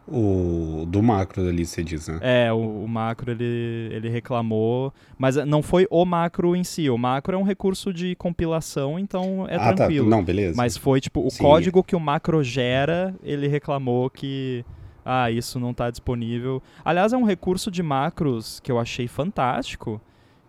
O 0.07 0.85
do 0.87 1.01
macro 1.01 1.47
ali, 1.47 1.65
você 1.65 1.83
diz, 1.83 2.07
né? 2.07 2.19
É, 2.21 2.53
o, 2.53 2.83
o, 2.83 2.87
macro 2.87 3.31
ele, 3.31 3.89
ele 3.91 4.07
reclamou, 4.07 4.93
mas 5.17 5.35
não 5.35 5.63
foi 5.63 5.87
o 5.89 6.05
macro 6.05 6.55
em 6.55 6.63
si. 6.63 6.91
O 6.91 6.97
macro 6.97 7.35
é 7.35 7.39
um 7.39 7.43
recurso 7.43 7.91
de 7.91 8.15
compilação, 8.15 8.99
então 8.99 9.47
é 9.49 9.55
ah, 9.55 9.59
tá. 9.59 9.73
tranquilo. 9.73 10.07
Tá. 10.07 10.15
Não, 10.15 10.23
beleza. 10.23 10.55
Mas 10.55 10.77
foi 10.77 11.01
tipo 11.01 11.25
o 11.25 11.31
Sim. 11.31 11.41
código 11.41 11.83
que 11.83 11.95
o 11.95 11.99
macro 11.99 12.43
gera, 12.43 13.15
ele 13.23 13.47
reclamou 13.47 14.07
que 14.07 14.63
ah, 15.03 15.31
isso 15.31 15.59
não 15.59 15.71
está 15.71 15.89
disponível. 15.89 16.61
Aliás, 16.83 17.11
é 17.11 17.17
um 17.17 17.25
recurso 17.25 17.71
de 17.71 17.81
macros 17.81 18.59
que 18.59 18.71
eu 18.71 18.77
achei 18.77 19.07
fantástico, 19.07 19.99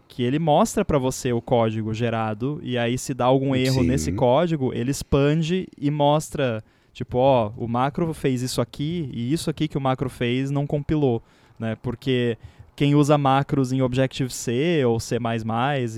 que 0.08 0.22
ele 0.22 0.38
mostra 0.38 0.84
para 0.84 0.98
você 0.98 1.32
o 1.32 1.42
código 1.42 1.92
gerado 1.92 2.60
e 2.62 2.78
aí 2.78 2.96
se 2.96 3.12
dá 3.12 3.24
algum 3.24 3.54
erro 3.54 3.82
Sim. 3.82 3.88
nesse 3.88 4.12
código, 4.12 4.72
ele 4.72 4.90
expande 4.90 5.66
e 5.76 5.90
mostra 5.90 6.62
Tipo, 6.96 7.18
ó, 7.18 7.52
o 7.58 7.68
macro 7.68 8.14
fez 8.14 8.40
isso 8.40 8.58
aqui 8.58 9.10
e 9.12 9.30
isso 9.30 9.50
aqui 9.50 9.68
que 9.68 9.76
o 9.76 9.80
macro 9.80 10.08
fez 10.08 10.50
não 10.50 10.66
compilou, 10.66 11.22
né? 11.58 11.76
Porque 11.82 12.38
quem 12.74 12.94
usa 12.94 13.18
macros 13.18 13.70
em 13.70 13.82
Objective-C 13.82 14.82
ou 14.86 14.98
C++ 14.98 15.18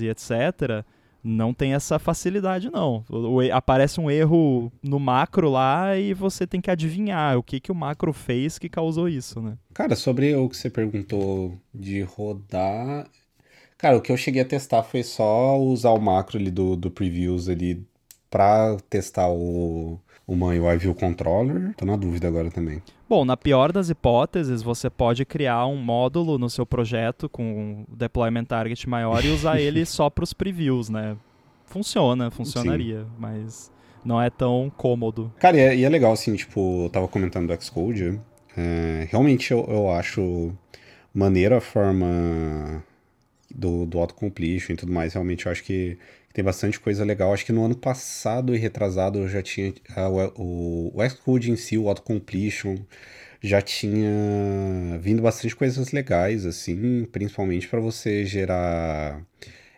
e 0.01 0.09
etc., 0.09 0.83
não 1.23 1.53
tem 1.53 1.73
essa 1.73 1.97
facilidade, 1.99 2.69
não. 2.69 3.05
O, 3.09 3.37
o, 3.37 3.53
aparece 3.53 4.01
um 4.01 4.11
erro 4.11 4.69
no 4.83 4.99
macro 4.99 5.49
lá 5.49 5.95
e 5.97 6.13
você 6.13 6.45
tem 6.45 6.59
que 6.59 6.69
adivinhar 6.69 7.37
o 7.37 7.43
que, 7.43 7.61
que 7.61 7.71
o 7.71 7.75
macro 7.75 8.11
fez 8.11 8.59
que 8.59 8.67
causou 8.67 9.07
isso, 9.07 9.41
né? 9.41 9.57
Cara, 9.73 9.95
sobre 9.95 10.35
o 10.35 10.49
que 10.49 10.57
você 10.57 10.69
perguntou 10.69 11.57
de 11.73 12.01
rodar... 12.01 13.07
Cara, 13.79 13.95
o 13.95 14.01
que 14.01 14.11
eu 14.11 14.17
cheguei 14.17 14.41
a 14.41 14.45
testar 14.45 14.83
foi 14.83 15.01
só 15.03 15.57
usar 15.57 15.91
o 15.91 16.01
macro 16.01 16.37
ali 16.37 16.51
do, 16.51 16.75
do 16.75 16.91
previews 16.91 17.47
ali 17.47 17.81
para 18.29 18.75
testar 18.89 19.29
o, 19.29 19.97
uma 20.27 20.47
UI 20.47 20.77
View 20.77 20.93
Controller. 20.93 21.73
Tô 21.77 21.85
na 21.85 21.95
dúvida 21.95 22.27
agora 22.27 22.51
também. 22.51 22.83
Bom, 23.07 23.23
na 23.23 23.37
pior 23.37 23.71
das 23.71 23.89
hipóteses, 23.89 24.61
você 24.61 24.89
pode 24.89 25.23
criar 25.23 25.65
um 25.65 25.77
módulo 25.77 26.37
no 26.37 26.49
seu 26.49 26.65
projeto 26.65 27.29
com 27.29 27.43
um 27.43 27.85
deployment 27.95 28.43
target 28.43 28.87
maior 28.87 29.23
e 29.23 29.29
usar 29.29 29.61
ele 29.61 29.85
só 29.87 30.09
para 30.09 30.25
os 30.25 30.33
previews, 30.33 30.89
né? 30.89 31.15
Funciona, 31.63 32.29
funcionaria, 32.29 33.03
Sim. 33.03 33.09
mas 33.17 33.71
não 34.03 34.21
é 34.21 34.29
tão 34.29 34.69
cômodo. 34.75 35.31
Cara, 35.39 35.55
e 35.55 35.59
é, 35.61 35.75
e 35.77 35.85
é, 35.85 35.89
legal, 35.89 36.11
assim, 36.11 36.35
tipo, 36.35 36.83
eu 36.83 36.89
tava 36.89 37.07
comentando 37.07 37.47
do 37.47 37.63
Xcode, 37.63 38.19
é, 38.57 39.07
realmente 39.09 39.51
eu, 39.51 39.65
eu 39.69 39.89
acho 39.89 40.51
maneira 41.13 41.59
a 41.59 41.61
forma 41.61 42.83
do, 43.53 43.85
do 43.85 43.99
autocompletion 43.99 44.73
e 44.73 44.75
tudo 44.75 44.91
mais, 44.91 45.13
realmente 45.13 45.45
eu 45.45 45.51
acho 45.51 45.63
que 45.63 45.97
tem 46.33 46.43
bastante 46.43 46.79
coisa 46.79 47.03
legal. 47.03 47.33
Acho 47.33 47.45
que 47.45 47.51
no 47.51 47.63
ano 47.65 47.75
passado 47.75 48.55
e 48.55 48.57
retrasado 48.57 49.19
eu 49.19 49.27
já 49.27 49.41
tinha 49.41 49.73
a, 49.95 50.09
o, 50.09 50.91
o 50.93 51.09
Xcode 51.09 51.51
em 51.51 51.55
si, 51.55 51.77
o 51.77 51.89
autocompletion, 51.89 52.77
já 53.41 53.61
tinha 53.61 54.09
vindo 55.01 55.21
bastante 55.21 55.55
coisas 55.55 55.91
legais, 55.91 56.45
assim, 56.45 57.07
principalmente 57.11 57.67
para 57.67 57.79
você 57.79 58.25
gerar 58.25 59.21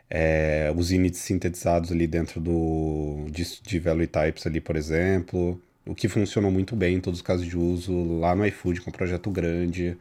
é, 0.10 0.74
os 0.76 0.92
inits 0.92 1.20
sintetizados 1.20 1.92
ali 1.92 2.08
dentro 2.08 2.42
do, 2.42 3.26
de, 3.32 3.62
de 3.62 3.80
value 3.80 4.08
types 4.08 4.46
ali, 4.46 4.60
por 4.60 4.76
exemplo, 4.76 5.62
o 5.86 5.96
que 5.96 6.08
funcionou 6.08 6.52
muito 6.52 6.76
bem 6.76 6.96
em 6.96 7.00
todos 7.00 7.20
os 7.20 7.26
casos 7.26 7.46
de 7.46 7.58
uso, 7.58 8.20
lá 8.20 8.36
no 8.36 8.46
iFood 8.46 8.82
com 8.82 8.90
um 8.90 8.94
projeto 8.94 9.30
grande, 9.30 9.98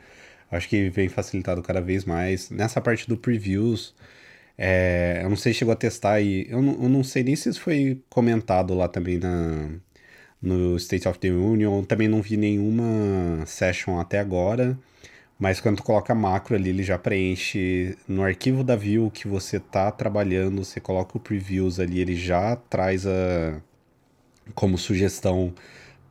acho 0.50 0.68
que 0.68 0.90
vem 0.90 1.08
facilitado 1.08 1.62
cada 1.62 1.80
vez 1.80 2.04
mais. 2.04 2.50
Nessa 2.50 2.80
parte 2.80 3.08
do 3.08 3.16
previews, 3.16 3.94
é, 4.58 5.20
eu 5.22 5.28
não 5.30 5.36
sei 5.36 5.52
se 5.52 5.60
chegou 5.60 5.72
a 5.72 5.76
testar 5.76 6.20
e 6.20 6.46
eu 6.50 6.58
eu 6.58 6.88
não 6.88 7.04
sei 7.04 7.22
nem 7.24 7.36
se 7.36 7.48
isso 7.48 7.60
foi 7.60 8.02
comentado 8.10 8.74
lá 8.74 8.88
também 8.88 9.18
na, 9.18 9.70
no 10.42 10.76
State 10.76 11.08
of 11.08 11.18
the 11.18 11.30
Union. 11.30 11.84
Também 11.84 12.08
não 12.08 12.22
vi 12.22 12.36
nenhuma 12.36 13.44
session 13.46 13.98
até 14.00 14.18
agora. 14.20 14.78
Mas 15.38 15.60
quando 15.60 15.78
tu 15.78 15.82
coloca 15.84 16.14
macro 16.14 16.54
ali, 16.54 16.68
ele 16.70 16.82
já 16.82 16.98
preenche 16.98 17.96
no 18.06 18.22
arquivo 18.22 18.62
da 18.62 18.76
view 18.76 19.10
que 19.10 19.26
você 19.26 19.58
tá 19.58 19.90
trabalhando, 19.90 20.62
você 20.64 20.80
coloca 20.80 21.16
o 21.16 21.20
previews 21.20 21.80
ali, 21.80 21.98
ele 22.00 22.14
já 22.14 22.56
traz 22.56 23.06
a 23.06 23.60
como 24.54 24.76
sugestão 24.78 25.54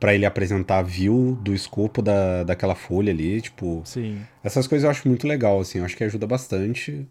para 0.00 0.14
ele 0.14 0.24
apresentar 0.24 0.78
a 0.78 0.82
view 0.82 1.38
do 1.42 1.54
escopo 1.54 2.00
da, 2.00 2.42
daquela 2.42 2.74
folha 2.74 3.12
ali, 3.12 3.42
tipo, 3.42 3.82
Sim. 3.84 4.20
essas 4.42 4.66
coisas 4.66 4.84
eu 4.84 4.90
acho 4.90 5.06
muito 5.06 5.28
legal, 5.28 5.60
assim, 5.60 5.78
eu 5.78 5.84
acho 5.84 5.94
que 5.94 6.02
ajuda 6.02 6.26
bastante 6.26 7.06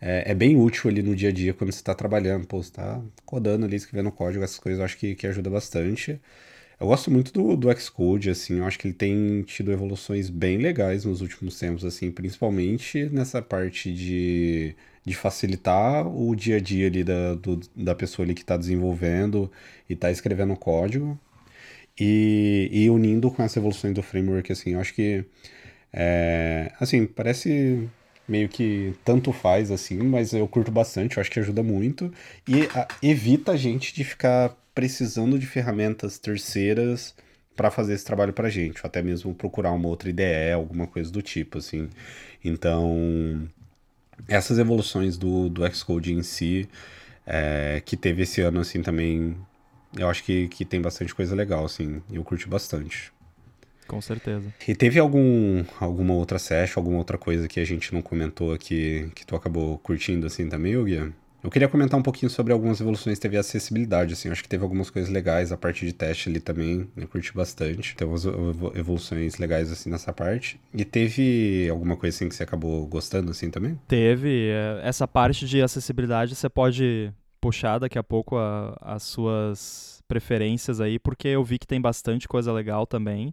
é, 0.00 0.30
é, 0.30 0.34
bem 0.34 0.56
útil 0.56 0.90
ali 0.90 1.02
no 1.02 1.16
dia 1.16 1.30
a 1.30 1.32
dia 1.32 1.54
quando 1.54 1.72
você 1.72 1.78
está 1.78 1.94
trabalhando, 1.94 2.46
pô, 2.46 2.62
você 2.62 2.68
está 2.68 3.00
codando 3.24 3.64
ali, 3.64 3.76
escrevendo 3.76 4.12
código, 4.12 4.44
essas 4.44 4.58
coisas 4.58 4.78
eu 4.78 4.84
acho 4.84 4.98
que, 4.98 5.14
que 5.14 5.26
ajuda 5.26 5.48
bastante. 5.48 6.20
Eu 6.78 6.88
gosto 6.88 7.10
muito 7.10 7.32
do, 7.32 7.56
do 7.56 7.80
Xcode, 7.80 8.28
assim, 8.28 8.58
eu 8.58 8.66
acho 8.66 8.78
que 8.78 8.86
ele 8.88 8.94
tem 8.94 9.42
tido 9.44 9.72
evoluções 9.72 10.28
bem 10.28 10.58
legais 10.58 11.06
nos 11.06 11.22
últimos 11.22 11.58
tempos, 11.58 11.86
assim, 11.86 12.10
principalmente 12.10 13.08
nessa 13.10 13.40
parte 13.40 13.90
de, 13.94 14.76
de 15.02 15.14
facilitar 15.16 16.06
o 16.06 16.36
dia 16.36 16.56
a 16.56 16.60
dia 16.60 16.86
ali 16.86 17.02
da, 17.02 17.34
do, 17.34 17.60
da 17.74 17.94
pessoa 17.94 18.26
ali 18.26 18.34
que 18.34 18.42
está 18.42 18.58
desenvolvendo 18.58 19.50
e 19.88 19.94
está 19.94 20.10
escrevendo 20.10 20.54
código. 20.54 21.18
E, 21.98 22.68
e 22.70 22.90
unindo 22.90 23.30
com 23.30 23.42
essa 23.42 23.58
evolução 23.58 23.92
do 23.92 24.02
framework, 24.02 24.52
assim, 24.52 24.74
eu 24.74 24.80
acho 24.80 24.94
que, 24.94 25.24
é, 25.92 26.72
assim, 26.78 27.06
parece 27.06 27.88
meio 28.28 28.48
que 28.48 28.92
tanto 29.04 29.32
faz 29.32 29.70
assim, 29.70 29.98
mas 29.98 30.32
eu 30.32 30.46
curto 30.48 30.70
bastante, 30.70 31.16
eu 31.16 31.20
acho 31.20 31.30
que 31.30 31.38
ajuda 31.38 31.62
muito 31.62 32.12
e 32.46 32.64
a, 32.74 32.88
evita 33.02 33.52
a 33.52 33.56
gente 33.56 33.94
de 33.94 34.02
ficar 34.04 34.54
precisando 34.74 35.38
de 35.38 35.46
ferramentas 35.46 36.18
terceiras 36.18 37.14
para 37.56 37.70
fazer 37.70 37.94
esse 37.94 38.04
trabalho 38.04 38.32
para 38.32 38.50
gente, 38.50 38.80
ou 38.82 38.88
até 38.88 39.02
mesmo 39.02 39.34
procurar 39.34 39.72
uma 39.72 39.88
outra 39.88 40.10
IDE, 40.10 40.52
alguma 40.54 40.86
coisa 40.86 41.10
do 41.10 41.22
tipo 41.22 41.58
assim. 41.58 41.88
Então, 42.44 43.48
essas 44.28 44.58
evoluções 44.58 45.16
do, 45.16 45.48
do 45.48 45.66
Xcode 45.74 46.12
em 46.12 46.22
si, 46.22 46.68
é, 47.26 47.82
que 47.84 47.96
teve 47.96 48.22
esse 48.22 48.42
ano 48.42 48.60
assim 48.60 48.82
também, 48.82 49.34
eu 49.96 50.08
acho 50.08 50.24
que, 50.24 50.48
que 50.48 50.64
tem 50.64 50.80
bastante 50.80 51.14
coisa 51.14 51.34
legal 51.34 51.64
assim, 51.64 52.02
eu 52.10 52.22
curti 52.24 52.48
bastante. 52.48 53.12
Com 53.86 54.00
certeza. 54.00 54.52
E 54.66 54.74
teve 54.74 54.98
algum, 54.98 55.64
alguma 55.80 56.14
outra 56.14 56.38
session, 56.38 56.80
alguma 56.80 56.98
outra 56.98 57.16
coisa 57.16 57.46
que 57.46 57.60
a 57.60 57.64
gente 57.64 57.94
não 57.94 58.02
comentou 58.02 58.52
aqui, 58.52 59.10
que 59.14 59.24
tu 59.24 59.36
acabou 59.36 59.78
curtindo 59.78 60.26
assim 60.26 60.48
também, 60.48 60.82
Guia? 60.84 61.12
Eu 61.46 61.50
queria 61.50 61.68
comentar 61.68 61.98
um 62.00 62.02
pouquinho 62.02 62.28
sobre 62.28 62.52
algumas 62.52 62.80
evoluções 62.80 63.20
teve 63.20 63.36
acessibilidade, 63.36 64.14
assim, 64.14 64.28
acho 64.30 64.42
que 64.42 64.48
teve 64.48 64.64
algumas 64.64 64.90
coisas 64.90 65.08
legais, 65.08 65.52
a 65.52 65.56
parte 65.56 65.86
de 65.86 65.92
teste 65.92 66.28
ali 66.28 66.40
também, 66.40 66.88
eu 66.96 67.06
curti 67.06 67.32
bastante. 67.32 67.94
Tem 67.94 68.04
umas 68.04 68.24
evoluções 68.74 69.36
legais, 69.38 69.70
assim, 69.70 69.88
nessa 69.88 70.12
parte. 70.12 70.58
E 70.74 70.84
teve 70.84 71.68
alguma 71.70 71.96
coisa, 71.96 72.16
assim, 72.16 72.28
que 72.28 72.34
você 72.34 72.42
acabou 72.42 72.84
gostando, 72.86 73.30
assim, 73.30 73.48
também? 73.48 73.78
Teve. 73.86 74.48
É, 74.48 74.80
essa 74.82 75.06
parte 75.06 75.46
de 75.46 75.62
acessibilidade 75.62 76.34
você 76.34 76.48
pode 76.48 77.12
puxar 77.46 77.78
daqui 77.78 77.96
a 77.96 78.02
pouco 78.02 78.36
a, 78.36 78.76
as 78.80 79.04
suas 79.04 80.02
preferências 80.08 80.80
aí, 80.80 80.98
porque 80.98 81.28
eu 81.28 81.44
vi 81.44 81.60
que 81.60 81.66
tem 81.66 81.80
bastante 81.80 82.26
coisa 82.26 82.52
legal 82.52 82.86
também. 82.86 83.32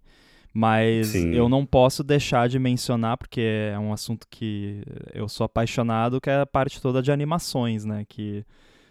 Mas 0.54 1.08
Sim. 1.08 1.34
eu 1.34 1.50
não 1.50 1.66
posso 1.66 2.04
deixar 2.04 2.48
de 2.48 2.60
mencionar, 2.60 3.18
porque 3.18 3.42
é 3.42 3.80
um 3.80 3.92
assunto 3.92 4.28
que 4.30 4.84
eu 5.12 5.28
sou 5.28 5.46
apaixonado, 5.46 6.22
que 6.22 6.30
é 6.30 6.42
a 6.42 6.46
parte 6.46 6.80
toda 6.80 7.02
de 7.02 7.12
animações, 7.12 7.86
né? 7.86 8.06
Que 8.08 8.46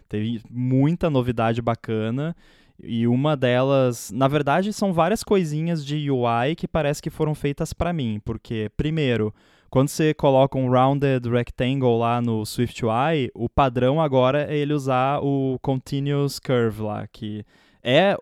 teve 0.09 0.41
muita 0.49 1.09
novidade 1.09 1.61
bacana. 1.61 2.35
E 2.83 3.07
uma 3.07 3.37
delas, 3.37 4.11
na 4.11 4.27
verdade, 4.27 4.73
são 4.73 4.91
várias 4.91 5.23
coisinhas 5.23 5.85
de 5.85 6.11
UI 6.11 6.53
que 6.57 6.67
parece 6.67 7.01
que 7.01 7.09
foram 7.09 7.33
feitas 7.33 7.71
para 7.71 7.93
mim, 7.93 8.19
porque 8.25 8.69
primeiro, 8.75 9.33
quando 9.73 9.89
você 9.89 10.13
coloca 10.13 10.55
um 10.55 10.69
rounded 10.69 11.27
rectangle 11.27 11.97
lá 11.97 12.21
no 12.21 12.45
Swift 12.45 12.85
UI, 12.85 13.31
o 13.33 13.49
padrão 13.49 13.99
agora 13.99 14.43
é 14.43 14.55
ele 14.55 14.71
usar 14.71 15.19
o 15.23 15.57
continuous 15.63 16.37
curve 16.37 16.83
lá, 16.83 17.07
que 17.07 17.43
é 17.81 18.15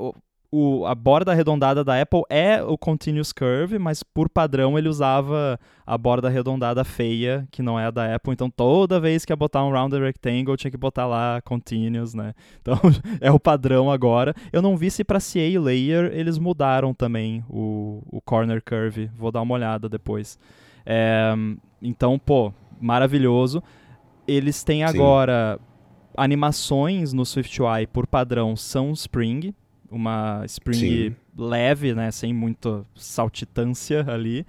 o, 0.49 0.85
a 0.85 0.95
borda 0.95 1.33
arredondada 1.33 1.83
da 1.83 2.01
Apple 2.01 2.23
é 2.29 2.63
o 2.63 2.77
Continuous 2.77 3.33
Curve, 3.33 3.77
mas 3.79 4.01
por 4.01 4.29
padrão 4.29 4.77
ele 4.77 4.87
usava 4.87 5.59
a 5.85 5.97
borda 5.97 6.29
arredondada 6.29 6.85
feia, 6.85 7.45
que 7.51 7.61
não 7.61 7.77
é 7.77 7.85
a 7.85 7.91
da 7.91 8.15
Apple. 8.15 8.31
Então 8.31 8.49
toda 8.49 8.99
vez 8.99 9.25
que 9.25 9.33
ia 9.33 9.35
botar 9.37 9.65
um 9.65 9.71
Rounded 9.71 10.01
Rectangle, 10.01 10.55
tinha 10.55 10.71
que 10.71 10.77
botar 10.77 11.05
lá 11.05 11.41
Continuous, 11.41 12.13
né? 12.13 12.33
Então 12.61 12.79
é 13.19 13.29
o 13.29 13.39
padrão 13.39 13.91
agora. 13.91 14.33
Eu 14.53 14.61
não 14.61 14.77
vi 14.77 14.89
se 14.89 15.03
para 15.03 15.19
CA 15.19 15.59
Layer 15.59 16.11
eles 16.13 16.37
mudaram 16.37 16.93
também 16.93 17.43
o, 17.49 18.01
o 18.09 18.21
Corner 18.21 18.63
Curve. 18.63 19.11
Vou 19.17 19.33
dar 19.33 19.41
uma 19.41 19.55
olhada 19.55 19.89
depois. 19.89 20.39
É, 20.85 21.33
então, 21.81 22.17
pô, 22.19 22.53
maravilhoso. 22.79 23.63
Eles 24.27 24.63
têm 24.63 24.83
agora 24.83 25.57
Sim. 25.59 25.65
animações 26.17 27.13
no 27.13 27.25
SwiftUI 27.25 27.87
por 27.87 28.07
padrão 28.07 28.55
são 28.55 28.91
Spring, 28.91 29.53
uma 29.89 30.43
Spring 30.45 30.77
Sim. 30.77 31.15
leve, 31.37 31.93
né, 31.93 32.11
sem 32.11 32.33
muita 32.33 32.85
saltitância 32.95 34.05
ali. 34.07 34.45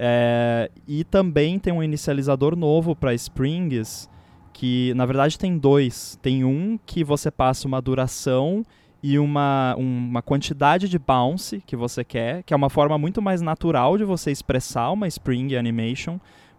É, 0.00 0.70
e 0.86 1.02
também 1.02 1.58
tem 1.58 1.72
um 1.72 1.82
inicializador 1.82 2.54
novo 2.54 2.94
para 2.94 3.12
Springs, 3.14 4.08
que 4.52 4.94
na 4.94 5.04
verdade 5.04 5.36
tem 5.36 5.58
dois. 5.58 6.16
Tem 6.22 6.44
um 6.44 6.78
que 6.86 7.02
você 7.02 7.30
passa 7.30 7.66
uma 7.66 7.82
duração 7.82 8.64
e 9.02 9.18
uma, 9.18 9.74
uma 9.76 10.22
quantidade 10.22 10.88
de 10.88 10.98
bounce 10.98 11.62
que 11.66 11.76
você 11.76 12.02
quer, 12.02 12.42
que 12.42 12.52
é 12.52 12.56
uma 12.56 12.68
forma 12.68 12.98
muito 12.98 13.22
mais 13.22 13.40
natural 13.40 13.96
de 13.96 14.04
você 14.04 14.30
expressar 14.30 14.90
uma 14.90 15.06
Spring 15.06 15.54
Animation, 15.54 16.18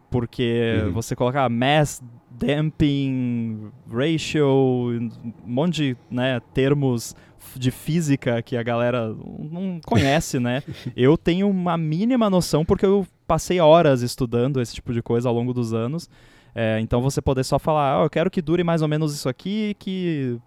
porque 0.10 0.82
uhum. 0.86 0.92
você 0.92 1.16
colocar 1.16 1.50
mass 1.50 2.02
damping 2.32 3.70
ratio, 3.92 4.48
um 4.48 5.10
monte 5.46 5.76
de 5.76 5.98
né, 6.10 6.40
termos 6.54 7.16
de 7.56 7.72
física 7.72 8.42
que 8.42 8.56
a 8.56 8.64
galera 8.64 9.14
não 9.40 9.80
conhece, 9.86 10.40
né? 10.40 10.64
eu 10.96 11.18
tenho 11.18 11.50
uma 11.50 11.78
mínima 11.78 12.30
noção 12.30 12.64
porque 12.64 12.86
eu 12.86 13.06
passei 13.28 13.60
horas 13.60 14.02
estudando 14.02 14.62
esse 14.62 14.76
tipo 14.76 14.94
de 14.94 15.02
coisa 15.02 15.28
ao 15.30 15.36
longo 15.36 15.54
dos 15.54 15.74
anos. 15.74 16.10
É, 16.56 16.80
então 16.80 17.02
você 17.02 17.22
poder 17.22 17.44
só 17.44 17.60
falar, 17.60 18.02
oh, 18.02 18.06
eu 18.06 18.10
quero 18.10 18.32
que 18.32 18.42
dure 18.42 18.64
mais 18.64 18.82
ou 18.82 18.88
menos 18.88 19.14
isso 19.14 19.30
aqui, 19.30 19.76
que 19.78 20.40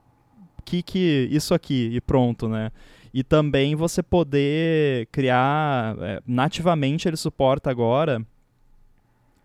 que 0.65 0.83
que 0.83 1.29
isso 1.31 1.53
aqui 1.55 1.91
e 1.93 2.01
pronto, 2.01 2.49
né? 2.49 2.71
e 3.15 3.23
também 3.23 3.75
você 3.75 4.03
poder 4.03 5.07
criar 5.13 5.97
é, 6.01 6.23
nativamente 6.27 7.07
ele 7.07 7.17
suporta 7.17 7.71
agora 7.71 8.25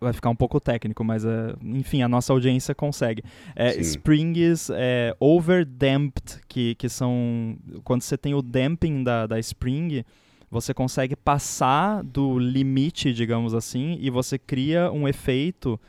vai 0.00 0.12
ficar 0.12 0.30
um 0.30 0.36
pouco 0.36 0.60
técnico, 0.60 1.02
mas 1.02 1.24
uh, 1.24 1.58
enfim, 1.60 2.02
a 2.02 2.08
nossa 2.08 2.32
audiência 2.32 2.72
consegue. 2.72 3.22
É, 3.56 3.76
springs 3.80 4.70
é, 4.72 5.12
overdamped, 5.18 6.40
que, 6.46 6.76
que 6.76 6.88
são. 6.88 7.56
Quando 7.82 8.02
você 8.02 8.16
tem 8.16 8.32
o 8.32 8.40
damping 8.40 9.02
da, 9.02 9.26
da 9.26 9.40
spring, 9.40 10.04
você 10.48 10.72
consegue 10.72 11.16
passar 11.16 12.04
do 12.04 12.38
limite, 12.38 13.12
digamos 13.12 13.54
assim, 13.54 13.98
e 14.00 14.08
você 14.08 14.38
cria 14.38 14.90
um 14.92 15.08
efeito 15.08 15.80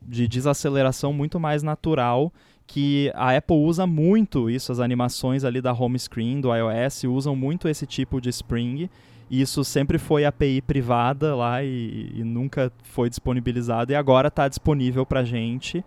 de 0.00 0.26
desaceleração 0.26 1.12
muito 1.12 1.38
mais 1.38 1.62
natural 1.62 2.32
que 2.68 3.10
a 3.14 3.34
Apple 3.34 3.56
usa 3.56 3.86
muito 3.86 4.50
isso, 4.50 4.70
as 4.70 4.78
animações 4.78 5.42
ali 5.42 5.60
da 5.60 5.72
home 5.72 5.98
screen 5.98 6.38
do 6.38 6.54
iOS 6.54 7.04
usam 7.04 7.34
muito 7.34 7.66
esse 7.66 7.86
tipo 7.86 8.20
de 8.20 8.28
Spring. 8.28 8.90
E 9.30 9.40
isso 9.40 9.64
sempre 9.64 9.98
foi 9.98 10.24
API 10.24 10.60
privada 10.60 11.34
lá 11.34 11.62
e, 11.64 12.12
e 12.14 12.22
nunca 12.22 12.70
foi 12.82 13.08
disponibilizado 13.08 13.90
e 13.90 13.94
agora 13.94 14.28
está 14.28 14.46
disponível 14.46 15.04
para 15.06 15.24
gente. 15.24 15.82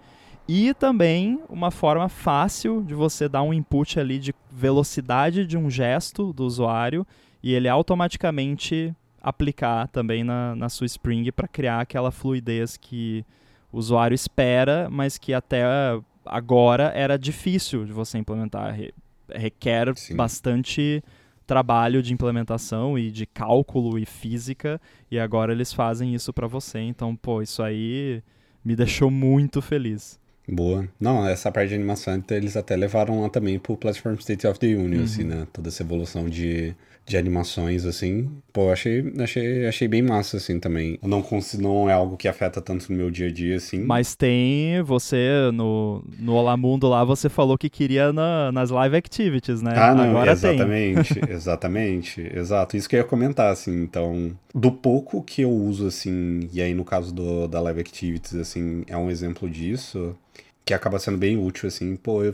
E 0.47 0.73
também 0.73 1.39
uma 1.47 1.69
forma 1.69 2.09
fácil 2.09 2.83
de 2.83 2.95
você 2.95 3.29
dar 3.29 3.43
um 3.43 3.53
input 3.53 3.99
ali 3.99 4.17
de 4.17 4.33
velocidade 4.51 5.45
de 5.45 5.57
um 5.57 5.69
gesto 5.69 6.33
do 6.33 6.43
usuário 6.43 7.05
e 7.43 7.53
ele 7.53 7.69
automaticamente 7.69 8.93
aplicar 9.21 9.87
também 9.87 10.23
na, 10.23 10.55
na 10.55 10.67
sua 10.67 10.85
Spring 10.85 11.31
para 11.31 11.47
criar 11.47 11.81
aquela 11.81 12.11
fluidez 12.11 12.75
que 12.75 13.23
o 13.71 13.77
usuário 13.77 14.15
espera, 14.15 14.89
mas 14.91 15.17
que 15.17 15.31
até 15.33 15.63
agora 16.25 16.91
era 16.95 17.17
difícil 17.17 17.85
de 17.85 17.93
você 17.93 18.17
implementar. 18.17 18.73
Re 18.73 18.93
requer 19.33 19.97
Sim. 19.97 20.17
bastante 20.17 21.01
trabalho 21.47 22.01
de 22.01 22.13
implementação 22.13 22.97
e 22.97 23.09
de 23.09 23.25
cálculo 23.25 23.97
e 23.97 24.05
física, 24.05 24.79
e 25.09 25.19
agora 25.19 25.51
eles 25.51 25.73
fazem 25.73 26.13
isso 26.13 26.33
para 26.33 26.47
você. 26.47 26.79
Então, 26.79 27.15
pô, 27.15 27.41
isso 27.41 27.63
aí 27.63 28.21
me 28.63 28.75
deixou 28.77 29.09
muito 29.09 29.61
feliz. 29.61 30.19
Boa. 30.47 30.87
Não, 30.99 31.27
essa 31.27 31.51
parte 31.51 31.69
de 31.69 31.75
animação 31.75 32.21
eles 32.31 32.57
até 32.57 32.75
levaram 32.75 33.21
lá 33.21 33.29
também 33.29 33.57
pro 33.59 33.77
Platform 33.77 34.15
State 34.15 34.45
of 34.47 34.59
the 34.59 34.67
Union, 34.67 34.85
assim, 34.85 34.95
uhum. 34.97 35.03
assim, 35.03 35.23
né? 35.23 35.47
Toda 35.53 35.69
essa 35.69 35.83
evolução 35.83 36.27
de 36.27 36.75
de 37.05 37.17
animações, 37.17 37.85
assim. 37.85 38.29
Pô, 38.53 38.71
achei, 38.71 39.03
achei, 39.19 39.67
achei 39.67 39.87
bem 39.87 40.01
massa, 40.01 40.37
assim, 40.37 40.59
também. 40.59 40.97
Não, 41.01 41.23
não 41.59 41.89
é 41.89 41.93
algo 41.93 42.15
que 42.15 42.27
afeta 42.27 42.61
tanto 42.61 42.91
no 42.91 42.97
meu 42.97 43.09
dia 43.09 43.27
a 43.27 43.31
dia, 43.31 43.57
assim. 43.57 43.79
Mas 43.83 44.15
tem, 44.15 44.81
você, 44.83 45.49
no, 45.53 46.03
no 46.19 46.33
Olá 46.33 46.55
Mundo 46.55 46.87
lá, 46.87 47.03
você 47.03 47.27
falou 47.27 47.57
que 47.57 47.69
queria 47.69 48.13
na, 48.13 48.51
nas 48.51 48.69
live 48.69 48.95
activities, 48.95 49.61
né? 49.61 49.73
Ah, 49.75 49.95
não, 49.95 50.09
Agora 50.09 50.31
exatamente, 50.31 51.15
tem. 51.15 51.23
exatamente, 51.33 52.31
exato. 52.33 52.77
Isso 52.77 52.87
que 52.87 52.95
eu 52.95 52.99
ia 52.99 53.05
comentar, 53.05 53.51
assim, 53.51 53.83
então... 53.83 54.31
Do 54.53 54.71
pouco 54.71 55.23
que 55.23 55.41
eu 55.41 55.49
uso, 55.49 55.87
assim, 55.87 56.49
e 56.53 56.61
aí 56.61 56.73
no 56.73 56.83
caso 56.83 57.13
do, 57.13 57.47
da 57.47 57.61
live 57.61 57.79
activities, 57.79 58.35
assim, 58.35 58.83
é 58.87 58.97
um 58.97 59.09
exemplo 59.09 59.49
disso 59.49 60.15
que 60.65 60.73
acaba 60.73 60.99
sendo 60.99 61.17
bem 61.17 61.37
útil, 61.37 61.67
assim. 61.67 61.95
Pô, 61.95 62.23
eu, 62.23 62.33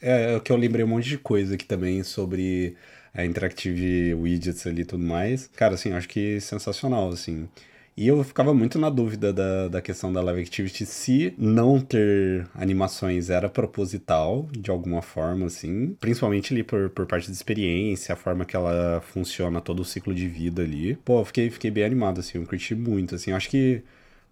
é, 0.00 0.36
é 0.36 0.40
que 0.40 0.52
eu 0.52 0.56
lembrei 0.56 0.84
um 0.84 0.88
monte 0.88 1.08
de 1.08 1.18
coisa 1.18 1.54
aqui 1.54 1.64
também 1.66 2.02
sobre 2.02 2.76
a 3.14 3.24
Interactive 3.24 4.14
Widgets 4.14 4.66
ali 4.66 4.82
e 4.82 4.84
tudo 4.84 5.04
mais. 5.04 5.48
Cara, 5.48 5.74
assim, 5.74 5.92
acho 5.92 6.08
que 6.08 6.40
sensacional, 6.40 7.08
assim. 7.10 7.48
E 7.96 8.08
eu 8.08 8.22
ficava 8.22 8.52
muito 8.52 8.78
na 8.78 8.90
dúvida 8.90 9.32
da, 9.32 9.68
da 9.68 9.80
questão 9.80 10.12
da 10.12 10.20
Live 10.20 10.42
Activity 10.42 10.84
se 10.84 11.34
não 11.38 11.80
ter 11.80 12.46
animações 12.54 13.30
era 13.30 13.48
proposital, 13.48 14.46
de 14.52 14.70
alguma 14.70 15.00
forma, 15.00 15.46
assim. 15.46 15.96
Principalmente 15.98 16.52
ali 16.52 16.62
por, 16.62 16.90
por 16.90 17.06
parte 17.06 17.26
de 17.26 17.32
experiência, 17.32 18.12
a 18.12 18.16
forma 18.16 18.44
que 18.44 18.54
ela 18.54 19.00
funciona, 19.00 19.62
todo 19.62 19.80
o 19.80 19.84
ciclo 19.84 20.14
de 20.14 20.28
vida 20.28 20.62
ali. 20.62 20.96
Pô, 20.96 21.20
eu 21.20 21.24
fiquei, 21.24 21.48
fiquei 21.48 21.70
bem 21.70 21.84
animado, 21.84 22.20
assim, 22.20 22.36
eu 22.36 22.46
curti 22.46 22.74
muito, 22.74 23.14
assim. 23.14 23.32
acho 23.32 23.48
que 23.48 23.82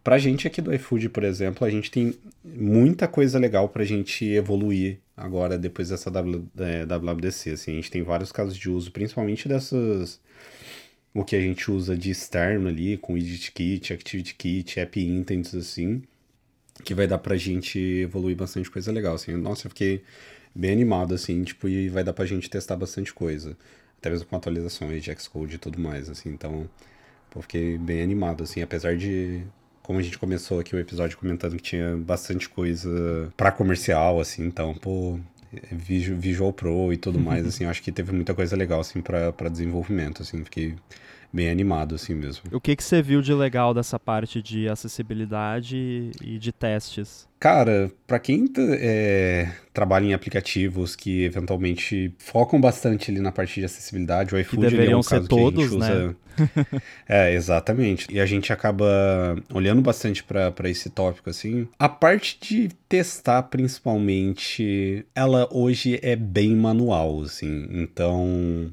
Pra 0.04 0.18
gente 0.18 0.46
aqui 0.46 0.60
do 0.60 0.72
iFood, 0.74 1.08
por 1.08 1.24
exemplo, 1.24 1.66
a 1.66 1.70
gente 1.70 1.90
tem 1.90 2.14
muita 2.44 3.08
coisa 3.08 3.38
legal 3.38 3.70
pra 3.70 3.84
gente 3.84 4.26
evoluir 4.26 4.98
agora 5.16 5.56
depois 5.56 5.88
dessa 5.88 6.10
w, 6.10 6.44
é, 6.58 6.84
WWDC. 6.84 7.52
Assim, 7.52 7.72
a 7.72 7.74
gente 7.76 7.90
tem 7.90 8.02
vários 8.02 8.30
casos 8.30 8.54
de 8.54 8.68
uso, 8.70 8.92
principalmente 8.92 9.48
dessas. 9.48 10.20
O 11.14 11.24
que 11.24 11.34
a 11.34 11.40
gente 11.40 11.70
usa 11.70 11.96
de 11.96 12.10
externo 12.10 12.68
ali, 12.68 12.98
com 12.98 13.16
Edit 13.16 13.50
Kit, 13.52 13.94
Activity 13.94 14.34
Kit, 14.34 14.78
App 14.78 15.00
Intents, 15.00 15.54
assim, 15.54 16.02
que 16.84 16.94
vai 16.94 17.06
dar 17.06 17.18
pra 17.18 17.36
gente 17.36 17.78
evoluir 17.78 18.36
bastante 18.36 18.70
coisa 18.70 18.92
legal. 18.92 19.14
Assim. 19.14 19.32
Nossa, 19.32 19.66
eu 19.66 19.70
fiquei 19.70 20.02
bem 20.54 20.72
animado, 20.72 21.14
assim, 21.14 21.42
tipo, 21.44 21.66
e 21.66 21.88
vai 21.88 22.04
dar 22.04 22.12
pra 22.12 22.26
gente 22.26 22.50
testar 22.50 22.76
bastante 22.76 23.14
coisa. 23.14 23.56
Até 23.98 24.10
mesmo 24.10 24.26
com 24.28 24.36
atualizações 24.36 25.02
de 25.02 25.14
Xcode 25.18 25.54
e 25.56 25.58
tudo 25.58 25.80
mais, 25.80 26.10
assim, 26.10 26.28
então. 26.30 26.68
Pô, 27.30 27.40
fiquei 27.42 27.78
bem 27.78 28.02
animado, 28.02 28.44
assim, 28.44 28.62
apesar 28.62 28.96
de 28.96 29.42
como 29.84 29.98
a 29.98 30.02
gente 30.02 30.18
começou 30.18 30.58
aqui 30.58 30.74
o 30.74 30.78
episódio 30.78 31.18
comentando 31.18 31.56
que 31.56 31.62
tinha 31.62 31.94
bastante 31.94 32.48
coisa 32.48 33.30
para 33.36 33.52
comercial, 33.52 34.18
assim, 34.18 34.42
então, 34.46 34.74
pô, 34.74 35.20
Visual 35.70 36.54
Pro 36.54 36.90
e 36.90 36.96
tudo 36.96 37.20
mais, 37.20 37.46
assim, 37.46 37.66
acho 37.66 37.82
que 37.82 37.92
teve 37.92 38.10
muita 38.10 38.34
coisa 38.34 38.56
legal, 38.56 38.80
assim, 38.80 39.02
para 39.02 39.48
desenvolvimento, 39.50 40.22
assim, 40.22 40.42
fiquei 40.42 40.74
bem 41.34 41.50
animado, 41.50 41.96
assim 41.96 42.14
mesmo. 42.14 42.44
O 42.52 42.60
que, 42.60 42.76
que 42.76 42.84
você 42.84 43.02
viu 43.02 43.20
de 43.20 43.34
legal 43.34 43.74
dessa 43.74 43.98
parte 43.98 44.40
de 44.40 44.68
acessibilidade 44.68 46.12
e 46.22 46.38
de 46.38 46.52
testes? 46.52 47.28
Cara, 47.40 47.90
para 48.06 48.18
quem 48.18 48.50
é, 48.56 49.50
trabalha 49.72 50.06
em 50.06 50.14
aplicativos 50.14 50.94
que 50.94 51.24
eventualmente 51.24 52.14
focam 52.18 52.58
bastante 52.60 53.10
ali 53.10 53.20
na 53.20 53.32
parte 53.32 53.60
de 53.60 53.66
acessibilidade, 53.66 54.34
o 54.34 54.38
iFood 54.38 54.74
que 54.74 54.90
é 54.90 54.96
um 54.96 55.02
ser 55.02 55.26
todos, 55.26 55.72
usa... 55.72 56.08
né? 56.08 56.14
é, 57.08 57.34
exatamente. 57.34 58.06
E 58.10 58.20
a 58.20 58.26
gente 58.26 58.52
acaba 58.52 59.36
olhando 59.52 59.82
bastante 59.82 60.24
para 60.24 60.70
esse 60.70 60.88
tópico, 60.88 61.28
assim. 61.30 61.68
A 61.78 61.88
parte 61.88 62.38
de 62.40 62.68
testar, 62.88 63.42
principalmente, 63.44 65.04
ela 65.14 65.48
hoje 65.52 65.98
é 66.02 66.16
bem 66.16 66.56
manual, 66.56 67.22
assim. 67.22 67.66
Então, 67.70 68.72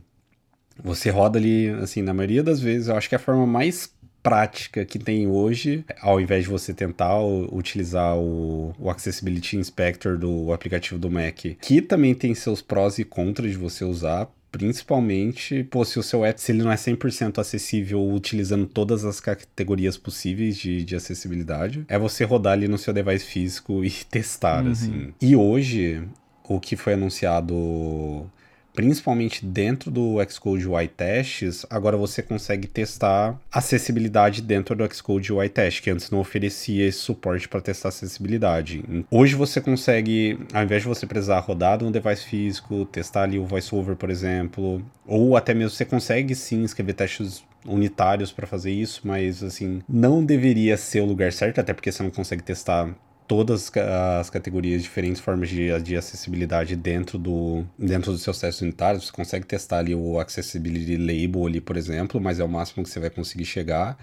você 0.84 1.10
roda 1.10 1.38
ali, 1.40 1.70
assim, 1.82 2.02
na 2.02 2.14
maioria 2.14 2.44
das 2.44 2.60
vezes, 2.60 2.88
eu 2.88 2.96
acho 2.96 3.10
que 3.10 3.16
é 3.16 3.18
a 3.18 3.20
forma 3.20 3.46
mais 3.46 3.92
prática 4.22 4.86
que 4.86 5.00
tem 5.00 5.28
hoje, 5.28 5.84
ao 6.02 6.22
invés 6.22 6.44
de 6.44 6.50
você 6.50 6.74
tentar 6.74 7.20
utilizar 7.22 8.16
o, 8.16 8.74
o, 8.80 8.90
Accessibility 8.90 9.58
Inspector 9.58 10.18
do 10.18 10.54
aplicativo 10.54 11.00
do 11.00 11.10
Mac, 11.10 11.40
que 11.60 11.82
também 11.82 12.14
tem 12.14 12.36
seus 12.36 12.62
prós 12.62 13.00
e 13.00 13.04
contras 13.04 13.52
de 13.52 13.58
você 13.58 13.84
usar, 13.84 14.30
principalmente, 14.52 15.64
pô, 15.64 15.84
se 15.86 15.98
o 15.98 16.04
seu 16.04 16.26
app 16.26 16.40
se 16.40 16.52
ele 16.52 16.62
não 16.62 16.72
é 16.72 16.76
100% 16.76 17.40
acessível 17.40 18.06
utilizando 18.12 18.68
todas 18.68 19.06
as 19.06 19.20
categorias 19.20 19.98
possíveis 19.98 20.58
de, 20.58 20.84
de 20.84 20.96
acessibilidade, 20.96 21.86
é 21.88 21.98
você 21.98 22.24
rodar 22.24 22.54
ali 22.54 22.68
no 22.68 22.78
seu 22.78 22.94
device 22.94 23.26
físico 23.26 23.84
e 23.84 23.90
testar, 24.10 24.64
uhum. 24.64 24.72
assim. 24.72 25.14
E 25.22 25.36
hoje, 25.36 26.04
o 26.44 26.60
que 26.60 26.76
foi 26.76 26.94
anunciado 26.94 28.30
principalmente 28.74 29.46
dentro 29.46 29.92
do 29.92 30.18
Xcode 30.30 30.68
UI 30.68 30.88
Tests, 30.88 31.66
agora 31.70 31.98
você 31.98 32.22
consegue 32.22 32.68
testar 32.68 33.40
acessibilidade 33.52 34.42
dentro 34.42 34.76
do 34.76 34.94
Xcode 34.94 35.34
UI 35.34 35.50
Test, 35.50 35.82
que 35.82 35.90
antes 35.90 36.10
não 36.10 36.20
oferecia 36.20 36.88
esse 36.88 37.00
suporte 37.00 37.48
para 37.48 37.62
testar 37.62 37.90
acessibilidade. 37.90 38.84
Hoje 39.10 39.36
você 39.36 39.60
consegue, 39.60 40.40
ao 40.54 40.64
invés 40.64 40.82
de 40.82 40.88
você 40.88 41.06
precisar 41.06 41.40
rodar 41.40 41.82
no 41.82 41.92
device 41.92 42.26
físico, 42.26 42.86
testar 42.86 43.24
ali 43.24 43.40
o 43.40 43.46
VoiceOver, 43.46 43.96
por 43.96 44.10
exemplo, 44.10 44.84
ou 45.06 45.36
até 45.36 45.54
mesmo 45.54 45.72
você 45.72 45.86
consegue 45.86 46.36
sim 46.36 46.64
escrever 46.64 46.94
testes 46.94 47.44
unitários 47.66 48.32
para 48.32 48.48
fazer 48.48 48.72
isso, 48.72 49.02
mas 49.04 49.44
assim, 49.44 49.82
não 49.88 50.24
deveria 50.24 50.78
ser 50.78 51.02
o 51.02 51.06
lugar 51.06 51.32
certo, 51.32 51.60
até 51.60 51.74
porque 51.74 51.92
você 51.92 52.04
não 52.04 52.10
consegue 52.10 52.44
testar 52.44 52.90
todas 53.32 53.72
as 54.20 54.30
categorias, 54.30 54.84
diferentes 54.84 55.22
formas 55.22 55.48
de, 55.48 55.80
de 55.80 55.96
acessibilidade 55.96 56.76
dentro, 56.76 57.18
do, 57.18 57.64
dentro 57.80 58.12
dos 58.12 58.24
seus 58.24 58.38
testes 58.38 58.62
unitários. 58.62 59.06
Você 59.06 59.12
consegue 59.14 59.46
testar 59.46 59.78
ali 59.78 59.96
o 59.96 60.20
Accessibility 60.20 60.98
Label 60.98 61.48
ali, 61.48 61.62
por 61.62 61.78
exemplo, 61.78 62.20
mas 62.20 62.42
é 62.42 62.44
o 62.44 62.50
máximo 62.50 62.84
que 62.84 62.90
você 62.90 63.00
vai 63.00 63.10
conseguir 63.10 63.46
chegar. 63.46 63.98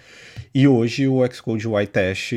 E 0.55 0.67
hoje 0.67 1.07
o 1.07 1.21
Xcode 1.31 1.69
UI 1.69 1.87
Test 1.87 2.33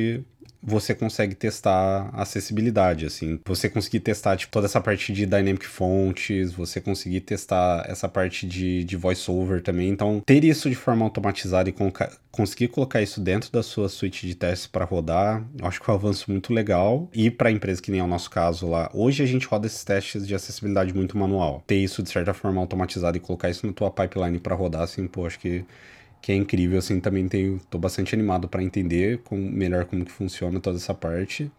você 0.63 0.93
consegue 0.93 1.33
testar 1.35 2.09
acessibilidade, 2.13 3.05
assim. 3.05 3.39
Você 3.45 3.69
conseguir 3.69 4.01
testar, 4.01 4.37
tipo, 4.37 4.51
toda 4.51 4.67
essa 4.67 4.79
parte 4.79 5.11
de 5.11 5.25
Dynamic 5.25 5.65
Fonts, 5.65 6.53
você 6.53 6.79
conseguir 6.79 7.21
testar 7.21 7.85
essa 7.87 8.07
parte 8.07 8.45
de, 8.45 8.83
de 8.83 8.95
VoiceOver 8.95 9.61
também. 9.61 9.89
Então, 9.89 10.21
ter 10.25 10.43
isso 10.43 10.69
de 10.69 10.75
forma 10.75 11.03
automatizada 11.03 11.69
e 11.69 11.75
conseguir 12.31 12.67
colocar 12.67 13.01
isso 13.01 13.19
dentro 13.19 13.51
da 13.51 13.63
sua 13.63 13.89
suite 13.89 14.27
de 14.27 14.35
testes 14.35 14.67
para 14.67 14.85
rodar, 14.85 15.43
eu 15.59 15.65
acho 15.65 15.81
que 15.81 15.89
é 15.89 15.93
um 15.93 15.95
avanço 15.95 16.29
muito 16.29 16.53
legal. 16.53 17.09
E 17.13 17.31
para 17.31 17.51
empresa 17.51 17.81
que 17.81 17.91
nem 17.91 17.99
é 17.99 18.03
o 18.03 18.07
nosso 18.07 18.29
caso 18.29 18.69
lá, 18.69 18.89
hoje 18.93 19.23
a 19.23 19.25
gente 19.25 19.47
roda 19.47 19.65
esses 19.67 19.83
testes 19.83 20.27
de 20.27 20.35
acessibilidade 20.35 20.93
muito 20.93 21.17
manual. 21.17 21.63
Ter 21.65 21.77
isso 21.77 22.03
de 22.03 22.09
certa 22.09 22.33
forma 22.33 22.61
automatizado 22.61 23.17
e 23.17 23.19
colocar 23.19 23.49
isso 23.49 23.65
na 23.65 23.73
tua 23.73 23.89
pipeline 23.89 24.39
para 24.39 24.55
rodar, 24.55 24.83
assim, 24.83 25.07
pô, 25.07 25.25
acho 25.25 25.39
que 25.39 25.65
que 26.21 26.31
é 26.31 26.35
incrível, 26.35 26.77
assim, 26.79 26.99
também 26.99 27.27
tenho, 27.27 27.59
tô 27.69 27.77
bastante 27.79 28.13
animado 28.13 28.47
para 28.47 28.61
entender 28.63 29.19
com, 29.23 29.35
melhor 29.35 29.85
como 29.85 30.05
que 30.05 30.11
funciona 30.11 30.59
toda 30.59 30.77
essa 30.77 30.93
parte. 30.93 31.51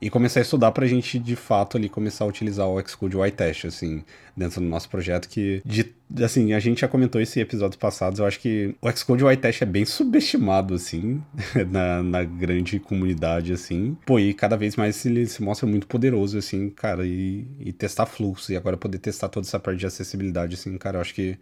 e 0.00 0.08
começar 0.08 0.40
a 0.40 0.42
estudar 0.42 0.70
pra 0.70 0.86
gente, 0.86 1.18
de 1.18 1.34
fato, 1.34 1.76
ali 1.76 1.88
começar 1.88 2.24
a 2.24 2.28
utilizar 2.28 2.68
o 2.68 2.80
Xcode 2.86 3.16
Y-Test, 3.16 3.64
assim, 3.66 4.04
dentro 4.36 4.60
do 4.60 4.66
nosso 4.68 4.88
projeto, 4.88 5.28
que, 5.28 5.60
de, 5.64 5.92
assim, 6.22 6.52
a 6.52 6.60
gente 6.60 6.82
já 6.82 6.88
comentou 6.88 7.20
esse 7.20 7.40
episódio 7.40 7.78
passados, 7.78 8.20
eu 8.20 8.26
acho 8.26 8.38
que 8.38 8.76
o 8.80 8.90
Xcode 8.92 9.24
Y-Test 9.24 9.62
é 9.62 9.66
bem 9.66 9.84
subestimado, 9.84 10.74
assim, 10.74 11.20
na, 11.70 12.02
na 12.02 12.22
grande 12.24 12.78
comunidade, 12.78 13.52
assim. 13.52 13.96
Pô, 14.06 14.20
e 14.20 14.32
cada 14.34 14.56
vez 14.56 14.76
mais 14.76 15.04
ele 15.04 15.26
se 15.26 15.42
mostra 15.42 15.66
muito 15.66 15.86
poderoso, 15.88 16.38
assim, 16.38 16.70
cara, 16.70 17.04
e, 17.04 17.44
e 17.58 17.72
testar 17.72 18.06
fluxo, 18.06 18.52
e 18.52 18.56
agora 18.56 18.76
poder 18.76 18.98
testar 18.98 19.28
toda 19.28 19.46
essa 19.46 19.58
parte 19.58 19.80
de 19.80 19.86
acessibilidade, 19.86 20.54
assim, 20.54 20.76
cara, 20.78 20.98
eu 20.98 21.00
acho 21.00 21.14
que, 21.14 21.36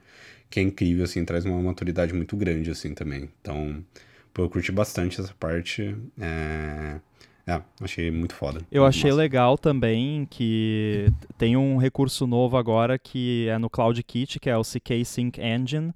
que 0.50 0.60
é 0.60 0.62
incrível, 0.62 1.04
assim, 1.04 1.24
traz 1.24 1.44
uma 1.44 1.60
maturidade 1.60 2.12
muito 2.14 2.36
grande, 2.36 2.70
assim, 2.70 2.94
também. 2.94 3.28
Então, 3.40 3.84
pô, 4.32 4.42
eu 4.42 4.50
curti 4.50 4.72
bastante 4.72 5.20
essa 5.20 5.34
parte, 5.38 5.96
é... 6.20 7.00
É, 7.48 7.62
achei 7.80 8.10
muito 8.10 8.34
foda. 8.34 8.60
Eu 8.72 8.84
achei 8.84 9.10
massa. 9.10 9.22
legal 9.22 9.56
também 9.56 10.26
que 10.28 11.06
tem 11.38 11.56
um 11.56 11.76
recurso 11.76 12.26
novo 12.26 12.56
agora 12.56 12.98
que 12.98 13.46
é 13.48 13.56
no 13.56 13.70
CloudKit, 13.70 14.40
que 14.40 14.50
é 14.50 14.56
o 14.56 14.62
CK 14.62 15.04
Sync 15.04 15.40
Engine, 15.40 15.94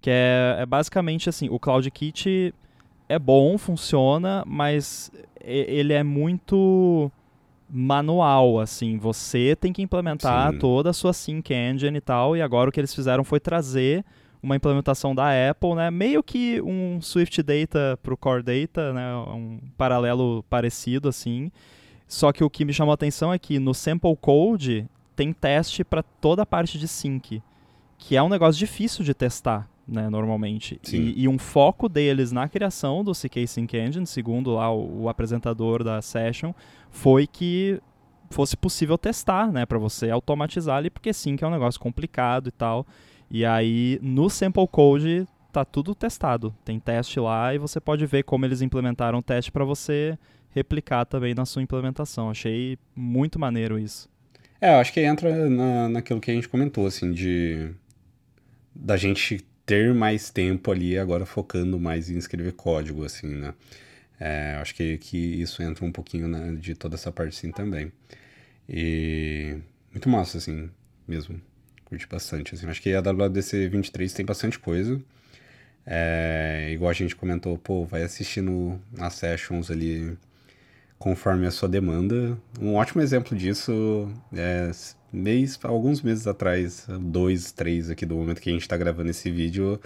que 0.00 0.08
é, 0.08 0.58
é 0.60 0.66
basicamente 0.66 1.28
assim, 1.28 1.48
o 1.50 1.58
CloudKit 1.58 2.54
é 3.08 3.18
bom, 3.18 3.58
funciona, 3.58 4.44
mas 4.46 5.10
ele 5.44 5.92
é 5.92 6.04
muito 6.04 7.10
manual, 7.74 8.60
assim, 8.60 8.98
você 8.98 9.56
tem 9.58 9.72
que 9.72 9.80
implementar 9.80 10.52
Sim. 10.52 10.58
toda 10.58 10.90
a 10.90 10.92
sua 10.92 11.14
Sync 11.14 11.54
Engine 11.54 11.96
e 11.96 12.00
tal, 12.02 12.36
e 12.36 12.42
agora 12.42 12.68
o 12.68 12.72
que 12.72 12.78
eles 12.78 12.94
fizeram 12.94 13.24
foi 13.24 13.40
trazer 13.40 14.04
uma 14.42 14.56
implementação 14.56 15.14
da 15.14 15.28
Apple, 15.50 15.74
né? 15.74 15.90
Meio 15.90 16.22
que 16.22 16.60
um 16.60 17.00
Swift 17.00 17.42
Data 17.42 17.98
para 18.02 18.12
o 18.12 18.16
Core 18.16 18.42
Data, 18.42 18.92
né? 18.92 19.14
Um 19.14 19.58
paralelo 19.78 20.44
parecido 20.50 21.08
assim. 21.08 21.50
Só 22.06 22.30
que 22.30 22.44
o 22.44 22.50
que 22.50 22.64
me 22.64 22.74
chamou 22.74 22.90
a 22.90 22.94
atenção 22.94 23.32
é 23.32 23.38
que 23.38 23.58
no 23.58 23.72
Sample 23.72 24.16
Code 24.16 24.86
tem 25.16 25.32
teste 25.32 25.82
para 25.82 26.02
toda 26.02 26.42
a 26.42 26.46
parte 26.46 26.78
de 26.78 26.86
sync, 26.86 27.40
que 27.96 28.16
é 28.16 28.22
um 28.22 28.28
negócio 28.28 28.58
difícil 28.58 29.04
de 29.04 29.14
testar, 29.14 29.66
né, 29.92 30.08
normalmente. 30.08 30.80
E, 30.92 31.22
e, 31.22 31.28
um 31.28 31.38
foco 31.38 31.88
deles 31.88 32.32
na 32.32 32.48
criação 32.48 33.04
do 33.04 33.12
CK 33.12 33.46
Sync 33.46 33.76
Engine, 33.76 34.06
segundo 34.06 34.54
lá 34.54 34.72
o, 34.72 35.02
o 35.02 35.08
apresentador 35.08 35.84
da 35.84 36.00
session, 36.00 36.52
foi 36.90 37.26
que 37.26 37.80
fosse 38.30 38.56
possível 38.56 38.96
testar, 38.96 39.52
né, 39.52 39.66
para 39.66 39.78
você 39.78 40.10
automatizar 40.10 40.78
ali, 40.78 40.90
porque 40.90 41.12
sync 41.12 41.44
é 41.44 41.46
um 41.46 41.50
negócio 41.50 41.78
complicado 41.78 42.48
e 42.48 42.52
tal. 42.52 42.86
E 43.30 43.44
aí, 43.44 43.98
no 44.02 44.28
Sample 44.28 44.66
Code, 44.68 45.26
tá 45.52 45.64
tudo 45.64 45.94
testado. 45.94 46.54
Tem 46.64 46.80
teste 46.80 47.20
lá 47.20 47.54
e 47.54 47.58
você 47.58 47.80
pode 47.80 48.04
ver 48.06 48.24
como 48.24 48.44
eles 48.44 48.62
implementaram 48.62 49.18
o 49.18 49.22
teste 49.22 49.52
para 49.52 49.64
você 49.64 50.18
replicar 50.50 51.04
também 51.04 51.34
na 51.34 51.44
sua 51.44 51.62
implementação. 51.62 52.30
Achei 52.30 52.78
muito 52.94 53.38
maneiro 53.38 53.78
isso. 53.78 54.10
É, 54.60 54.74
eu 54.74 54.78
acho 54.78 54.92
que 54.92 55.00
entra 55.00 55.48
na, 55.48 55.88
naquilo 55.88 56.20
que 56.20 56.30
a 56.30 56.34
gente 56.34 56.48
comentou, 56.48 56.86
assim, 56.86 57.12
de 57.12 57.70
da 58.74 58.96
gente 58.96 59.44
ter 59.66 59.94
mais 59.94 60.30
tempo 60.30 60.70
ali 60.70 60.98
agora 60.98 61.26
focando 61.26 61.78
mais 61.78 62.10
em 62.10 62.18
escrever 62.18 62.52
código, 62.52 63.04
assim, 63.04 63.28
né? 63.28 63.54
É, 64.20 64.56
acho 64.60 64.74
que, 64.74 64.98
que 64.98 65.16
isso 65.16 65.62
entra 65.62 65.84
um 65.84 65.92
pouquinho 65.92 66.28
né, 66.28 66.52
de 66.60 66.74
toda 66.74 66.94
essa 66.94 67.10
parte, 67.10 67.34
sim, 67.36 67.50
também. 67.50 67.92
E 68.68 69.56
muito 69.92 70.08
massa, 70.08 70.38
assim, 70.38 70.70
mesmo 71.08 71.40
curti 71.84 72.06
bastante. 72.06 72.54
Assim. 72.54 72.66
Acho 72.68 72.80
que 72.80 72.94
a 72.94 73.00
WWDC 73.00 73.68
23 73.68 74.12
tem 74.12 74.24
bastante 74.24 74.58
coisa. 74.58 75.00
É, 75.86 76.70
igual 76.72 76.90
a 76.90 76.94
gente 76.94 77.16
comentou, 77.16 77.58
pô, 77.58 77.84
vai 77.84 78.02
assistindo 78.02 78.80
as 78.98 79.14
sessions 79.14 79.70
ali 79.70 80.16
conforme 81.02 81.48
a 81.48 81.50
sua 81.50 81.68
demanda. 81.68 82.38
Um 82.60 82.76
ótimo 82.76 83.02
exemplo 83.02 83.36
disso 83.36 84.08
é 84.32 84.70
mês, 85.12 85.58
alguns 85.64 86.00
meses 86.00 86.28
atrás, 86.28 86.86
dois, 86.88 87.50
três 87.50 87.90
aqui 87.90 88.06
do 88.06 88.14
momento 88.14 88.40
que 88.40 88.48
a 88.48 88.52
gente 88.52 88.62
está 88.62 88.76
gravando 88.76 89.10
esse 89.10 89.28
vídeo, 89.28 89.80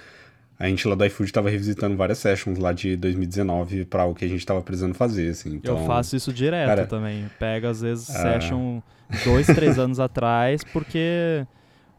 a 0.58 0.68
gente 0.68 0.86
lá 0.86 0.94
do 0.94 1.04
iFood 1.06 1.30
estava 1.30 1.48
revisitando 1.48 1.96
várias 1.96 2.18
sessions 2.18 2.58
lá 2.58 2.70
de 2.70 2.96
2019 2.96 3.86
para 3.86 4.04
o 4.04 4.14
que 4.14 4.26
a 4.26 4.28
gente 4.28 4.40
estava 4.40 4.60
precisando 4.60 4.94
fazer, 4.94 5.30
assim. 5.30 5.54
Então, 5.54 5.78
eu 5.78 5.86
faço 5.86 6.14
isso 6.14 6.30
direto 6.30 6.68
cara, 6.68 6.86
também. 6.86 7.30
Pega 7.38 7.70
às 7.70 7.80
vezes 7.80 8.10
é... 8.10 8.12
session 8.12 8.82
dois, 9.24 9.46
três 9.46 9.78
anos 9.80 9.98
atrás, 9.98 10.62
porque 10.64 11.46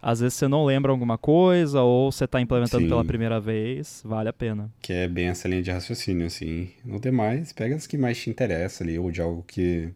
às 0.07 0.21
vezes 0.21 0.35
você 0.35 0.47
não 0.47 0.63
lembra 0.63 0.89
alguma 0.89 1.17
coisa 1.17 1.81
ou 1.81 2.09
você 2.09 2.23
está 2.23 2.39
implementando 2.39 2.83
Sim. 2.83 2.87
pela 2.87 3.03
primeira 3.03 3.41
vez, 3.41 4.01
vale 4.05 4.29
a 4.29 4.33
pena. 4.33 4.71
Que 4.81 4.93
é 4.93 5.05
bem 5.05 5.27
essa 5.27 5.49
linha 5.49 5.61
de 5.61 5.69
raciocínio, 5.69 6.27
assim. 6.27 6.69
No 6.85 6.97
demais, 6.97 7.51
pega 7.51 7.75
as 7.75 7.85
que 7.85 7.97
mais 7.97 8.17
te 8.17 8.29
interessam 8.29 8.87
ali, 8.87 8.97
ou 8.97 9.11
de 9.11 9.19
algo 9.19 9.43
que, 9.45 9.89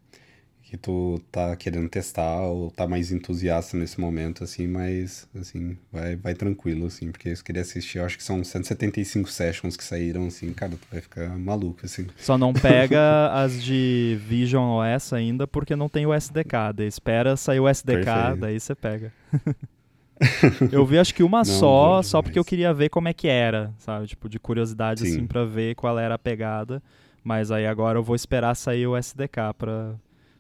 que 0.64 0.76
tu 0.76 1.18
tá 1.32 1.56
querendo 1.56 1.88
testar, 1.88 2.42
ou 2.42 2.70
tá 2.70 2.86
mais 2.86 3.10
entusiasta 3.10 3.78
nesse 3.78 4.02
momento, 4.02 4.44
assim, 4.44 4.68
mas, 4.68 5.30
assim, 5.34 5.78
vai, 5.90 6.18
vai 6.18 6.34
tranquilo, 6.34 6.88
assim, 6.88 7.10
porque 7.10 7.30
eu 7.30 7.38
queria 7.38 7.62
assistir, 7.62 8.00
eu 8.00 8.06
acho 8.06 8.18
que 8.18 8.24
são 8.26 8.44
175 8.44 9.30
sessions 9.32 9.78
que 9.78 9.84
saíram, 9.84 10.28
assim, 10.28 10.52
cara, 10.52 10.74
tu 10.74 10.88
vai 10.92 11.00
ficar 11.00 11.30
maluco, 11.40 11.86
assim. 11.86 12.08
Só 12.18 12.38
não 12.38 12.52
pega 12.52 13.32
as 13.32 13.64
de 13.64 14.20
Vision 14.28 14.78
OS 14.78 15.14
ainda, 15.14 15.48
porque 15.48 15.74
não 15.74 15.88
tem 15.88 16.06
o 16.06 16.14
SDK, 16.14 16.74
daí 16.76 16.88
espera 16.88 17.38
sair 17.38 17.62
o 17.62 17.70
SDK, 17.70 17.94
Perfeito. 17.94 18.38
daí 18.42 18.60
você 18.60 18.76
pega. 18.76 19.14
eu 20.72 20.86
vi 20.86 21.00
acho 21.00 21.14
que 21.14 21.24
uma 21.24 21.40
não, 21.40 21.46
só, 21.46 21.96
não, 21.96 22.04
só 22.04 22.22
porque 22.22 22.38
eu 22.38 22.46
queria 22.46 22.74
ver 22.74 22.90
como 22.90 23.08
é 23.08 23.14
que 23.14 23.28
era, 23.28 23.74
sabe? 23.78 24.08
Tipo, 24.08 24.30
de 24.30 24.40
curiosidade, 24.40 25.02
Sim. 25.02 25.08
assim, 25.08 25.28
pra 25.28 25.46
ver 25.46 25.76
qual 25.76 25.98
era 25.98 26.16
a 26.16 26.20
pegada. 26.20 26.82
Mas 27.24 27.52
aí 27.52 27.68
agora 27.68 28.00
eu 28.00 28.04
vou 28.04 28.16
esperar 28.16 28.56
sair 28.56 28.88
o 28.88 28.98
SDK 28.98 29.54
pra, 29.58 29.94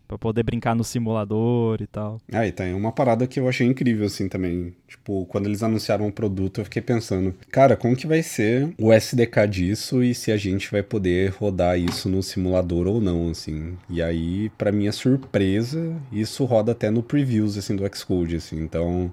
pra 0.08 0.18
poder 0.18 0.44
brincar 0.44 0.76
no 0.76 0.84
simulador 0.84 1.78
e 1.80 1.88
tal. 1.88 2.20
Ah, 2.32 2.46
e 2.46 2.52
tem 2.52 2.74
uma 2.74 2.92
parada 2.92 3.28
que 3.28 3.40
eu 3.40 3.48
achei 3.48 3.68
incrível, 3.68 4.08
assim, 4.08 4.28
também. 4.28 4.76
Tipo, 4.88 5.26
quando 5.28 5.46
eles 5.46 5.64
anunciaram 5.64 6.08
o 6.08 6.12
produto, 6.12 6.60
eu 6.60 6.66
fiquei 6.66 6.82
pensando, 6.82 7.34
cara, 7.50 7.78
como 7.78 7.96
que 7.96 8.08
vai 8.08 8.24
ser 8.24 8.74
o 8.80 8.92
SDK 8.92 9.48
disso 9.48 10.04
e 10.04 10.14
se 10.16 10.32
a 10.32 10.38
gente 10.38 10.72
vai 10.72 10.84
poder 10.84 11.30
rodar 11.30 11.80
isso 11.80 12.10
no 12.10 12.22
simulador 12.24 12.88
ou 12.88 13.00
não, 13.00 13.30
assim. 13.30 13.78
E 13.90 14.02
aí, 14.02 14.50
para 14.58 14.72
minha 14.72 14.92
surpresa, 14.92 15.96
isso 16.12 16.44
roda 16.46 16.72
até 16.72 16.90
no 16.90 17.04
previews, 17.04 17.58
assim, 17.58 17.76
do 17.76 17.90
Xcode, 17.96 18.36
assim. 18.38 18.60
Então, 18.60 19.12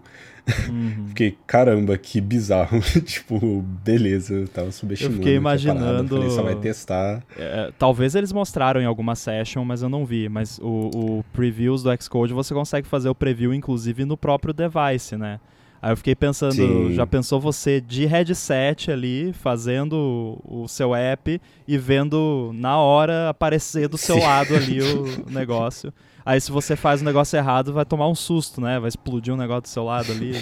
Uhum. 0.69 1.09
Fiquei, 1.09 1.37
caramba, 1.47 1.97
que 1.99 2.21
bizarro. 2.21 2.81
tipo, 3.05 3.63
beleza, 3.85 4.35
eu 4.35 4.49
tava 4.49 4.71
subestimando. 4.71 5.17
Eu 5.17 5.19
fiquei 5.19 5.37
imaginando. 5.37 6.17
Falei, 6.17 6.31
só 6.31 6.43
vai 6.43 6.57
testar. 6.57 7.23
É, 7.37 7.71
talvez 7.79 8.15
eles 8.15 8.33
mostraram 8.33 8.81
em 8.81 8.87
alguma 8.87 9.15
session, 9.15 9.65
mas 9.65 9.83
eu 9.83 9.89
não 9.89 10.05
vi. 10.05 10.29
Mas 10.29 10.59
o, 10.59 10.91
o 10.95 11.25
previews 11.33 11.83
do 11.83 11.91
Xcode 12.03 12.33
você 12.33 12.55
consegue 12.55 12.87
fazer 12.87 13.09
o 13.09 13.15
preview, 13.15 13.53
inclusive, 13.53 14.05
no 14.05 14.17
próprio 14.17 14.53
device, 14.53 15.17
né? 15.17 15.41
Aí 15.81 15.93
eu 15.93 15.97
fiquei 15.97 16.15
pensando, 16.15 16.55
Sim. 16.55 16.93
já 16.93 17.07
pensou 17.07 17.41
você 17.41 17.81
de 17.81 18.05
headset 18.05 18.91
ali, 18.91 19.33
fazendo 19.33 20.41
o 20.45 20.67
seu 20.67 20.93
app 20.93 21.41
e 21.69 21.79
vendo 21.79 22.51
na 22.53 22.79
hora 22.79 23.29
aparecer 23.29 23.89
do 23.89 23.97
seu 23.97 24.17
Sim. 24.17 24.23
lado 24.23 24.57
ali 24.57 24.83
o 24.83 25.31
negócio. 25.31 25.93
Aí 26.29 26.39
se 26.43 26.53
você 26.53 26.77
faz 26.77 27.01
o 27.01 27.05
negócio 27.07 27.39
errado, 27.39 27.73
vai 27.73 27.87
tomar 27.87 28.07
um 28.07 28.15
susto, 28.15 28.61
né? 28.61 28.79
Vai 28.79 28.89
explodir 28.89 29.33
um 29.33 29.37
negócio 29.39 29.63
do 29.63 29.69
seu 29.69 29.83
lado 29.83 30.13
ali. 30.13 30.33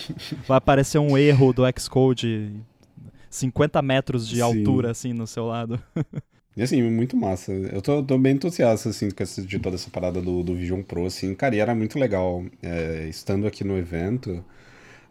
vai 0.48 0.56
aparecer 0.56 0.98
um 0.98 1.18
erro 1.18 1.52
do 1.52 1.64
Xcode 1.78 2.50
50 3.28 3.82
metros 3.82 4.26
de 4.26 4.36
Sim. 4.36 4.40
altura, 4.40 4.92
assim, 4.92 5.12
no 5.12 5.26
seu 5.26 5.44
lado. 5.44 5.78
E 6.56 6.62
assim, 6.62 6.82
muito 6.84 7.14
massa. 7.14 7.52
Eu 7.52 7.82
tô, 7.82 8.02
tô 8.02 8.16
bem 8.16 8.36
entusiasta, 8.36 8.88
assim, 8.88 9.10
com 9.10 9.22
esse, 9.22 9.42
de 9.44 9.58
toda 9.58 9.76
essa 9.76 9.90
parada 9.90 10.22
do, 10.22 10.42
do 10.42 10.54
Vision 10.54 10.80
Pro, 10.80 11.04
assim. 11.04 11.34
Cara, 11.34 11.54
e 11.54 11.58
era 11.58 11.74
muito 11.74 11.98
legal. 11.98 12.42
É, 12.62 13.06
estando 13.06 13.46
aqui 13.46 13.64
no 13.64 13.76
evento, 13.76 14.42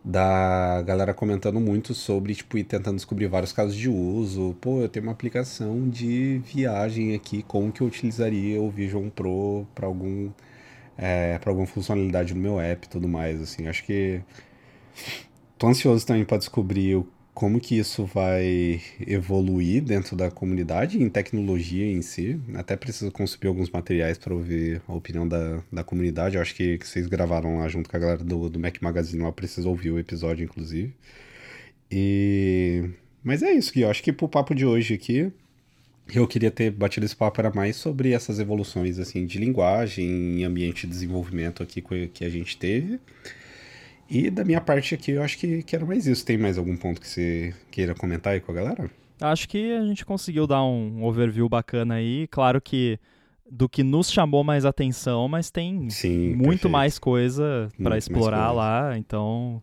da 0.04 0.82
galera 0.82 1.14
comentando 1.14 1.60
muito 1.60 1.94
sobre, 1.94 2.36
tipo, 2.36 2.58
e 2.58 2.64
tentando 2.64 2.96
descobrir 2.96 3.28
vários 3.28 3.54
casos 3.54 3.76
de 3.76 3.90
uso. 3.90 4.56
Pô, 4.60 4.82
eu 4.82 4.90
tenho 4.90 5.06
uma 5.06 5.12
aplicação 5.14 5.90
de 5.90 6.40
viagem 6.46 7.16
aqui, 7.16 7.44
como 7.44 7.72
que 7.72 7.82
eu 7.82 7.88
utilizaria 7.88 8.62
o 8.62 8.70
Vision 8.70 9.10
Pro 9.10 9.66
para 9.74 9.88
algum 9.88 10.30
é, 10.98 11.38
para 11.40 11.52
alguma 11.52 11.68
funcionalidade 11.68 12.34
no 12.34 12.42
meu 12.42 12.60
app 12.60 12.86
e 12.86 12.90
tudo 12.90 13.08
mais, 13.08 13.42
assim. 13.42 13.68
Acho 13.68 13.84
que 13.86 14.22
tô 15.58 15.68
ansioso 15.68 16.06
também 16.06 16.26
para 16.26 16.38
descobrir 16.38 16.96
o 16.96 17.08
como 17.34 17.60
que 17.60 17.78
isso 17.78 18.06
vai 18.06 18.80
evoluir 19.08 19.84
dentro 19.84 20.16
da 20.16 20.30
comunidade 20.30 21.02
em 21.02 21.10
tecnologia 21.10 21.86
em 21.86 22.02
si. 22.02 22.40
Até 22.54 22.76
preciso 22.76 23.12
consumir 23.12 23.48
alguns 23.48 23.70
materiais 23.70 24.18
para 24.18 24.34
ouvir 24.34 24.82
a 24.88 24.94
opinião 24.94 25.28
da, 25.28 25.64
da 25.72 25.84
comunidade. 25.84 26.36
Eu 26.36 26.42
acho 26.42 26.54
que, 26.54 26.78
que 26.78 26.88
vocês 26.88 27.08
gravaram 27.08 27.58
lá 27.58 27.68
junto 27.68 27.90
com 27.90 27.98
a 27.98 28.00
galera 28.00 28.24
do, 28.24 28.50
do 28.50 28.60
Mac 28.60 28.80
Magazine. 28.82 29.24
Eu 29.24 29.34
preciso 29.34 29.68
ouvir 29.70 29.92
o 29.92 30.00
episódio, 30.00 30.44
inclusive. 30.44 30.94
E... 31.92 32.90
Mas 33.24 33.42
é 33.42 33.52
isso, 33.52 33.74
Gui. 33.74 33.82
Eu 33.82 33.90
acho 33.90 34.04
que 34.04 34.14
pro 34.14 34.30
papo 34.30 34.54
de 34.54 34.66
hoje 34.66 34.94
aqui, 34.94 35.32
eu 36.14 36.28
queria 36.28 36.52
ter 36.52 36.70
batido 36.70 37.06
esse 37.06 37.16
papo 37.16 37.42
era 37.42 37.52
mais 37.52 37.76
sobre 37.76 38.12
essas 38.12 38.40
evoluções 38.40 39.00
assim 39.00 39.26
de 39.26 39.40
linguagem 39.40 40.06
em 40.06 40.44
ambiente 40.44 40.86
de 40.86 40.94
desenvolvimento 40.94 41.64
aqui 41.64 41.82
que 42.14 42.24
a 42.24 42.30
gente 42.30 42.58
teve. 42.58 43.00
E 44.16 44.30
da 44.30 44.46
minha 44.46 44.62
parte 44.62 44.94
aqui, 44.94 45.12
eu 45.12 45.24
acho 45.24 45.38
que, 45.40 45.64
que 45.64 45.76
era 45.76 45.84
mais 45.86 46.06
isso. 46.06 46.24
Tem 46.26 46.38
mais 46.38 46.58
algum 46.58 46.78
ponto 46.78 47.02
que 47.02 47.08
você 47.08 47.54
queira 47.72 47.96
comentar 47.96 48.34
aí 48.34 48.40
com 48.40 48.52
a 48.52 48.56
galera? 48.56 48.92
Acho 49.20 49.50
que 49.50 49.74
a 49.74 49.84
gente 49.86 50.06
conseguiu 50.06 50.46
dar 50.46 50.64
um 50.64 51.04
overview 51.04 51.50
bacana 51.50 51.96
aí. 51.96 52.28
Claro 52.30 52.62
que 52.62 53.00
do 53.50 53.68
que 53.68 53.82
nos 53.84 54.12
chamou 54.12 54.44
mais 54.44 54.66
atenção, 54.66 55.28
mas 55.28 55.50
tem 55.50 55.90
Sim, 55.90 56.30
muito 56.36 56.44
perfeito. 56.46 56.70
mais 56.70 57.00
coisa 57.00 57.70
para 57.82 57.98
explorar 57.98 58.48
coisa. 58.48 58.54
lá, 58.54 58.98
então 58.98 59.62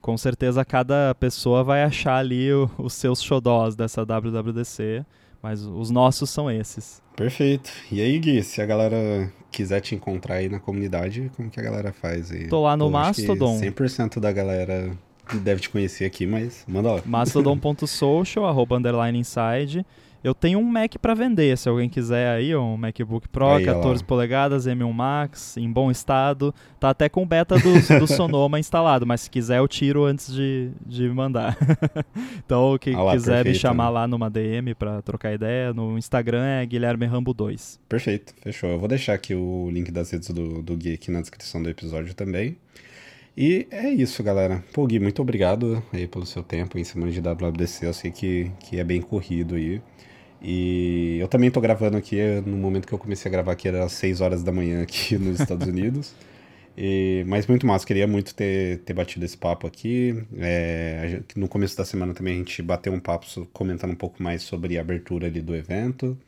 com 0.00 0.16
certeza 0.18 0.64
cada 0.64 1.14
pessoa 1.14 1.62
vai 1.62 1.82
achar 1.84 2.16
ali 2.16 2.52
o- 2.52 2.68
os 2.78 2.92
seus 2.92 3.22
xodós 3.22 3.74
dessa 3.76 4.04
WWDC, 4.04 5.04
mas 5.42 5.62
os 5.62 5.90
nossos 5.90 6.30
são 6.30 6.50
esses. 6.50 7.02
Perfeito. 7.16 7.70
E 7.90 8.00
aí, 8.00 8.18
Gui, 8.18 8.42
se 8.42 8.62
a 8.62 8.66
galera 8.66 9.32
quiser 9.50 9.80
te 9.80 9.94
encontrar 9.94 10.36
aí 10.36 10.48
na 10.48 10.60
comunidade, 10.60 11.30
como 11.36 11.50
que 11.50 11.60
a 11.60 11.62
galera 11.62 11.92
faz 11.92 12.30
aí? 12.30 12.48
Tô 12.48 12.62
lá 12.62 12.76
no 12.76 12.86
Pô, 12.86 12.90
Mastodon. 12.92 13.60
100% 13.60 14.20
da 14.20 14.32
galera 14.32 14.96
deve 15.42 15.60
te 15.60 15.68
conhecer 15.68 16.04
aqui, 16.04 16.26
mas 16.26 16.64
manda 16.66 16.92
lá. 16.92 17.02
Mastodon.social, 17.04 18.46
arroba 18.46 18.76
underline 18.76 19.18
inside. 19.18 19.84
Eu 20.22 20.34
tenho 20.34 20.60
um 20.60 20.62
Mac 20.62 20.94
para 21.00 21.14
vender, 21.14 21.58
se 21.58 21.68
alguém 21.68 21.88
quiser 21.88 22.28
aí, 22.28 22.54
um 22.54 22.76
MacBook 22.76 23.28
Pro, 23.28 23.46
Aí, 23.46 23.68
ó 23.68 23.72
lá. 23.72 23.74
14 23.74 24.04
polegadas, 24.04 24.66
M1 24.66 24.92
Max, 24.92 25.56
em 25.56 25.70
bom 25.70 25.90
estado. 25.90 26.54
Tá 26.78 26.90
até 26.90 27.08
com 27.08 27.24
o 27.24 27.26
beta 27.26 27.56
do, 27.58 27.98
do 27.98 28.06
Sonoma 28.06 28.60
instalado, 28.60 29.04
mas 29.04 29.22
se 29.22 29.30
quiser 29.30 29.58
eu 29.58 29.66
tiro 29.66 30.04
antes 30.04 30.32
de, 30.32 30.70
de 30.86 31.08
mandar. 31.08 31.56
então, 32.44 32.78
quem 32.78 32.94
Ah 32.94 33.12
quiser 33.12 33.38
me 33.38 33.44
perfeito, 33.44 33.58
chamar 33.58 33.86
né? 33.86 33.90
lá 33.90 34.06
numa 34.06 34.30
DM 34.30 34.74
para 34.74 35.02
trocar 35.02 35.32
ideia, 35.32 35.72
no 35.74 35.98
Instagram 35.98 36.44
é 36.44 36.64
Guilherme 36.66 37.06
Rambo 37.06 37.34
2. 37.34 37.80
Perfeito, 37.88 38.32
fechou. 38.40 38.70
Eu 38.70 38.78
vou 38.78 38.88
deixar 38.88 39.14
aqui 39.14 39.34
o 39.34 39.68
link 39.72 39.90
das 39.90 40.10
redes 40.12 40.30
do, 40.30 40.62
do 40.62 40.76
Gui 40.76 40.94
aqui 40.94 41.10
na 41.10 41.20
descrição 41.20 41.60
do 41.60 41.68
episódio 41.68 42.14
também. 42.14 42.56
E 43.36 43.66
é 43.70 43.88
isso, 43.88 44.22
galera. 44.22 44.62
Pô, 44.72 44.86
Gui, 44.86 45.00
muito 45.00 45.22
obrigado 45.22 45.82
aí 45.92 46.06
pelo 46.06 46.26
seu 46.26 46.42
tempo 46.42 46.78
em 46.78 46.84
semana 46.84 47.10
de 47.10 47.20
WWDC. 47.20 47.86
Eu 47.86 47.94
sei 47.94 48.10
que, 48.10 48.50
que 48.60 48.78
é 48.78 48.84
bem 48.84 49.00
corrido 49.00 49.54
aí. 49.54 49.80
E 50.42 51.18
eu 51.20 51.28
também 51.28 51.50
tô 51.50 51.60
gravando 51.60 51.96
aqui, 51.96 52.16
no 52.44 52.56
momento 52.56 52.86
que 52.86 52.92
eu 52.92 52.98
comecei 52.98 53.28
a 53.28 53.32
gravar 53.32 53.52
aqui, 53.52 53.68
era 53.68 53.84
às 53.84 53.92
6 53.92 54.20
horas 54.20 54.42
da 54.42 54.50
manhã 54.52 54.82
aqui 54.82 55.16
nos 55.18 55.40
Estados 55.40 55.66
Unidos. 55.68 56.14
E, 56.76 57.24
mas 57.28 57.46
muito 57.46 57.66
massa, 57.66 57.86
queria 57.86 58.06
muito 58.06 58.34
ter, 58.34 58.78
ter 58.80 58.94
batido 58.94 59.24
esse 59.24 59.36
papo 59.36 59.66
aqui. 59.66 60.24
É, 60.38 61.06
gente- 61.10 61.38
no 61.38 61.48
começo 61.48 61.76
da 61.76 61.84
semana 61.84 62.14
também 62.14 62.34
a 62.34 62.38
gente 62.38 62.62
bateu 62.62 62.92
um 62.92 63.00
papo 63.00 63.26
comentando 63.52 63.92
um 63.92 63.96
pouco 63.96 64.22
mais 64.22 64.42
sobre 64.42 64.78
a 64.78 64.80
abertura 64.80 65.26
ali 65.28 65.40
do 65.42 65.54
evento. 65.54 66.18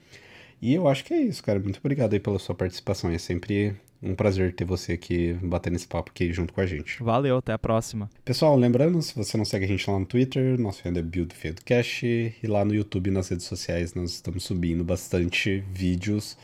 E 0.63 0.75
eu 0.75 0.89
acho 0.89 1.05
que 1.05 1.15
é 1.15 1.21
isso, 1.21 1.43
cara. 1.43 1.59
Muito 1.61 1.79
obrigado 1.79 2.15
aí 2.15 2.21
pela 2.21 2.39
sua 2.39 2.55
participação. 2.55 3.11
É 3.11 3.19
sempre 3.19 3.75
um 4.05 4.15
prazer 4.15 4.55
ter 4.55 4.65
você 4.65 4.93
aqui 4.93 5.33
batendo 5.43 5.77
esse 5.77 5.89
papo 5.89 6.11
aqui 6.11 6.33
junto 6.33 6.53
com 6.53 6.61
a 6.61 6.67
gente. 6.67 7.03
Valeu, 7.03 7.39
até 7.39 7.53
a 7.53 7.59
próxima. 7.59 8.11
Pessoal, 8.25 8.57
lembrando, 8.57 9.01
se 9.01 9.15
você 9.15 9.37
não 9.37 9.45
segue 9.45 9.65
a 9.65 9.69
gente 9.69 9.91
lá 9.91 9.99
no 9.99 10.05
Twitter, 10.05 10.61
nosso 10.61 10.83
handle 10.85 11.01
é 11.01 11.03
BuildFieldCast 11.03 12.07
e 12.07 12.47
lá 12.47 12.65
no 12.65 12.75
YouTube 12.75 13.09
e 13.09 13.11
nas 13.11 13.29
redes 13.29 13.47
sociais 13.47 13.95
nós 13.95 14.11
estamos 14.13 14.45
subindo 14.45 14.85
bastante 14.85 15.65
vídeos 15.73 16.37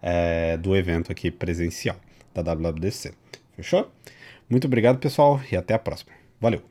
é, 0.00 0.56
do 0.56 0.76
evento 0.76 1.10
aqui 1.10 1.30
presencial 1.30 1.96
da 2.32 2.42
WWDC. 2.42 3.12
Fechou? 3.56 3.90
Muito 4.48 4.66
obrigado, 4.66 4.98
pessoal, 4.98 5.40
e 5.50 5.56
até 5.56 5.74
a 5.74 5.78
próxima. 5.78 6.12
Valeu! 6.40 6.62